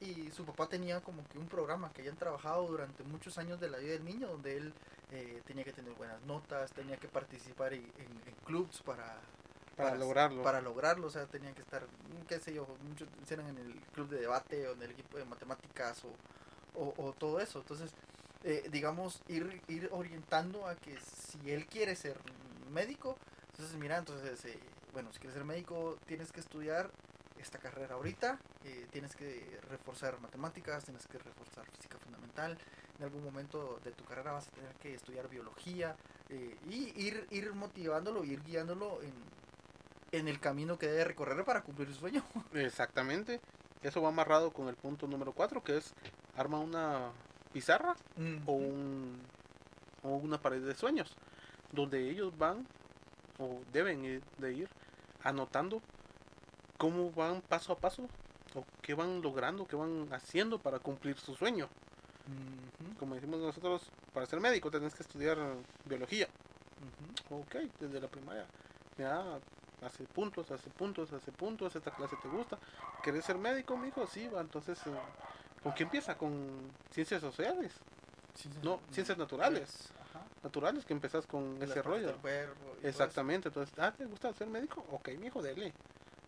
y 0.00 0.30
su 0.32 0.44
papá 0.44 0.68
tenía 0.68 1.00
como 1.00 1.26
que 1.28 1.38
un 1.38 1.48
programa 1.48 1.92
que 1.92 2.02
habían 2.02 2.16
trabajado 2.16 2.66
durante 2.66 3.02
muchos 3.04 3.38
años 3.38 3.60
de 3.60 3.68
la 3.70 3.78
vida 3.78 3.92
del 3.92 4.04
niño, 4.04 4.28
donde 4.28 4.56
él 4.56 4.72
eh, 5.12 5.42
tenía 5.46 5.64
que 5.64 5.72
tener 5.72 5.92
buenas 5.94 6.20
notas, 6.22 6.72
tenía 6.72 6.96
que 6.96 7.08
participar 7.08 7.74
en, 7.74 7.82
en- 7.98 8.22
en 8.26 8.34
clubs 8.44 8.82
para, 8.82 9.20
Para, 9.76 9.94
lograrlo. 9.96 10.42
para 10.42 10.60
lograrlo, 10.60 11.06
o 11.06 11.10
sea, 11.10 11.26
tenía 11.26 11.52
que 11.54 11.62
estar, 11.62 11.86
qué 12.28 12.38
sé 12.40 12.54
yo, 12.54 12.66
muchos 12.88 13.08
eran 13.30 13.48
en 13.48 13.58
el 13.58 13.74
club 13.94 14.08
de 14.08 14.20
debate 14.20 14.66
o 14.68 14.72
en 14.72 14.82
el 14.82 14.90
equipo 14.90 15.18
de 15.18 15.24
matemáticas 15.24 16.02
o, 16.04 16.80
o, 16.80 16.94
o 16.96 17.12
todo 17.12 17.40
eso. 17.40 17.60
Entonces, 17.60 17.92
eh, 18.44 18.68
digamos, 18.70 19.20
ir, 19.28 19.60
ir 19.68 19.88
orientando 19.92 20.66
a 20.66 20.74
que 20.76 20.96
si 21.00 21.50
él 21.50 21.66
quiere 21.66 21.96
ser 21.96 22.16
médico, 22.70 23.16
entonces 23.52 23.76
mira, 23.76 23.98
entonces, 23.98 24.44
eh, 24.44 24.58
bueno, 24.92 25.12
si 25.12 25.18
quieres 25.18 25.34
ser 25.34 25.44
médico, 25.44 25.98
tienes 26.06 26.32
que 26.32 26.40
estudiar 26.40 26.90
esta 27.40 27.58
carrera 27.58 27.94
ahorita, 27.94 28.38
eh, 28.64 28.86
tienes 28.90 29.16
que 29.16 29.58
reforzar 29.68 30.20
matemáticas, 30.20 30.84
tienes 30.84 31.06
que 31.06 31.18
reforzar 31.18 31.64
física 31.70 31.98
fundamental, 31.98 32.56
en 32.98 33.04
algún 33.04 33.24
momento 33.24 33.80
de 33.82 33.92
tu 33.92 34.04
carrera 34.04 34.32
vas 34.32 34.48
a 34.48 34.50
tener 34.50 34.74
que 34.74 34.94
estudiar 34.94 35.28
biología 35.28 35.96
eh, 36.28 36.56
y 36.68 36.92
ir, 37.00 37.26
ir 37.30 37.52
motivándolo, 37.54 38.24
ir 38.24 38.42
guiándolo 38.42 39.00
en, 39.02 39.12
en 40.12 40.28
el 40.28 40.38
camino 40.40 40.78
que 40.78 40.88
debe 40.88 41.04
recorrer 41.04 41.44
para 41.44 41.62
cumplir 41.62 41.88
su 41.88 41.94
sueño. 42.00 42.22
Exactamente. 42.52 43.40
Eso 43.82 44.02
va 44.02 44.08
amarrado 44.10 44.50
con 44.52 44.68
el 44.68 44.76
punto 44.76 45.06
número 45.06 45.32
4, 45.32 45.64
que 45.64 45.78
es 45.78 45.94
arma 46.36 46.58
una 46.58 47.10
pizarra 47.52 47.96
o, 48.46 48.52
un, 48.52 49.18
o 50.02 50.16
una 50.16 50.38
pared 50.40 50.60
de 50.60 50.74
sueños, 50.74 51.16
donde 51.72 52.10
ellos 52.10 52.36
van 52.36 52.66
o 53.38 53.62
deben 53.72 54.04
ir- 54.04 54.22
de 54.36 54.52
ir 54.52 54.68
anotando 55.24 55.80
cómo 56.80 57.10
van 57.12 57.42
paso 57.42 57.74
a 57.74 57.76
paso 57.76 58.08
o 58.54 58.64
qué 58.80 58.94
van 58.94 59.20
logrando, 59.20 59.66
qué 59.66 59.76
van 59.76 60.08
haciendo 60.14 60.58
para 60.58 60.78
cumplir 60.78 61.18
su 61.18 61.34
sueño. 61.34 61.68
Como 62.98 63.14
decimos 63.14 63.38
nosotros, 63.40 63.82
para 64.14 64.24
ser 64.24 64.40
médico 64.40 64.70
tenés 64.70 64.94
que 64.94 65.02
estudiar 65.02 65.36
biología. 65.84 66.26
ujú. 67.28 67.40
Ok, 67.42 67.54
desde 67.78 68.00
la 68.00 68.08
primaria. 68.08 68.46
Ya, 68.96 69.38
hace 69.82 70.04
puntos, 70.04 70.50
hace 70.50 70.70
puntos, 70.70 71.12
hace 71.12 71.30
puntos, 71.32 71.76
esta 71.76 71.90
clase 71.90 72.16
te 72.22 72.28
gusta. 72.28 72.58
¿Querés 73.02 73.26
ser 73.26 73.36
médico, 73.36 73.76
mijo? 73.76 74.06
Sí, 74.06 74.26
va, 74.28 74.40
entonces, 74.40 74.78
eh, 74.86 74.90
¿con 75.62 75.74
qué 75.74 75.82
empieza? 75.82 76.16
Con 76.16 76.70
ciencias 76.90 77.20
sociales, 77.20 77.72
Ciencias- 78.34 78.64
No, 78.64 78.80
ciencias 78.90 79.18
naturales. 79.18 79.92
Ajá. 80.00 80.24
naturales, 80.42 80.86
que 80.86 80.94
empezás 80.94 81.26
con 81.26 81.62
ese 81.62 81.82
rollo. 81.82 82.16
cuerpo 82.22 82.76
Exactamente, 82.82 83.48
entonces, 83.48 83.78
ah, 83.78 83.92
¿te 83.92 84.06
gusta 84.06 84.32
ser 84.32 84.48
médico? 84.48 84.82
Ok, 84.92 85.10
mijo, 85.18 85.42
dele. 85.42 85.74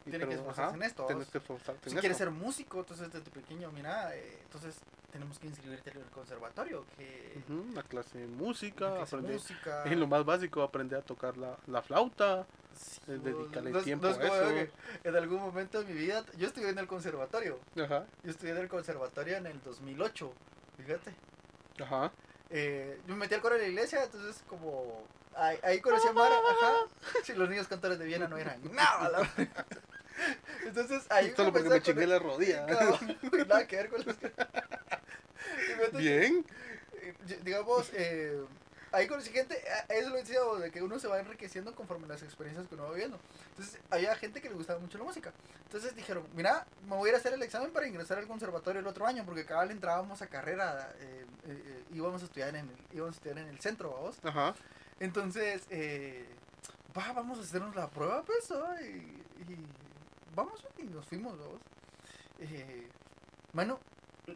Y 0.07 0.11
tiene 0.11 0.27
que 0.29 0.35
esforzarse 0.35 0.63
ajá, 0.69 0.77
en 0.77 0.83
esto. 0.83 1.07
Tienes 1.07 1.25
vos. 1.27 1.33
que 1.33 1.39
esforzarte 1.39 1.91
Si 1.91 1.95
en 1.97 2.01
quieres 2.01 2.21
esto. 2.21 2.31
ser 2.31 2.31
músico, 2.43 2.81
entonces 2.81 3.13
desde 3.13 3.31
pequeño, 3.31 3.71
mira, 3.73 4.15
eh, 4.17 4.39
entonces 4.43 4.77
tenemos 5.13 5.39
que 5.39 5.47
inscribirte 5.47 5.91
en 5.91 5.99
el 5.99 6.05
conservatorio, 6.07 6.85
que 6.97 7.43
Ujú, 7.49 7.61
Una 7.71 7.83
clase 7.83 8.19
de 8.19 8.27
música, 8.27 8.89
clase 8.97 9.03
aprender. 9.17 9.35
música. 9.35 9.85
Es 9.85 9.97
lo 9.97 10.07
más 10.07 10.25
básico, 10.25 10.63
aprender 10.63 10.99
a 10.99 11.03
tocar 11.03 11.37
la, 11.37 11.57
la 11.67 11.83
flauta. 11.83 12.47
Sí, 12.75 13.01
vos, 13.07 13.23
dedicarle 13.25 13.71
no 13.71 13.83
tiempo 13.83 14.07
no 14.07 14.13
es 14.13 14.19
a 14.19 14.25
eso. 14.27 14.71
que 15.03 15.09
en 15.09 15.17
algún 15.17 15.41
momento 15.41 15.79
de 15.83 15.85
mi 15.85 15.93
vida, 15.93 16.25
yo 16.39 16.47
estudié 16.47 16.71
en 16.71 16.79
el 16.79 16.87
conservatorio. 16.87 17.59
Ajá, 17.81 18.07
Yo 18.25 18.31
estudié 18.31 18.53
en 18.53 18.59
el 18.59 18.69
conservatorio 18.69 19.37
en 19.37 19.47
el 19.47 19.61
2008, 19.63 20.33
fíjate. 20.79 21.15
ajá. 21.83 22.11
Eh, 22.55 22.99
yo 23.07 23.15
me 23.15 23.21
metí 23.21 23.35
al 23.35 23.41
coro 23.43 23.55
de 23.57 23.63
la 23.63 23.69
iglesia, 23.69 24.05
entonces 24.05 24.43
como 24.49 25.05
ahí, 25.37 25.59
ahí 25.63 25.81
conocí 25.81 26.07
a 26.09 26.13
Mara, 26.13 26.35
ajá. 26.37 26.73
Si 27.25 27.33
los 27.35 27.49
niños 27.49 27.69
cantores 27.69 27.99
de 27.99 28.05
Viena 28.07 28.27
no 28.29 28.37
eran 28.39 28.61
nada, 28.75 29.09
la. 29.11 29.31
Entonces 30.73 31.07
ahí 31.11 31.33
Solo 31.37 31.53
porque 31.53 31.69
me 31.69 31.77
empecé 31.77 31.91
a 31.91 31.95
chingué 31.95 32.07
la 32.07 32.19
rodilla. 32.19 32.67
Cabrón, 32.67 33.19
nada 33.47 33.67
que 33.67 33.77
ver 33.77 33.91
con 33.91 34.05
los 34.07 34.17
entonces, 35.69 35.99
Bien. 35.99 36.45
eh, 36.95 37.15
digamos, 37.43 37.91
eh, 37.93 38.41
ahí 38.93 39.07
conocí 39.07 39.31
gente, 39.31 39.55
a- 39.69 39.93
eso 39.93 40.09
lo 40.11 40.17
decía, 40.17 40.39
de 40.61 40.71
que 40.71 40.83
uno 40.83 40.99
se 40.99 41.09
va 41.09 41.19
enriqueciendo 41.21 41.75
conforme 41.75 42.07
las 42.07 42.23
experiencias 42.23 42.67
que 42.69 42.75
uno 42.75 42.85
va 42.85 42.91
viviendo. 42.93 43.19
Entonces, 43.51 43.79
había 43.91 44.15
gente 44.17 44.41
que 44.41 44.49
le 44.49 44.55
gustaba 44.55 44.79
mucho 44.79 44.97
la 44.99 45.05
música. 45.05 45.33
Entonces 45.65 45.95
dijeron, 45.95 46.27
mira, 46.35 46.67
me 46.89 46.97
voy 46.97 47.09
a 47.09 47.11
ir 47.11 47.15
a 47.17 47.19
hacer 47.19 47.33
el 47.35 47.43
examen 47.43 47.71
para 47.71 47.87
ingresar 47.87 48.19
al 48.19 48.27
conservatorio 48.27 48.81
el 48.81 48.87
otro 48.87 49.07
año, 49.07 49.25
porque 49.27 49.45
cada 49.45 49.63
vez 49.63 49.73
entrábamos 49.73 50.23
a 50.23 50.27
carrera, 50.27 50.91
eh, 51.01 51.27
eh, 51.49 51.63
eh, 51.67 51.85
íbamos, 51.93 52.23
a 52.23 52.25
estudiar 52.27 52.51
en 52.51 52.57
el, 52.57 52.71
íbamos 52.93 53.15
a 53.15 53.17
estudiar 53.19 53.39
en 53.39 53.49
el 53.49 53.61
centro, 53.61 53.91
vamos. 53.93 54.19
Ajá. 54.25 54.55
Entonces, 55.01 55.63
eh, 55.71 56.27
va, 56.97 57.13
vamos 57.13 57.39
a 57.39 57.43
hacernos 57.43 57.75
la 57.75 57.91
prueba, 57.91 58.23
pues, 58.23 58.49
¿no? 58.51 58.81
y, 58.81 59.23
y 59.49 59.67
vamos, 60.35 60.65
y 60.79 60.85
nos 60.85 61.07
fuimos, 61.07 61.39
vamos. 61.39 61.61
Eh, 62.41 62.89
mano, 63.53 63.79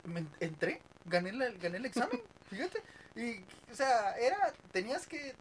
me 0.05 0.27
entré, 0.41 0.83
gané, 1.05 1.33
la- 1.33 1.51
gané 1.53 1.79
el 1.79 1.87
examen, 1.87 2.23
fíjate. 2.51 2.83
Y, 3.17 3.41
o 3.73 3.75
sea, 3.75 4.17
era, 4.19 4.53
tenías 4.73 5.07
que 5.07 5.35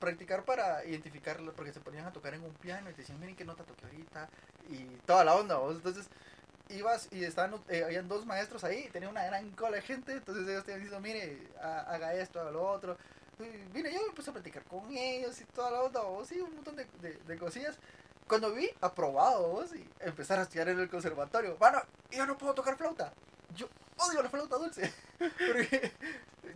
practicar 0.00 0.44
para 0.44 0.84
identificarlo, 0.84 1.54
porque 1.54 1.72
se 1.72 1.80
ponían 1.80 2.06
a 2.06 2.12
tocar 2.12 2.34
en 2.34 2.44
un 2.44 2.54
piano 2.54 2.90
y 2.90 2.94
te 2.94 3.02
decían, 3.02 3.20
miren 3.20 3.36
qué 3.36 3.44
nota 3.44 3.64
toqué 3.64 3.86
ahorita, 3.86 4.28
y 4.68 4.84
toda 5.06 5.24
la 5.24 5.34
onda, 5.36 5.56
vos. 5.58 5.76
Entonces, 5.76 6.08
ibas 6.68 7.08
y 7.12 7.24
estaban, 7.24 7.60
eh, 7.68 7.84
habían 7.84 8.08
dos 8.08 8.26
maestros 8.26 8.64
ahí, 8.64 8.88
tenía 8.92 9.08
una 9.08 9.24
gran 9.24 9.50
cola 9.52 9.76
de 9.76 9.82
gente, 9.82 10.12
entonces 10.12 10.48
ellos 10.48 10.64
te 10.64 10.72
habían 10.72 10.88
dicho, 10.88 11.00
mire, 11.00 11.48
ha- 11.62 11.80
haga 11.82 12.14
esto, 12.14 12.40
haga 12.40 12.50
lo 12.50 12.62
otro. 12.68 12.96
Y 13.38 13.44
vine 13.72 13.92
yo 13.92 14.00
me 14.06 14.14
puse 14.14 14.30
a 14.30 14.32
platicar 14.32 14.64
con 14.64 14.90
ellos 14.96 15.40
y 15.40 15.44
toda 15.46 15.70
la 15.70 15.82
onda, 15.82 16.02
vos, 16.02 16.30
y 16.32 16.40
un 16.40 16.54
montón 16.54 16.76
de, 16.76 16.86
de, 17.00 17.14
de 17.16 17.38
cosillas. 17.38 17.76
Cuando 18.28 18.52
vi, 18.54 18.70
aprobado, 18.80 19.48
vos, 19.48 19.74
y 19.74 19.86
empezar 20.00 20.38
a 20.38 20.42
estudiar 20.42 20.68
en 20.68 20.80
el 20.80 20.88
conservatorio. 20.88 21.56
Bueno, 21.58 21.80
yo 22.10 22.26
no 22.26 22.38
puedo 22.38 22.54
tocar 22.54 22.76
flauta. 22.76 23.12
Yo 23.54 23.68
odio 23.98 24.22
la 24.22 24.30
flauta 24.30 24.56
dulce. 24.56 24.92
Porque 25.18 25.92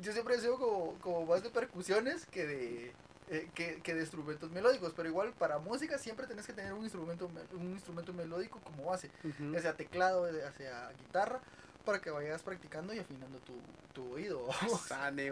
yo 0.00 0.12
siempre 0.12 0.36
he 0.36 0.40
sido 0.40 0.58
como, 0.58 0.94
como 1.00 1.26
más 1.26 1.42
de 1.42 1.50
percusiones 1.50 2.24
que 2.26 2.46
de, 2.46 2.92
eh, 3.28 3.50
que, 3.54 3.80
que 3.82 3.94
de 3.94 4.00
instrumentos 4.00 4.50
melódicos. 4.50 4.92
Pero 4.96 5.08
igual, 5.08 5.32
para 5.34 5.58
música 5.58 5.98
siempre 5.98 6.26
tenés 6.26 6.46
que 6.46 6.52
tener 6.54 6.72
un 6.72 6.84
instrumento, 6.84 7.28
me- 7.28 7.56
un 7.56 7.72
instrumento 7.72 8.12
melódico 8.14 8.60
como 8.60 8.84
base. 8.86 9.10
Ya 9.52 9.60
sea 9.60 9.74
teclado, 9.76 10.30
ya 10.32 10.50
sea 10.52 10.90
guitarra, 10.98 11.40
para 11.84 12.00
que 12.00 12.10
vayas 12.10 12.42
practicando 12.42 12.94
y 12.94 12.98
afinando 12.98 13.38
tu, 13.40 13.52
tu 13.92 14.14
oído. 14.14 14.48
Sane. 14.86 15.30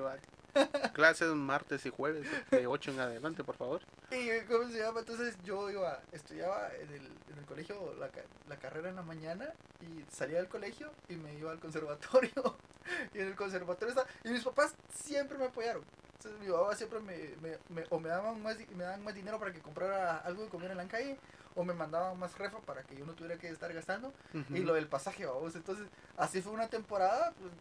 Clases 0.94 1.28
martes 1.34 1.84
y 1.86 1.90
jueves 1.90 2.26
de 2.50 2.66
8 2.66 2.90
en 2.92 3.00
adelante, 3.00 3.44
por 3.44 3.56
favor. 3.56 3.82
Y 4.10 4.40
cómo 4.46 4.68
se 4.68 4.78
llama, 4.78 5.00
entonces 5.00 5.36
yo 5.42 5.68
iba, 5.68 6.00
estudiaba 6.12 6.70
en 6.76 6.92
el, 6.92 7.06
en 7.30 7.38
el 7.38 7.44
colegio 7.44 7.92
la, 7.98 8.08
la 8.48 8.56
carrera 8.56 8.88
en 8.88 8.96
la 8.96 9.02
mañana 9.02 9.52
y 9.80 10.04
salía 10.14 10.38
del 10.38 10.48
colegio 10.48 10.92
y 11.08 11.16
me 11.16 11.34
iba 11.34 11.50
al 11.50 11.58
conservatorio. 11.58 12.56
y 13.14 13.18
en 13.18 13.26
el 13.28 13.34
conservatorio 13.34 13.88
estaba, 13.88 14.08
y 14.22 14.28
mis 14.30 14.44
papás 14.44 14.74
siempre 14.94 15.36
me 15.38 15.46
apoyaron. 15.46 15.82
Entonces 16.18 16.40
mi 16.40 16.50
papá 16.52 16.76
siempre 16.76 17.00
me, 17.00 17.16
me, 17.42 17.58
me- 17.68 17.84
o 17.90 17.98
me 17.98 18.08
daban 18.08 18.40
más 18.42 18.56
me 18.70 18.84
daban 18.84 19.02
más 19.02 19.14
dinero 19.14 19.38
para 19.40 19.52
que 19.52 19.60
comprara 19.60 20.18
algo 20.18 20.44
de 20.44 20.48
comer 20.50 20.70
en 20.70 20.76
la 20.78 20.86
calle 20.88 21.18
o 21.56 21.64
me 21.64 21.74
mandaban 21.74 22.18
más 22.18 22.36
refa 22.38 22.58
para 22.60 22.82
que 22.84 22.96
yo 22.96 23.04
no 23.06 23.12
tuviera 23.14 23.36
que 23.38 23.48
estar 23.48 23.72
gastando 23.72 24.12
y 24.56 24.60
lo 24.60 24.74
del 24.74 24.86
pasaje 24.88 25.24
vamos 25.26 25.54
entonces 25.56 25.86
así 26.16 26.40
fue 26.42 26.52
una 26.52 26.68
temporada 26.68 27.32
pues, 27.38 27.52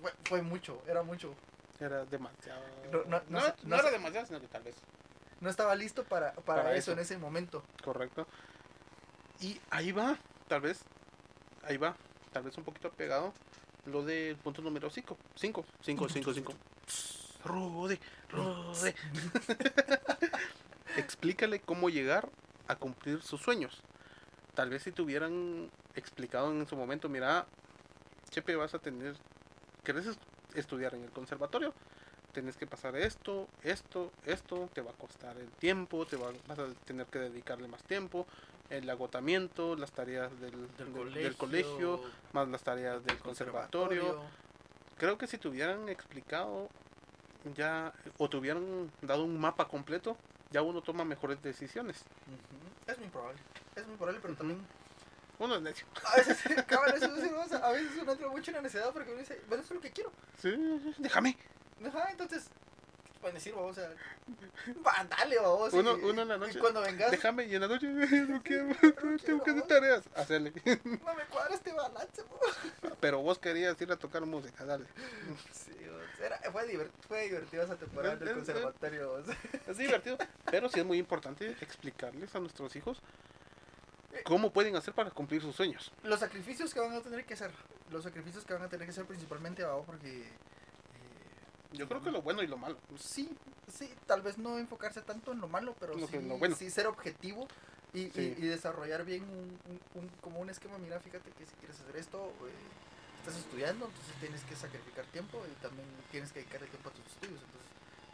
fue, 0.00 0.12
fue 0.28 0.42
mucho 0.42 0.82
era 0.86 1.02
mucho 1.02 1.34
Era 1.80 2.04
demasiado. 2.04 2.62
No, 3.08 3.20
no, 3.30 3.40
no 3.64 3.76
era 3.76 3.90
demasiado, 3.90 4.26
sino 4.26 4.40
que 4.40 4.46
tal 4.48 4.62
vez. 4.62 4.76
No 5.42 5.50
estaba 5.50 5.74
listo 5.74 6.04
para, 6.04 6.32
para, 6.32 6.62
Para 6.62 6.70
eso 6.76 6.90
eso. 6.90 6.92
en 6.92 6.98
ese 7.00 7.18
momento 7.18 7.62
Correcto. 7.84 8.26
Y 9.40 9.60
ahí 9.70 9.92
va, 9.92 10.16
tal 10.48 10.60
vez, 10.62 10.82
ahí 11.64 11.76
va, 11.76 11.96
tal 12.32 12.44
vez 12.44 12.56
un 12.56 12.64
poquito 12.64 12.90
pegado 12.92 13.34
lo 13.86 14.04
del 14.04 14.36
punto 14.36 14.62
número 14.62 14.88
5. 14.88 15.18
5, 15.34 15.64
5, 15.82 16.08
5, 16.08 16.34
5. 16.34 16.52
Rude, 17.44 17.98
rude. 18.30 18.94
Explícale 20.96 21.60
cómo 21.60 21.90
llegar 21.90 22.28
a 22.68 22.76
cumplir 22.76 23.20
sus 23.22 23.40
sueños. 23.40 23.82
Tal 24.54 24.70
vez 24.70 24.82
si 24.84 24.92
te 24.92 25.02
hubieran 25.02 25.70
explicado 25.96 26.52
en 26.52 26.66
su 26.68 26.76
momento, 26.76 27.08
mira, 27.08 27.46
Chepe, 28.30 28.54
vas 28.54 28.74
a 28.74 28.78
tener, 28.78 29.16
¿querés 29.82 30.06
es- 30.06 30.18
estudiar 30.54 30.94
en 30.94 31.02
el 31.04 31.10
conservatorio? 31.10 31.74
Tienes 32.32 32.56
que 32.56 32.66
pasar 32.66 32.96
esto, 32.96 33.46
esto, 33.62 34.10
esto, 34.24 34.70
te 34.72 34.80
va 34.80 34.90
a 34.92 34.94
costar 34.94 35.36
el 35.36 35.50
tiempo, 35.50 36.06
te 36.06 36.16
va, 36.16 36.30
vas 36.48 36.58
a 36.58 36.66
tener 36.86 37.06
que 37.06 37.18
dedicarle 37.18 37.68
más 37.68 37.82
tiempo, 37.84 38.26
el 38.70 38.88
agotamiento, 38.88 39.76
las 39.76 39.92
tareas 39.92 40.30
del, 40.40 40.52
del- 40.78 40.92
del 41.24 41.36
colegio, 41.36 42.00
más 42.32 42.48
las 42.48 42.62
tareas 42.62 43.04
del 43.04 43.18
conservatorio. 43.18 44.18
Creo 44.96 45.18
que 45.18 45.26
si 45.26 45.36
te 45.36 45.48
hubieran 45.48 45.88
explicado 45.90 46.70
ya, 47.54 47.92
o 48.16 48.30
te 48.30 48.36
hubieran 48.38 48.90
dado 49.02 49.24
un 49.24 49.38
mapa 49.38 49.68
completo, 49.68 50.16
ya 50.50 50.62
uno 50.62 50.80
toma 50.80 51.04
mejores 51.04 51.42
decisiones. 51.42 52.02
Es 52.86 52.98
muy 52.98 53.08
probable. 53.08 53.40
Es 53.76 53.86
muy 53.86 53.96
probable, 53.96 54.20
pero 54.22 54.34
también. 54.36 54.64
Uno 55.38 55.56
es 55.56 55.62
necio. 55.62 55.86
A 56.10 56.16
veces, 56.16 56.38
cabal, 56.66 56.94
eso 56.94 57.12
decimos, 57.12 57.52
a 57.52 57.70
veces 57.72 57.90
uno 58.00 58.12
entra 58.12 58.28
mucho 58.28 58.50
en 58.52 58.56
la 58.56 58.62
necesidad 58.62 58.90
porque 58.92 59.10
uno 59.10 59.20
dice, 59.20 59.38
bueno, 59.48 59.62
eso 59.64 59.74
es 59.74 59.76
lo 59.76 59.82
que 59.82 59.90
quiero. 59.90 60.12
Sí, 60.40 60.50
déjame. 60.98 61.36
Ajá, 61.86 62.08
entonces. 62.10 62.44
¿Qué 63.04 63.12
te 63.12 63.18
pueden 63.20 63.34
decir, 63.36 63.54
vamos? 63.54 63.70
O 63.72 63.80
sea. 63.80 63.90
Va, 64.86 65.04
dale, 65.08 65.38
vamos. 65.38 65.72
Uno- 65.72 65.98
y- 65.98 66.04
uno 66.04 66.22
en 66.22 66.28
la 66.28 66.36
y 66.36 66.40
noche, 66.40 66.58
cuando 66.58 66.80
vengas, 66.80 67.10
Déjame 67.10 67.44
y 67.44 67.54
en 67.54 67.60
la 67.60 67.68
noche 67.68 67.86
no 68.28 68.42
quiero, 68.42 68.68
tengo 69.24 69.42
que 69.44 69.50
hacer 69.50 69.62
tareas. 69.62 70.02
Hacerle. 70.14 70.52
no 70.84 71.14
me 71.14 71.24
cuadra 71.26 71.54
este 71.54 71.72
balance, 71.72 72.22
vamos. 72.22 72.96
Pero 73.00 73.20
vos 73.22 73.38
querías 73.38 73.80
ir 73.80 73.90
a 73.92 73.96
tocar 73.96 74.24
música, 74.26 74.64
dale. 74.64 74.86
Sí, 75.52 75.72
vamos, 75.80 76.20
era, 76.20 76.38
fue, 76.52 76.66
divert, 76.66 76.92
fue 77.08 77.22
divertida 77.24 77.64
esa 77.64 77.76
temporada 77.76 78.16
del 78.16 78.34
conservatorio. 78.34 79.12
vamos. 79.12 79.36
Es 79.66 79.76
divertido, 79.76 80.18
pero 80.50 80.68
sí 80.68 80.80
es 80.80 80.86
muy 80.86 80.98
importante 80.98 81.56
explicarles 81.60 82.34
a 82.34 82.40
nuestros 82.40 82.74
hijos 82.76 83.00
cómo 84.24 84.52
pueden 84.52 84.76
hacer 84.76 84.94
para 84.94 85.10
cumplir 85.10 85.40
sus 85.42 85.56
sueños. 85.56 85.90
Los 86.04 86.20
sacrificios 86.20 86.72
que 86.74 86.80
van 86.80 86.92
a 86.92 87.00
tener 87.00 87.24
que 87.24 87.34
hacer. 87.34 87.50
Los 87.90 88.04
sacrificios 88.04 88.44
que 88.44 88.52
van 88.54 88.62
a 88.62 88.68
tener 88.68 88.86
que 88.86 88.90
hacer 88.92 89.04
principalmente, 89.06 89.64
vamos, 89.64 89.84
porque. 89.86 90.28
Yo 91.72 91.88
creo 91.88 92.02
que 92.02 92.10
lo 92.10 92.22
bueno 92.22 92.42
y 92.42 92.46
lo 92.46 92.56
malo. 92.58 92.76
Sí, 92.98 93.28
sí, 93.72 93.92
tal 94.06 94.22
vez 94.22 94.38
no 94.38 94.58
enfocarse 94.58 95.02
tanto 95.02 95.32
en 95.32 95.40
lo 95.40 95.48
malo, 95.48 95.74
pero 95.80 95.94
No, 95.94 96.06
sí, 96.06 96.12
que 96.12 96.18
en 96.18 96.28
lo 96.28 96.38
bueno. 96.38 96.54
sí 96.56 96.70
ser 96.70 96.86
objetivo 96.86 97.46
y, 97.94 98.10
Sí. 98.10 98.34
y- 98.38 98.44
y 98.44 98.48
desarrollar 98.48 99.04
bien 99.04 99.22
un, 99.24 99.58
un- 99.68 100.02
un- 100.02 100.08
como 100.20 100.40
un 100.40 100.50
esquema. 100.50 100.78
Mira, 100.78 101.00
fíjate 101.00 101.30
que 101.32 101.46
si 101.46 101.54
quieres 101.56 101.80
hacer 101.80 101.96
esto, 101.96 102.26
eh, 102.46 102.52
estás 103.20 103.36
estudiando, 103.36 103.86
entonces 103.86 104.14
tienes 104.20 104.42
que 104.44 104.56
sacrificar 104.56 105.04
tiempo 105.06 105.42
y 105.50 105.62
también 105.62 105.86
tienes 106.10 106.32
que 106.32 106.40
dedicarle 106.40 106.66
tiempo 106.68 106.88
a 106.88 106.92
tus 106.92 107.06
estudios. 107.06 107.40
Entonces 107.42 107.70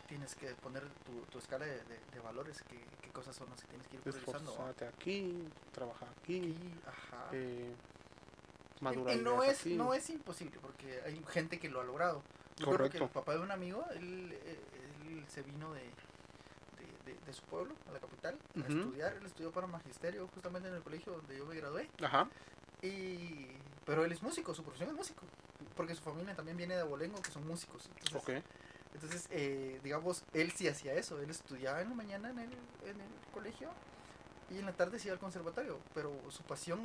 tienes 0.08 0.34
que 0.36 0.46
poner 0.62 0.82
tu, 1.04 1.20
tu 1.30 1.38
escala 1.38 1.64
de, 1.66 1.72
de- 1.84 2.00
de 2.12 2.20
valores, 2.20 2.62
qué, 2.68 2.78
qué 3.02 3.10
cosas 3.10 3.36
son 3.36 3.48
las 3.50 3.60
que 3.60 3.66
tienes 3.68 3.86
que 3.88 3.96
ir 3.96 4.02
priorizando. 4.02 4.56
aquí, 4.96 5.44
trabaja 5.72 6.06
aquí, 6.22 6.54
ajá. 6.86 7.28
eh, 7.32 7.74
madurar 8.80 9.16
y 9.16 9.20
no 9.20 9.42
es, 9.42 9.60
aquí. 9.60 9.74
no 9.74 9.92
es 9.92 10.08
imposible 10.10 10.56
porque 10.62 11.00
hay 11.04 11.22
gente 11.30 11.58
que 11.58 11.68
lo 11.68 11.80
ha 11.80 11.84
logrado. 11.84 12.22
Correcto. 12.64 13.04
el 13.04 13.10
papá 13.10 13.34
de 13.34 13.40
un 13.40 13.50
amigo, 13.50 13.84
él, 13.94 14.32
eh, 14.44 14.58
él 15.08 15.24
se 15.28 15.42
vino 15.42 15.72
de, 15.74 15.80
de, 15.82 17.12
de- 17.12 17.18
de 17.26 17.32
su 17.32 17.42
pueblo, 17.42 17.74
a 17.88 17.92
la 17.92 18.00
capital, 18.00 18.38
a 18.56 18.60
estudiar. 18.60 19.12
Él 19.14 19.26
estudió 19.26 19.50
para 19.52 19.66
magisterio 19.66 20.28
justamente 20.34 20.68
en 20.68 20.74
el 20.74 20.82
colegio 20.82 21.12
donde 21.12 21.36
yo 21.36 21.46
me 21.46 21.54
gradué. 21.56 21.88
Ajá, 22.02 22.28
Y, 22.82 23.46
pero 23.84 24.04
él 24.04 24.12
es 24.12 24.22
músico, 24.22 24.54
su 24.54 24.62
profesión 24.62 24.90
es 24.90 24.96
músico. 24.96 25.22
Porque 25.76 25.94
su 25.94 26.02
familia 26.02 26.34
también 26.36 26.56
viene 26.56 26.74
de 26.74 26.80
Abolengo, 26.82 27.20
que 27.20 27.30
son 27.30 27.46
músicos. 27.46 27.88
Entonces, 28.04 28.16
ok. 28.22 28.44
entonces 28.94 29.26
eh, 29.30 29.80
digamos, 29.82 30.22
él 30.32 30.52
sí 30.52 30.68
hacía 30.68 30.94
eso. 30.94 31.20
Él 31.20 31.30
estudiaba 31.30 31.80
en 31.82 31.88
la 31.90 31.94
mañana 31.94 32.30
en 32.30 32.38
el, 32.38 32.50
en 32.84 33.00
el 33.00 33.08
colegio 33.32 33.68
y 34.50 34.58
en 34.58 34.66
la 34.66 34.72
tarde 34.72 34.98
se 34.98 35.08
iba 35.08 35.14
al 35.14 35.20
conservatorio. 35.20 35.78
Pero 35.94 36.12
su 36.30 36.42
pasión, 36.44 36.80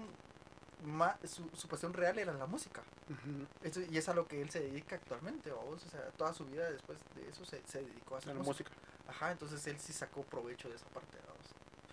ma- 0.84 1.18
su, 1.26 1.50
su 1.56 1.68
pasión 1.68 1.94
real 1.94 2.18
era 2.20 2.34
la 2.34 2.46
música. 2.46 2.82
Ujú. 3.10 3.46
Eso- 3.62 3.82
y 3.82 3.98
es 3.98 4.08
a 4.10 4.14
lo 4.14 4.28
que 4.28 4.42
él 4.42 4.50
se 4.50 4.60
dedica 4.60 4.96
actualmente, 4.96 5.52
vamos. 5.52 5.84
O 5.86 5.90
sea, 5.90 6.02
toda 6.12 6.34
su 6.34 6.46
vida 6.46 6.70
después 6.70 6.98
de 7.16 7.30
eso 7.30 7.46
se, 7.46 7.62
se 7.68 7.84
dedicó 7.84 8.16
a 8.16 8.18
hacer 8.20 8.36
la 8.36 8.44
música. 8.44 8.70
música. 8.72 8.92
Ajá, 9.10 9.32
entonces 9.32 9.66
él 9.68 9.80
sí 9.80 9.92
sacó 9.94 10.24
provecho 10.24 10.70
de 10.70 10.76
esa 10.76 10.86
parte. 10.88 11.18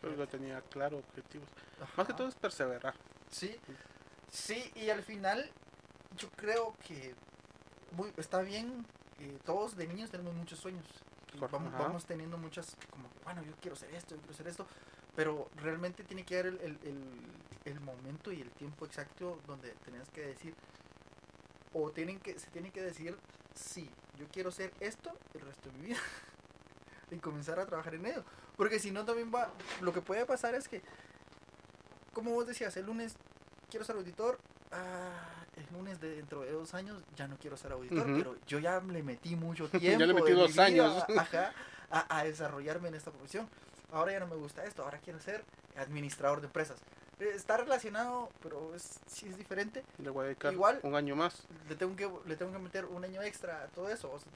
Pero 0.00 0.16
lo 0.16 0.26
tenía 0.26 0.62
claro, 0.62 0.96
objetivos. 0.96 1.46
Ajá. 1.78 1.92
Más 1.98 2.06
que 2.06 2.14
todo 2.14 2.26
es 2.28 2.34
perseverar. 2.34 2.94
Sí, 3.30 3.54
sí, 4.30 4.72
y 4.74 4.88
al 4.88 5.02
final 5.02 5.50
yo 6.16 6.30
creo 6.30 6.74
que 6.86 7.14
muy, 7.92 8.10
está 8.16 8.40
bien, 8.40 8.86
eh, 9.18 9.38
todos 9.44 9.76
de 9.76 9.86
niños 9.86 10.10
tenemos 10.10 10.32
muchos 10.34 10.58
sueños. 10.58 10.86
y 11.34 11.38
Vamos, 11.38 11.70
vamos 11.74 12.06
teniendo 12.06 12.38
muchas, 12.38 12.76
como, 12.90 13.10
bueno, 13.24 13.42
yo 13.42 13.52
quiero 13.60 13.74
hacer 13.76 13.94
esto, 13.94 14.14
yo 14.14 14.20
quiero 14.22 14.32
hacer 14.34 14.48
esto, 14.48 14.66
pero 15.14 15.50
realmente 15.56 16.02
tiene 16.02 16.24
que 16.24 16.38
haber 16.38 16.54
el, 16.54 16.60
el, 16.60 16.78
el- 16.84 17.29
el 17.64 17.80
momento 17.80 18.32
y 18.32 18.40
el 18.40 18.50
tiempo 18.50 18.86
exacto 18.86 19.38
donde 19.46 19.70
tenés 19.84 20.08
que 20.10 20.22
decir, 20.22 20.54
o 21.72 21.90
tienen 21.90 22.18
que, 22.20 22.38
se 22.38 22.50
tiene 22.50 22.70
que 22.70 22.82
decir, 22.82 23.16
sí, 23.54 23.88
yo 24.18 24.26
quiero 24.32 24.48
hacer 24.48 24.72
esto 24.80 25.12
el 25.34 25.40
resto 25.42 25.70
de 25.70 25.78
mi 25.78 25.86
vida. 25.86 25.98
y 27.10 27.18
comenzar 27.18 27.58
a 27.58 27.66
trabajar 27.66 27.94
en 27.94 28.06
ello. 28.06 28.24
Porque 28.56 28.78
si 28.78 28.90
no 28.90 29.04
también 29.04 29.32
va, 29.34 29.50
lo 29.80 29.92
que 29.92 30.00
puede 30.00 30.26
pasar 30.26 30.54
es 30.54 30.68
que, 30.68 30.82
como 32.12 32.30
vos 32.32 32.46
decías, 32.46 32.76
el 32.76 32.86
lunes 32.86 33.14
quiero 33.68 33.84
ser 33.84 33.96
auditor, 33.96 34.38
ah, 34.72 35.44
el 35.56 35.66
lunes 35.76 36.00
de 36.00 36.16
dentro 36.16 36.42
de 36.42 36.52
dos 36.52 36.74
años 36.74 37.02
ya 37.16 37.26
no 37.26 37.36
quiero 37.38 37.56
ser 37.56 37.72
auditor, 37.72 38.08
Ujú. 38.08 38.18
pero 38.18 38.36
yo 38.46 38.58
ya 38.58 38.80
le 38.80 39.02
metí 39.02 39.36
mucho 39.36 39.68
tiempo. 39.70 40.04
le 40.04 40.14
metí 40.14 40.32
dos 40.32 40.58
años. 40.58 41.04
ajá, 41.16 41.52
a, 41.90 42.18
a 42.18 42.24
desarrollarme 42.24 42.88
en 42.88 42.94
esta 42.94 43.10
profesión. 43.10 43.48
Ahora 43.92 44.12
ya 44.12 44.20
no 44.20 44.28
me 44.28 44.36
gusta 44.36 44.64
esto, 44.64 44.84
ahora 44.84 44.98
quiero 44.98 45.20
ser 45.20 45.44
administrador 45.76 46.40
de 46.40 46.46
empresas. 46.46 46.78
Está 47.20 47.58
relacionado, 47.58 48.30
pero 48.42 48.74
es, 48.74 48.98
sí 49.06 49.28
es 49.28 49.36
diferente. 49.36 49.84
Le 49.98 50.10
voy 50.10 50.24
a 50.24 50.26
dedicar 50.28 50.52
Igual- 50.52 50.80
un 50.82 50.94
año 50.94 51.14
más. 51.16 51.42
Le 51.68 51.76
tengo 51.76 51.94
que, 51.96 52.10
le 52.26 52.36
tengo 52.36 52.52
que 52.52 52.58
meter 52.58 52.86
un 52.86 53.04
año 53.04 53.20
extra 53.22 53.62
a 53.64 53.66
todo 53.68 53.88
eso. 53.90 54.10
o 54.10 54.18
sea, 54.18 54.28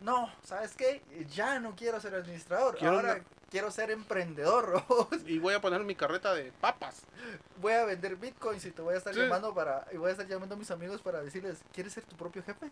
no, 0.00 0.30
¿sabes 0.44 0.74
qué? 0.76 1.02
Ya 1.34 1.58
no 1.58 1.74
quiero 1.76 2.00
ser 2.00 2.14
administrador, 2.14 2.76
Quiero 2.76 2.96
ahora 2.96 3.14
una- 3.16 3.24
quiero 3.50 3.70
ser 3.70 3.90
emprendedor. 3.90 4.82
Y 5.26 5.38
voy 5.38 5.54
a 5.54 5.60
poner 5.60 5.82
mi 5.84 5.94
carreta 5.94 6.32
de 6.34 6.52
papas. 6.52 7.02
voy 7.60 7.72
a 7.74 7.84
vender 7.84 8.16
bitcoins 8.16 8.64
y 8.64 8.70
te 8.72 8.80
voy 8.82 8.94
a 8.94 8.98
estar 8.98 9.12
Sí. 9.14 9.20
llamando 9.20 9.54
para 9.54 9.86
y 9.92 9.96
voy 9.98 10.08
a 10.08 10.12
estar 10.12 10.26
llamando 10.26 10.54
a 10.54 10.58
mis 10.58 10.70
amigos 10.70 11.00
para 11.02 11.20
decirles, 11.22 11.58
¿quieres 11.72 11.92
ser 11.92 12.04
tu 12.04 12.16
propio 12.16 12.42
jefe? 12.42 12.70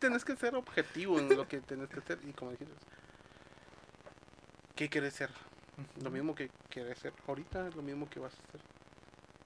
Tienes 0.00 0.24
que 0.24 0.36
ser 0.36 0.54
objetivo 0.54 1.18
en 1.18 1.36
lo 1.36 1.46
que 1.48 1.60
tienes 1.60 1.88
que 1.88 1.98
hacer. 2.00 2.18
Y 2.24 2.32
como 2.32 2.52
dijiste, 2.52 2.74
¿qué 4.76 4.88
quieres 4.88 5.14
ser? 5.14 5.30
Lo 6.02 6.10
mismo 6.10 6.34
que 6.34 6.50
quieres 6.68 6.98
ser 6.98 7.12
ahorita, 7.26 7.70
lo 7.70 7.82
mismo 7.82 8.08
que 8.10 8.18
vas 8.20 8.32
a 8.34 8.48
hacer 8.48 8.60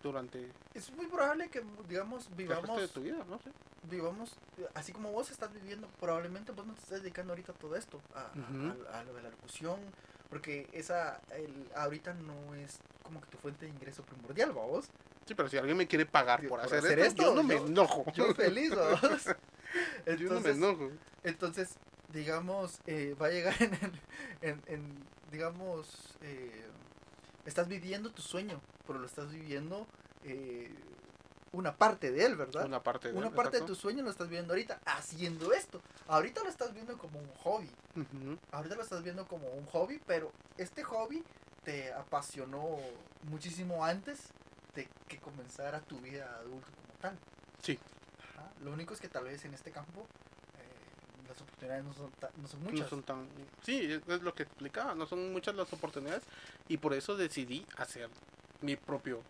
durante 0.03 0.49
Es 0.75 0.91
muy 0.93 1.07
probable 1.07 1.49
que 1.49 1.63
digamos 1.89 2.25
resto 2.25 2.35
de 2.37 2.45
vivamos 2.45 2.91
tu 2.91 3.01
vida, 3.03 3.25
¿no? 3.29 3.39
Sí. 3.39 3.51
vivamos 3.85 4.33
eh, 4.59 4.67
así 4.75 4.93
como 4.93 5.13
vos 5.13 5.31
estás 5.31 5.53
viviendo, 5.53 5.89
probablemente 6.01 6.51
vos 6.53 6.67
no 6.67 6.75
te 6.75 6.81
estés 6.81 7.03
dedicando 7.03 7.33
ahorita 7.33 7.53
a 7.53 7.55
todo 7.55 7.77
esto, 7.77 8.01
a, 8.15 8.21
a- 8.23 8.33
Ujú. 8.33 8.85
a- 8.93 8.99
a 9.01 9.05
lo 9.05 9.15
de 9.15 9.23
la 9.23 9.31
locución, 9.31 9.79
porque 10.29 10.69
esa 10.73 11.21
el, 11.31 11.71
ahorita 11.77 12.15
no 12.15 12.55
es 12.55 12.79
como 13.03 13.21
que 13.21 13.29
tu 13.29 13.39
fuente 13.39 13.67
de 13.67 13.71
ingreso 13.73 14.03
primordial, 14.03 14.51
vos. 14.53 14.87
Sí, 15.27 15.35
pero 15.37 15.49
si 15.49 15.57
alguien 15.57 15.77
me 15.77 15.87
quiere 15.87 16.05
pagar 16.05 16.41
por, 16.41 16.49
por 16.51 16.61
hacer, 16.61 16.79
hacer 16.79 16.99
esto, 16.99 17.23
esto, 17.23 17.23
yo 17.23 17.35
no 17.35 17.43
me 17.45 17.57
yo- 17.57 17.67
enojo. 17.67 18.05
Yo 18.13 18.35
feliz, 18.35 18.75
vos. 18.75 19.01
Yo 20.19 20.29
no 20.31 20.41
me 20.41 20.51
Entonces, 20.51 20.57
enojo. 20.57 20.91
Entonces, 21.23 21.75
digamos, 22.13 22.81
eh, 22.87 23.15
va 23.21 23.27
a 23.27 23.31
llegar 23.31 23.55
en, 23.63 23.73
el- 23.75 24.01
en, 24.43 24.63
en, 24.67 25.05
digamos, 25.33 25.89
eh, 26.21 26.67
estás 27.47 27.67
viviendo 27.67 28.11
tu 28.11 28.23
sueño, 28.23 28.61
pero 28.87 28.99
lo 28.99 29.07
estás 29.07 29.33
viviendo 29.33 29.87
eh, 30.25 30.71
una 31.53 31.75
parte 31.77 32.13
de 32.13 32.27
él, 32.27 32.37
¿verdad? 32.37 32.67
Una 32.67 32.83
parte 32.83 33.11
de 33.11 33.19
Una 33.19 33.29
él, 33.29 33.35
parte 33.35 33.61
de 33.61 33.67
tu 33.67 33.75
sueño 33.75 34.05
lo 34.05 34.11
estás 34.11 34.29
viviendo 34.29 34.53
ahorita, 34.53 34.81
haciendo 34.85 35.53
esto. 35.53 35.81
Ahorita 36.07 36.43
lo 36.43 36.51
estás 36.51 36.73
viendo 36.75 36.97
como 36.99 37.19
un 37.19 37.29
hobby. 37.43 37.71
Ahorita 38.53 38.77
lo 38.77 38.83
estás 38.83 39.03
viendo 39.03 39.27
como 39.27 39.49
un 39.49 39.67
hobby, 39.67 40.01
pero 40.07 40.33
este 40.59 40.85
hobby 40.85 41.25
te 41.65 41.93
apasionó 41.93 42.79
muchísimo 43.25 43.85
antes 43.85 44.29
de 44.75 44.89
que 45.09 45.19
comenzara 45.19 45.81
tu 45.81 45.99
vida 45.99 46.37
adulto 46.41 46.71
como 46.73 46.99
tal. 47.01 47.19
Sí. 47.63 47.79
Ajá. 48.19 48.51
Lo 48.63 48.73
único 48.73 48.95
es 48.95 49.01
que 49.01 49.09
tal 49.09 49.25
vez 49.25 49.45
en 49.45 49.55
este 49.55 49.71
campo 49.71 50.07
las 51.33 51.41
oportunidades 51.43 51.85
no 51.85 51.95
son, 51.95 52.11
ta- 52.13 52.31
no 52.37 52.47
son 52.49 52.63
muchas. 52.63 52.81
No 52.81 52.89
son 52.89 53.03
tan... 53.03 53.27
Sí, 53.63 54.01
es, 54.07 54.23
lo 54.23 54.35
que 54.35 54.43
explicaba, 54.45 54.95
no 54.95 55.07
son 55.07 55.33
muchas 55.33 55.55
las 55.55 55.73
oportunidades 55.73 56.23
y 56.69 56.77
por 56.77 56.93
eso 56.95 57.17
decidí 57.17 57.67
hacer 57.77 58.09
mi 58.61 58.77
propio 58.77 59.23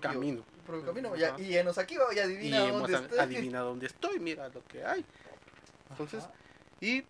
camino. 0.00 0.44
un 0.56 0.64
propio 0.64 0.86
camino. 0.86 1.08
Ajá. 1.08 1.16
Ya, 1.18 1.38
y 1.38 1.56
enos 1.56 1.78
aquí, 1.78 1.96
va, 1.96 2.04
ya 2.14 2.22
y 2.22 2.24
adivina 2.24 2.64
hemos 2.68 2.82
dónde 2.90 2.96
estoy. 3.06 3.18
adivinado 3.18 3.68
dónde 3.68 3.86
estoy, 3.86 4.18
mira 4.20 4.48
lo 4.48 4.64
que 4.66 4.84
hay. 4.84 5.04
Entonces, 5.90 6.24
Ajá. 6.24 6.32
y 6.80 7.04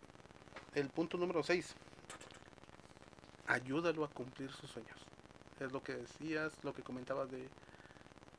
el 0.74 0.89
punto 0.89 1.16
número 1.18 1.43
6, 1.43 1.74
ayúdalo 3.47 4.05
a 4.05 4.09
cumplir 4.09 4.51
sus 4.53 4.70
sueños. 4.70 4.99
Es 5.61 5.70
lo 5.72 5.83
que 5.83 5.95
decías, 5.95 6.53
lo 6.62 6.72
que 6.74 6.83
comentabas 6.83 7.30
de 7.30 7.49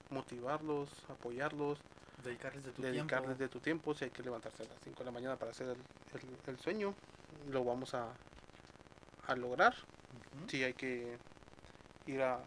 motivarlos, 0.09 0.89
apoyarlos, 1.09 1.79
dedicarles 2.24 2.63
de 2.65 2.71
tu 2.71 2.82
dedicarles 2.82 3.26
tiempo. 3.38 3.43
de 3.43 3.47
tu 3.49 3.59
tiempo. 3.59 3.93
Si 3.93 4.05
hay 4.05 4.11
que 4.11 4.24
levantarse 4.24 4.63
a 4.63 4.65
las 4.67 4.78
5 4.84 4.99
de 4.99 5.05
la 5.05 5.11
mañana 5.11 5.36
para 5.38 5.51
hacer 5.51 5.67
el, 5.67 5.78
el- 6.19 6.38
el 6.47 6.59
sueño, 6.59 6.93
lo 7.49 7.63
vamos 7.63 7.93
a, 7.93 8.07
a 9.28 9.36
lograr. 9.36 9.76
Si 10.47 10.63
hay 10.63 10.74
que 10.74 11.17
ir 12.07 12.21
a, 12.21 12.39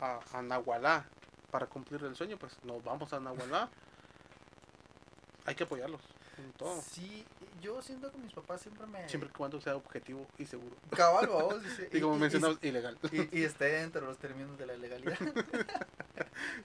a, 0.00 0.20
a 0.32 0.42
Nahualá 0.42 1.06
para 1.50 1.66
cumplir 1.66 2.02
el 2.04 2.16
sueño, 2.16 2.36
pues 2.38 2.56
nos 2.64 2.82
vamos 2.84 3.12
a 3.12 3.20
Nahualá. 3.20 3.68
hay 5.46 5.54
que 5.54 5.64
apoyarlos 5.64 6.00
en 6.38 6.52
todo. 6.54 6.80
Sí, 6.82 7.24
yo 7.60 7.80
siento 7.82 8.10
que 8.10 8.18
mis 8.18 8.32
papás 8.32 8.60
siempre 8.62 8.86
me... 8.86 9.08
Siempre 9.08 9.28
y 9.30 9.32
cuando 9.36 9.60
sea 9.60 9.76
objetivo 9.76 10.26
y 10.38 10.46
seguro. 10.46 10.74
Cabal, 10.90 11.28
vamos. 11.28 11.56
Y, 11.92 11.96
Y 11.98 12.00
como 12.00 12.16
y- 12.16 12.20
mencionamos, 12.20 12.58
ilegal. 12.62 12.98
y, 13.12 13.38
y 13.40 13.44
esté 13.44 13.66
dentro 13.66 14.00
de 14.00 14.06
los 14.08 14.18
términos 14.18 14.58
de 14.58 14.66
la 14.66 14.76
legalidad. 14.76 15.16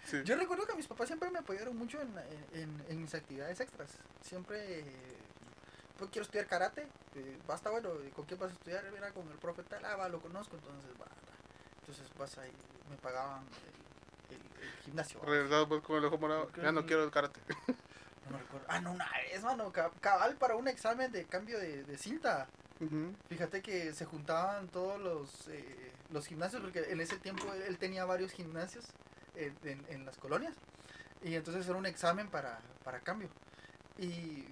Sí. 0.05 0.21
Yo 0.23 0.35
recuerdo 0.35 0.65
que 0.67 0.75
mis 0.75 0.87
papás 0.87 1.07
siempre 1.07 1.29
me 1.31 1.39
apoyaron 1.39 1.77
mucho 1.77 2.01
en, 2.01 2.13
en, 2.53 2.83
en 2.87 3.01
mis 3.01 3.13
actividades 3.13 3.59
extras. 3.59 3.91
Siempre, 4.21 4.79
eh, 4.79 4.85
pues 5.97 6.09
quiero 6.11 6.23
estudiar 6.23 6.47
karate, 6.47 6.87
eh, 7.15 7.37
basta 7.47 7.69
bueno, 7.69 7.89
¿y 8.05 8.09
¿con 8.11 8.25
quién 8.25 8.39
vas 8.39 8.51
a 8.51 8.53
estudiar? 8.53 8.85
Era 8.85 9.11
con 9.11 9.27
el 9.29 9.37
profe 9.37 9.63
tal, 9.63 9.83
ah, 9.85 9.95
va, 9.95 10.09
lo 10.09 10.19
conozco, 10.21 10.55
entonces 10.55 10.91
va. 11.01 11.07
Entonces 11.81 12.07
vas 12.17 12.37
ahí, 12.37 12.51
me 12.89 12.97
pagaban 12.97 13.43
el, 14.29 14.35
el- 14.35 14.63
el 14.63 14.71
gimnasio. 14.83 15.19
Regresado 15.21 15.67
pues 15.67 15.81
con 15.83 15.97
el 15.97 16.05
ojo 16.05 16.17
morado. 16.17 16.51
Ya 16.61 16.71
no 16.71 16.85
quiero 16.85 17.03
el 17.03 17.11
karate. 17.11 17.39
No 18.25 18.37
me 18.37 18.43
recuerdo. 18.43 18.67
Ah, 18.69 18.79
no, 18.79 18.91
una 18.91 19.09
vez, 19.31 19.41
mano, 19.41 19.71
ca- 19.71 19.89
cabal 20.01 20.35
para 20.35 20.55
un 20.55 20.67
examen 20.67 21.11
de 21.11 21.25
cambio 21.25 21.57
de, 21.57 21.83
de 21.83 21.97
cinta. 21.97 22.47
Ujú. 22.79 23.15
Fíjate 23.27 23.63
que 23.63 23.91
se 23.93 24.05
juntaban 24.05 24.67
todos 24.67 24.99
los, 25.01 25.47
eh, 25.47 25.91
los 26.11 26.27
gimnasios, 26.27 26.61
porque 26.61 26.91
en 26.91 27.01
ese 27.01 27.17
tiempo 27.17 27.51
él, 27.53 27.63
él 27.63 27.77
tenía 27.79 28.05
varios 28.05 28.31
gimnasios 28.31 28.85
en, 29.45 29.57
en- 29.63 29.85
en 29.89 30.05
las 30.05 30.17
colonias. 30.17 30.53
Y 31.21 31.35
entonces 31.35 31.67
era 31.67 31.77
un 31.77 31.85
examen 31.85 32.29
para, 32.29 32.59
para 32.83 32.99
cambio. 33.01 33.29
Y 33.97 34.45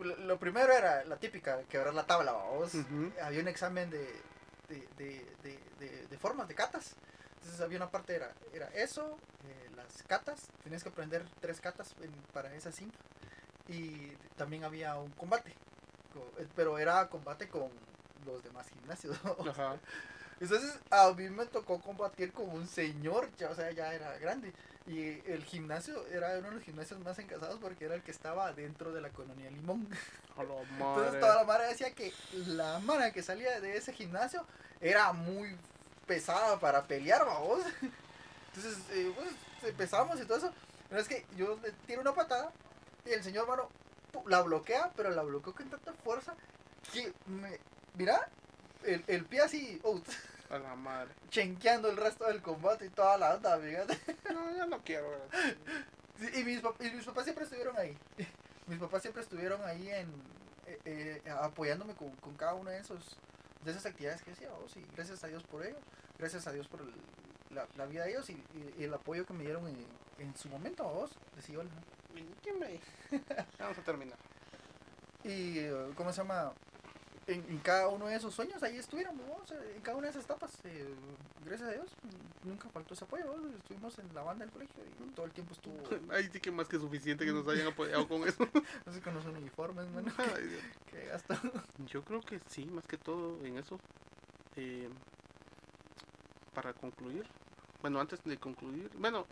lo, 0.00 0.38
primero 0.38 0.72
era 0.72 1.04
la 1.04 1.16
típica, 1.16 1.62
quebrar 1.64 1.94
la 1.94 2.06
tabla, 2.06 2.32
vamos. 2.32 2.74
Ujú. 2.74 3.12
Había 3.22 3.40
un 3.40 3.48
examen 3.48 3.90
de, 3.90 4.06
de, 4.68 4.88
de, 4.96 5.26
de, 5.42 6.06
de- 6.08 6.18
formas, 6.18 6.48
de 6.48 6.54
catas. 6.54 6.94
Entonces 7.36 7.60
había 7.60 7.78
una 7.78 7.90
parte, 7.90 8.14
era, 8.14 8.32
era 8.52 8.66
eso, 8.74 9.16
eh, 9.46 9.70
las 9.76 10.02
catas, 10.04 10.48
tenías 10.62 10.82
que 10.82 10.88
aprender 10.90 11.24
tres 11.40 11.60
catas 11.60 11.94
en- 12.02 12.12
para 12.32 12.52
esa 12.54 12.72
cinta. 12.72 12.98
Y 13.68 14.08
también 14.36 14.64
había 14.64 14.96
un 14.96 15.10
combate, 15.12 15.54
co- 16.12 16.32
eh, 16.38 16.46
pero 16.56 16.78
era 16.78 17.08
combate 17.08 17.48
con 17.48 17.70
los 18.26 18.42
demás 18.42 18.68
gimnasios. 18.68 19.16
Ajá. 19.48 19.76
Entonces 20.40 20.78
a 20.90 21.12
mí 21.12 21.28
me 21.28 21.44
tocó 21.46 21.80
combatir 21.80 22.32
con 22.32 22.48
un 22.48 22.66
señor, 22.66 23.28
ya, 23.36 23.50
o 23.50 23.54
sea, 23.54 23.70
ya 23.70 23.94
era 23.94 24.16
grande. 24.18 24.52
Y 24.86 25.20
el 25.30 25.44
gimnasio 25.44 26.06
era 26.08 26.38
uno 26.38 26.48
de 26.48 26.54
los 26.54 26.64
gimnasios 26.64 26.98
más 27.00 27.18
encasados 27.18 27.58
porque 27.60 27.84
era 27.84 27.94
el 27.94 28.02
que 28.02 28.10
estaba 28.10 28.52
dentro 28.52 28.92
de 28.92 29.02
la 29.02 29.10
colonia 29.10 29.50
Limón. 29.50 29.86
La 30.36 30.44
Entonces 30.44 31.20
toda 31.20 31.34
la 31.34 31.44
mara 31.44 31.64
decía 31.64 31.94
que 31.94 32.14
la 32.32 32.78
mara 32.78 33.12
que 33.12 33.22
salía 33.22 33.60
de 33.60 33.76
ese 33.76 33.92
gimnasio 33.92 34.46
era 34.80 35.12
muy 35.12 35.54
pesada 36.06 36.58
para 36.58 36.86
pelear, 36.86 37.26
vamos. 37.26 37.60
Entonces, 38.54 38.82
eh, 38.92 39.12
pues 39.14 39.70
empezamos 39.70 40.18
y 40.18 40.24
todo 40.24 40.38
eso. 40.38 40.54
Pero 40.88 41.00
es 41.02 41.08
que 41.08 41.26
yo 41.36 41.58
le 41.62 41.72
tiro 41.86 42.00
una 42.00 42.14
patada 42.14 42.52
y 43.04 43.10
el 43.10 43.22
señor, 43.22 43.46
mano, 43.46 43.68
la 44.26 44.40
bloquea, 44.40 44.90
pero 44.96 45.10
la 45.10 45.22
bloqueó 45.22 45.54
con 45.54 45.68
tanta 45.68 45.92
fuerza 45.92 46.34
que 46.92 47.12
me. 47.26 47.58
Mira, 47.94 48.28
el, 48.84 49.04
el 49.06 49.24
pie 49.26 49.40
así, 49.42 49.80
oh, 49.84 50.00
A 50.50 50.58
la 50.58 50.74
madre. 50.76 51.12
chenqueando 51.28 51.88
el 51.90 51.96
resto 51.96 52.24
del 52.26 52.42
combate 52.42 52.86
y 52.86 52.90
toda 52.90 53.16
la 53.18 53.34
onda, 53.34 53.58
fíjate. 53.58 53.98
No, 54.32 54.54
ya 54.56 54.66
no 54.66 54.78
quiero. 54.82 55.08
Sí, 56.18 56.28
y, 56.40 56.44
mis, 56.44 56.60
y 56.80 56.90
mis 56.96 57.04
papás 57.04 57.24
siempre 57.24 57.44
estuvieron 57.44 57.76
ahí. 57.78 57.96
Mis 58.66 58.78
papás 58.78 59.02
siempre 59.02 59.22
estuvieron 59.22 59.64
ahí 59.64 59.88
en 59.90 60.08
eh, 60.66 60.78
eh, 60.84 61.30
apoyándome 61.40 61.94
con, 61.94 62.10
con 62.16 62.36
cada 62.36 62.54
una 62.54 62.70
de 62.70 62.78
esos 62.78 63.18
de 63.64 63.72
esas 63.72 63.84
actividades 63.86 64.22
que 64.22 64.30
hacía. 64.30 64.48
vos, 64.50 64.76
y 64.76 64.84
gracias 64.94 65.24
a 65.24 65.26
Dios 65.26 65.42
por 65.42 65.66
ello. 65.66 65.78
Gracias 66.18 66.46
a 66.46 66.52
Dios 66.52 66.68
por 66.68 66.82
el- 66.82 66.94
la, 67.54 67.66
la 67.76 67.86
vida 67.86 68.04
de 68.04 68.10
ellos 68.10 68.30
y, 68.30 68.34
y- 68.34 68.74
y 68.78 68.84
el 68.84 68.94
apoyo 68.94 69.26
que 69.26 69.32
me 69.32 69.42
dieron 69.42 69.66
en, 69.66 69.84
en 70.18 70.36
su 70.36 70.48
momento. 70.48 70.84
a 70.88 70.92
vos, 70.92 71.10
decí 71.34 71.56
hola. 71.56 71.70
¿Quién 72.44 72.58
me- 72.60 72.80
Vamos 73.58 73.78
a 73.78 73.82
terminar. 73.82 74.18
Y, 75.24 75.58
eh, 75.58 75.90
¿cómo 75.96 76.12
se 76.12 76.18
llama? 76.18 76.52
En, 77.32 77.44
en 77.48 77.58
cada 77.58 77.88
uno 77.88 78.06
de 78.06 78.16
esos 78.16 78.34
sueños 78.34 78.62
ahí 78.62 78.76
estuviéramos, 78.76 79.26
¿no? 79.26 79.34
O 79.34 79.46
sea, 79.46 79.58
en 79.74 79.80
cada 79.82 79.96
una 79.96 80.06
de 80.06 80.10
esas 80.10 80.24
etapas. 80.24 80.52
eh, 80.64 80.94
gracias 81.44 81.68
a 81.68 81.72
Dios, 81.72 81.90
nunca 82.44 82.68
faltó 82.70 82.94
ese 82.94 83.04
apoyo. 83.04 83.24
¿no? 83.24 83.48
Estuvimos 83.56 83.98
en 83.98 84.14
la 84.14 84.22
banda 84.22 84.44
del 84.44 84.52
colegio 84.52 84.82
y 84.84 85.10
todo 85.12 85.26
el 85.26 85.32
tiempo 85.32 85.52
estuvo 85.52 85.74
Ahí 86.12 86.28
sí 86.32 86.40
que 86.40 86.50
más 86.50 86.68
que 86.68 86.78
suficiente 86.78 87.24
que 87.24 87.32
nos 87.32 87.46
hayan 87.48 87.68
apoyado 87.68 88.06
con 88.08 88.26
eso. 88.26 88.46
así 88.86 89.00
con 89.00 89.14
los 89.14 89.24
uniformes, 89.24 89.88
mano. 89.90 90.12
Dios. 90.16 90.62
Qué 90.90 91.06
gasto. 91.06 91.34
Yo 91.86 92.02
creo 92.04 92.20
que 92.20 92.40
sí, 92.48 92.66
más 92.66 92.86
que 92.86 92.96
todo 92.96 93.44
en 93.44 93.58
eso. 93.58 93.78
Eh, 94.56 94.88
para 96.54 96.72
concluir, 96.74 97.26
bueno, 97.80 98.00
antes 98.00 98.22
de 98.24 98.36
concluir, 98.36 98.90
bueno, 98.98 99.26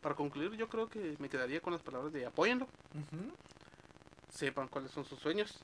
para 0.00 0.14
concluir 0.14 0.52
yo 0.52 0.68
creo 0.68 0.88
que 0.88 1.16
me 1.18 1.28
quedaría 1.28 1.60
con 1.60 1.72
las 1.72 1.82
palabras 1.82 2.12
de 2.12 2.24
apóyenlo, 2.24 2.68
sepan 4.28 4.68
cuáles 4.68 4.92
son 4.92 5.04
sus 5.04 5.18
sueños, 5.18 5.58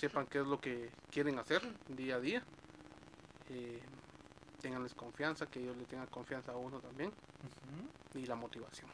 sepan 0.00 0.26
qué 0.26 0.40
es 0.40 0.46
lo 0.46 0.60
que 0.60 0.90
quieren 1.10 1.38
hacer 1.38 1.62
día 1.88 2.16
a 2.16 2.20
día, 2.20 2.42
eh, 3.50 3.80
tenganles 4.62 4.94
confianza, 4.94 5.46
que 5.46 5.60
ellos 5.60 5.76
le 5.76 5.84
tengan 5.84 6.06
confianza 6.06 6.52
a 6.52 6.56
uno 6.56 6.80
también 6.80 7.12
y 8.14 8.26
la 8.26 8.34
motivación 8.34 8.88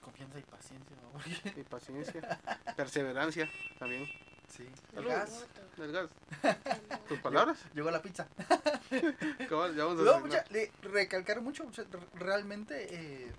Confianza 0.00 0.38
y 0.38 0.42
paciencia, 0.42 0.96
¿no? 1.02 1.60
Y 1.60 1.64
paciencia, 1.64 2.40
perseverancia 2.76 3.48
también. 3.78 4.06
Sí. 4.48 4.68
El 4.94 5.06
gas. 5.06 5.46
Del 5.78 5.92
gas. 5.92 6.10
¿Tus 7.08 7.18
palabras? 7.20 7.58
Llegó 7.74 7.90
la 7.90 8.02
pizza. 8.02 8.28
Cabal, 9.48 9.74
ya 9.74 9.84
vamos 9.86 10.00
a 10.00 10.04
No, 10.04 10.20
mucha- 10.20 10.44
le- 10.50 10.70
recalcar 10.82 11.40
mucho, 11.40 11.64
mucha- 11.64 11.84
realmente 12.14 12.86
eh, 12.94 13.32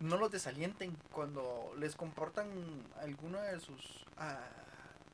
no 0.00 0.16
los 0.18 0.32
desalienten 0.32 0.96
cuando 1.12 1.72
les 1.78 1.94
comportan 1.94 2.48
alguna 3.00 3.40
de 3.42 3.60
sus 3.60 4.04
ah, 4.18 4.40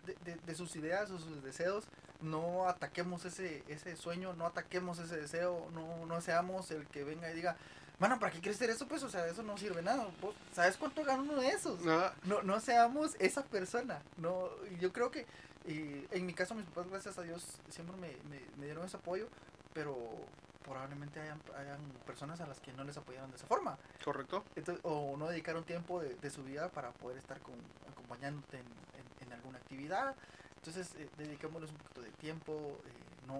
de, 0.07 0.15
de- 0.25 0.37
de 0.37 0.55
sus 0.55 0.75
ideas 0.77 1.11
o 1.11 1.19
sus 1.19 1.43
deseos. 1.43 1.85
No 2.21 2.67
ataquemos 2.69 3.25
ese, 3.27 3.63
ese 3.69 3.95
sueño, 3.97 4.33
no 4.35 4.47
ataquemos 4.47 4.99
ese 4.99 5.17
deseo, 5.19 5.69
no, 5.75 6.07
no 6.07 6.21
seamos 6.23 6.71
el 6.71 6.87
que 6.87 7.05
venga 7.05 7.31
y 7.31 7.35
diga, 7.35 7.57
mano, 7.99 8.19
¿para 8.19 8.33
qué 8.33 8.41
quieres 8.41 8.57
hacer 8.57 8.71
eso? 8.71 8.89
Pues, 8.89 9.03
o 9.03 9.11
sea, 9.11 9.27
eso 9.27 9.43
no 9.43 9.59
sirve 9.59 9.83
nada. 9.83 10.09
¿Vos 10.23 10.35
¿Sabes 10.55 10.79
cuánto 10.79 11.05
gana 11.05 11.23
uno 11.23 11.35
de 11.41 11.49
esos? 11.49 11.79
Ah, 11.87 12.15
no, 12.25 12.43
no 12.43 12.59
seamos 12.61 13.17
esa 13.19 13.45
persona. 13.45 14.01
No, 14.17 14.49
yo 14.81 14.93
creo 14.95 15.11
que 15.11 15.27
eh, 15.67 16.07
en 16.11 16.25
mi 16.25 16.33
caso 16.33 16.55
mis 16.55 16.65
papás, 16.67 16.89
gracias 16.89 17.19
a 17.19 17.23
Dios, 17.23 17.45
siempre 17.69 17.97
me, 17.99 18.09
me- 18.31 18.47
me 18.57 18.65
dieron 18.65 18.87
ese 18.87 18.97
apoyo, 18.97 19.29
pero 19.75 19.95
probablemente 20.65 21.21
hayan, 21.21 21.41
hayan 21.57 21.79
personas 22.07 22.41
a 22.41 22.47
las 22.47 22.59
que 22.61 22.73
no 22.73 22.83
les 22.83 22.97
apoyaron 22.97 23.31
de 23.31 23.37
esa 23.37 23.47
forma. 23.47 23.79
correcto. 24.05 24.43
Entonces, 24.57 24.83
o 24.85 25.17
no 25.19 25.29
dedicaron 25.29 25.65
tiempo 25.65 26.01
de, 26.01 26.15
de 26.15 26.31
su 26.31 26.43
vida 26.43 26.71
para 26.71 26.91
poder 26.93 27.19
estar 27.19 27.39
con, 27.41 27.55
acompañándote 27.93 28.59
en, 28.59 28.65
actividad. 29.77 30.14
Entonces, 30.57 30.95
eh, 30.99 31.09
dediquémosles 31.18 31.70
un 31.70 31.77
poquito 31.77 32.01
de 32.01 32.11
tiempo, 32.12 32.81
eh, 32.87 32.91
no, 33.27 33.39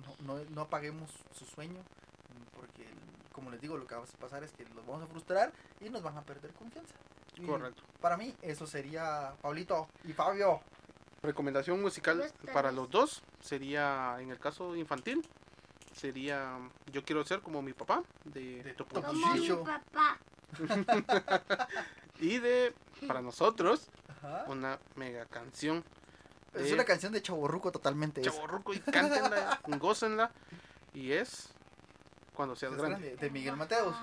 no, 0.00 0.34
no, 0.38 0.44
no 0.50 0.60
apaguemos 0.62 1.10
su 1.32 1.44
sueño, 1.44 1.80
mm, 1.80 2.56
porque, 2.56 2.86
como 3.32 3.50
les 3.50 3.60
digo, 3.60 3.76
lo 3.76 3.86
que 3.86 3.94
va 3.94 4.02
a 4.02 4.18
pasar 4.18 4.42
es 4.44 4.52
que 4.52 4.64
los 4.74 4.86
vamos 4.86 5.02
a 5.02 5.06
frustrar 5.06 5.52
y 5.80 5.90
nos 5.90 6.02
van 6.02 6.16
a 6.16 6.22
perder 6.22 6.52
confianza. 6.52 6.94
Y 7.36 7.46
Correcto. 7.46 7.82
Para 8.00 8.16
mí, 8.16 8.34
eso 8.42 8.66
sería 8.66 9.34
Pablito 9.40 9.88
y 10.04 10.12
Fabio. 10.12 10.60
Recomendación 11.22 11.80
musical 11.80 12.32
para 12.52 12.72
los 12.72 12.90
dos 12.90 13.22
sería, 13.40 14.16
en 14.20 14.30
el 14.30 14.38
caso 14.38 14.74
infantil, 14.76 15.26
sería 15.94 16.58
Yo 16.90 17.04
quiero 17.04 17.24
ser 17.24 17.40
como 17.40 17.62
mi 17.62 17.72
papá, 17.72 18.02
de, 18.24 18.62
De 18.62 18.74
Topo 18.74 19.00
Como 19.00 19.12
mi 19.12 19.48
papá. 19.48 20.18
Y 22.20 22.38
de, 22.38 22.72
para 23.08 23.20
nosotros, 23.20 23.88
Ajá. 24.22 24.44
una 24.48 24.78
mega 24.96 25.26
canción. 25.26 25.84
Es 26.54 26.64
de 26.64 26.74
una 26.74 26.84
canción 26.84 27.12
de 27.12 27.22
Chaborruco 27.22 27.72
totalmente. 27.72 28.20
es. 28.20 28.26
Chavorruco 28.26 28.74
y 28.74 28.78
cántenla, 28.80 29.60
gócenla. 29.78 30.30
Y 30.94 31.12
es 31.12 31.48
Cuando 32.34 32.54
seas 32.56 32.72
Es 32.72 32.78
grande. 32.78 32.98
grande, 33.00 33.16
de 33.16 33.30
Miguel 33.30 33.56
Mateos. 33.56 33.96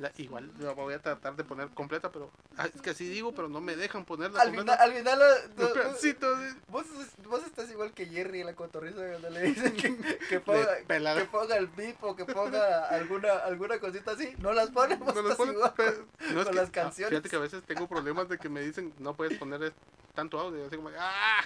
La- 0.00 0.12
igual 0.16 0.50
la 0.60 0.72
voy 0.72 0.94
a 0.94 0.98
tratar 1.00 1.34
de 1.34 1.42
poner 1.44 1.68
completa, 1.70 2.12
pero 2.12 2.30
ah, 2.56 2.66
es 2.72 2.80
que 2.80 2.90
así 2.90 3.08
digo, 3.08 3.32
pero 3.34 3.48
no 3.48 3.60
me 3.60 3.74
dejan 3.76 4.04
ponerla 4.04 4.40
Al 4.40 4.50
final, 4.50 4.66
completa. 4.66 4.82
al 4.84 4.92
final, 4.92 5.18
lo- 5.56 5.64
lo- 5.68 5.72
pedacito 5.74 6.36
de- 6.36 6.54
vos, 6.68 6.86
vos 7.28 7.44
estás 7.44 7.70
igual 7.70 7.92
que 7.92 8.06
Jerry 8.06 8.40
en 8.40 8.46
la 8.46 8.54
cotorriza 8.54 8.96
cuando 8.96 9.30
le 9.30 9.40
dicen 9.42 9.76
que, 9.76 9.96
que 10.28 10.40
ponga, 10.40 10.76
que 10.86 11.24
ponga 11.30 11.56
el 11.56 11.66
bip 11.66 12.02
o 12.04 12.14
que 12.14 12.24
ponga 12.26 12.88
alguna, 12.88 13.32
alguna 13.38 13.78
cosita 13.80 14.12
así. 14.12 14.34
No 14.38 14.52
las 14.52 14.70
pones, 14.70 14.98
vos 15.00 15.14
No 15.14 15.22
las 15.22 15.32
estás 15.32 15.36
ponen, 15.38 15.54
igual 15.54 15.72
pero- 15.76 15.94
con- 15.96 16.34
no, 16.34 16.40
es 16.40 16.44
con 16.46 16.54
que- 16.54 16.60
las 16.60 16.68
ah, 16.68 16.72
canciones. 16.72 17.10
Fíjate 17.10 17.28
que 17.28 17.36
a 17.36 17.40
veces 17.40 17.62
tengo 17.64 17.88
problemas 17.88 18.28
de 18.28 18.38
que 18.38 18.48
me 18.48 18.60
dicen 18.60 18.92
no 18.98 19.14
puedes 19.14 19.36
poner 19.38 19.72
tanto 20.14 20.38
audio. 20.38 20.64
Así 20.66 20.76
como, 20.76 20.90
¡ah! 20.98 21.42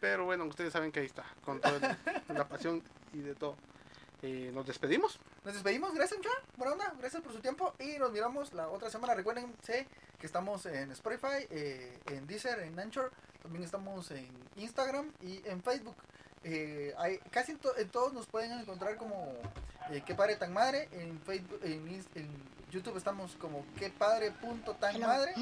Pero 0.00 0.24
bueno, 0.24 0.44
ustedes 0.44 0.72
saben 0.72 0.92
que 0.92 1.00
ahí 1.00 1.06
está, 1.06 1.24
con 1.44 1.60
toda 1.60 1.96
la 2.28 2.48
pasión 2.48 2.82
y 3.12 3.18
de 3.18 3.34
todo. 3.34 3.56
Eh, 4.22 4.50
nos 4.52 4.66
despedimos. 4.66 5.18
Nos 5.44 5.54
despedimos, 5.54 5.94
gracias 5.94 6.18
mucha, 6.18 6.30
buena 6.56 6.72
onda, 6.72 6.92
gracias 6.98 7.22
por 7.22 7.32
su 7.32 7.40
tiempo 7.40 7.72
y 7.78 7.98
nos 7.98 8.10
miramos 8.10 8.52
la 8.52 8.68
otra 8.68 8.90
semana. 8.90 9.14
Recuérdense 9.14 9.86
que 10.18 10.26
estamos 10.26 10.66
en 10.66 10.90
Spotify, 10.90 11.46
eh, 11.50 11.96
en 12.06 12.26
Deezer, 12.26 12.58
en 12.60 12.78
Anchor, 12.80 13.12
también 13.42 13.62
estamos 13.64 14.10
en 14.10 14.28
Instagram 14.56 15.12
y 15.22 15.40
en 15.46 15.62
Facebook. 15.62 15.94
Eh, 16.42 16.94
hay, 16.98 17.18
casi 17.30 17.52
en, 17.52 17.58
to- 17.58 17.76
en 17.76 17.88
todos 17.90 18.12
nos 18.12 18.26
pueden 18.26 18.52
encontrar 18.58 18.96
como 18.96 19.32
eh, 19.90 20.02
qué 20.04 20.14
padre 20.16 20.34
tan 20.36 20.52
madre, 20.52 20.88
en 20.92 21.20
Facebook, 21.20 21.60
en, 21.62 21.88
YouTube 22.70 22.98
estamos 22.98 23.34
como 23.36 23.64
qué 23.78 23.88
padre 23.88 24.30
punto 24.30 24.74
tan 24.74 25.00
madre 25.00 25.32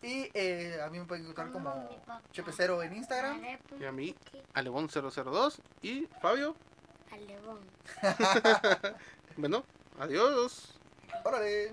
y 0.00 0.30
eh, 0.32 0.78
a 0.82 0.88
mí 0.88 0.98
me 0.98 1.04
pueden 1.04 1.24
encontrar 1.24 1.50
como. 1.52 1.86
Chepecero 2.32 2.82
en 2.82 2.94
Instagram. 2.96 3.42
Y 3.78 3.84
a 3.84 3.92
mí, 3.92 4.14
Alebón002 4.54 5.58
y 5.82 6.06
Fabio. 6.22 6.56
Alebón. 7.16 7.60
Bueno, 9.38 9.64
adiós. 9.98 10.72
Órale. 11.24 11.72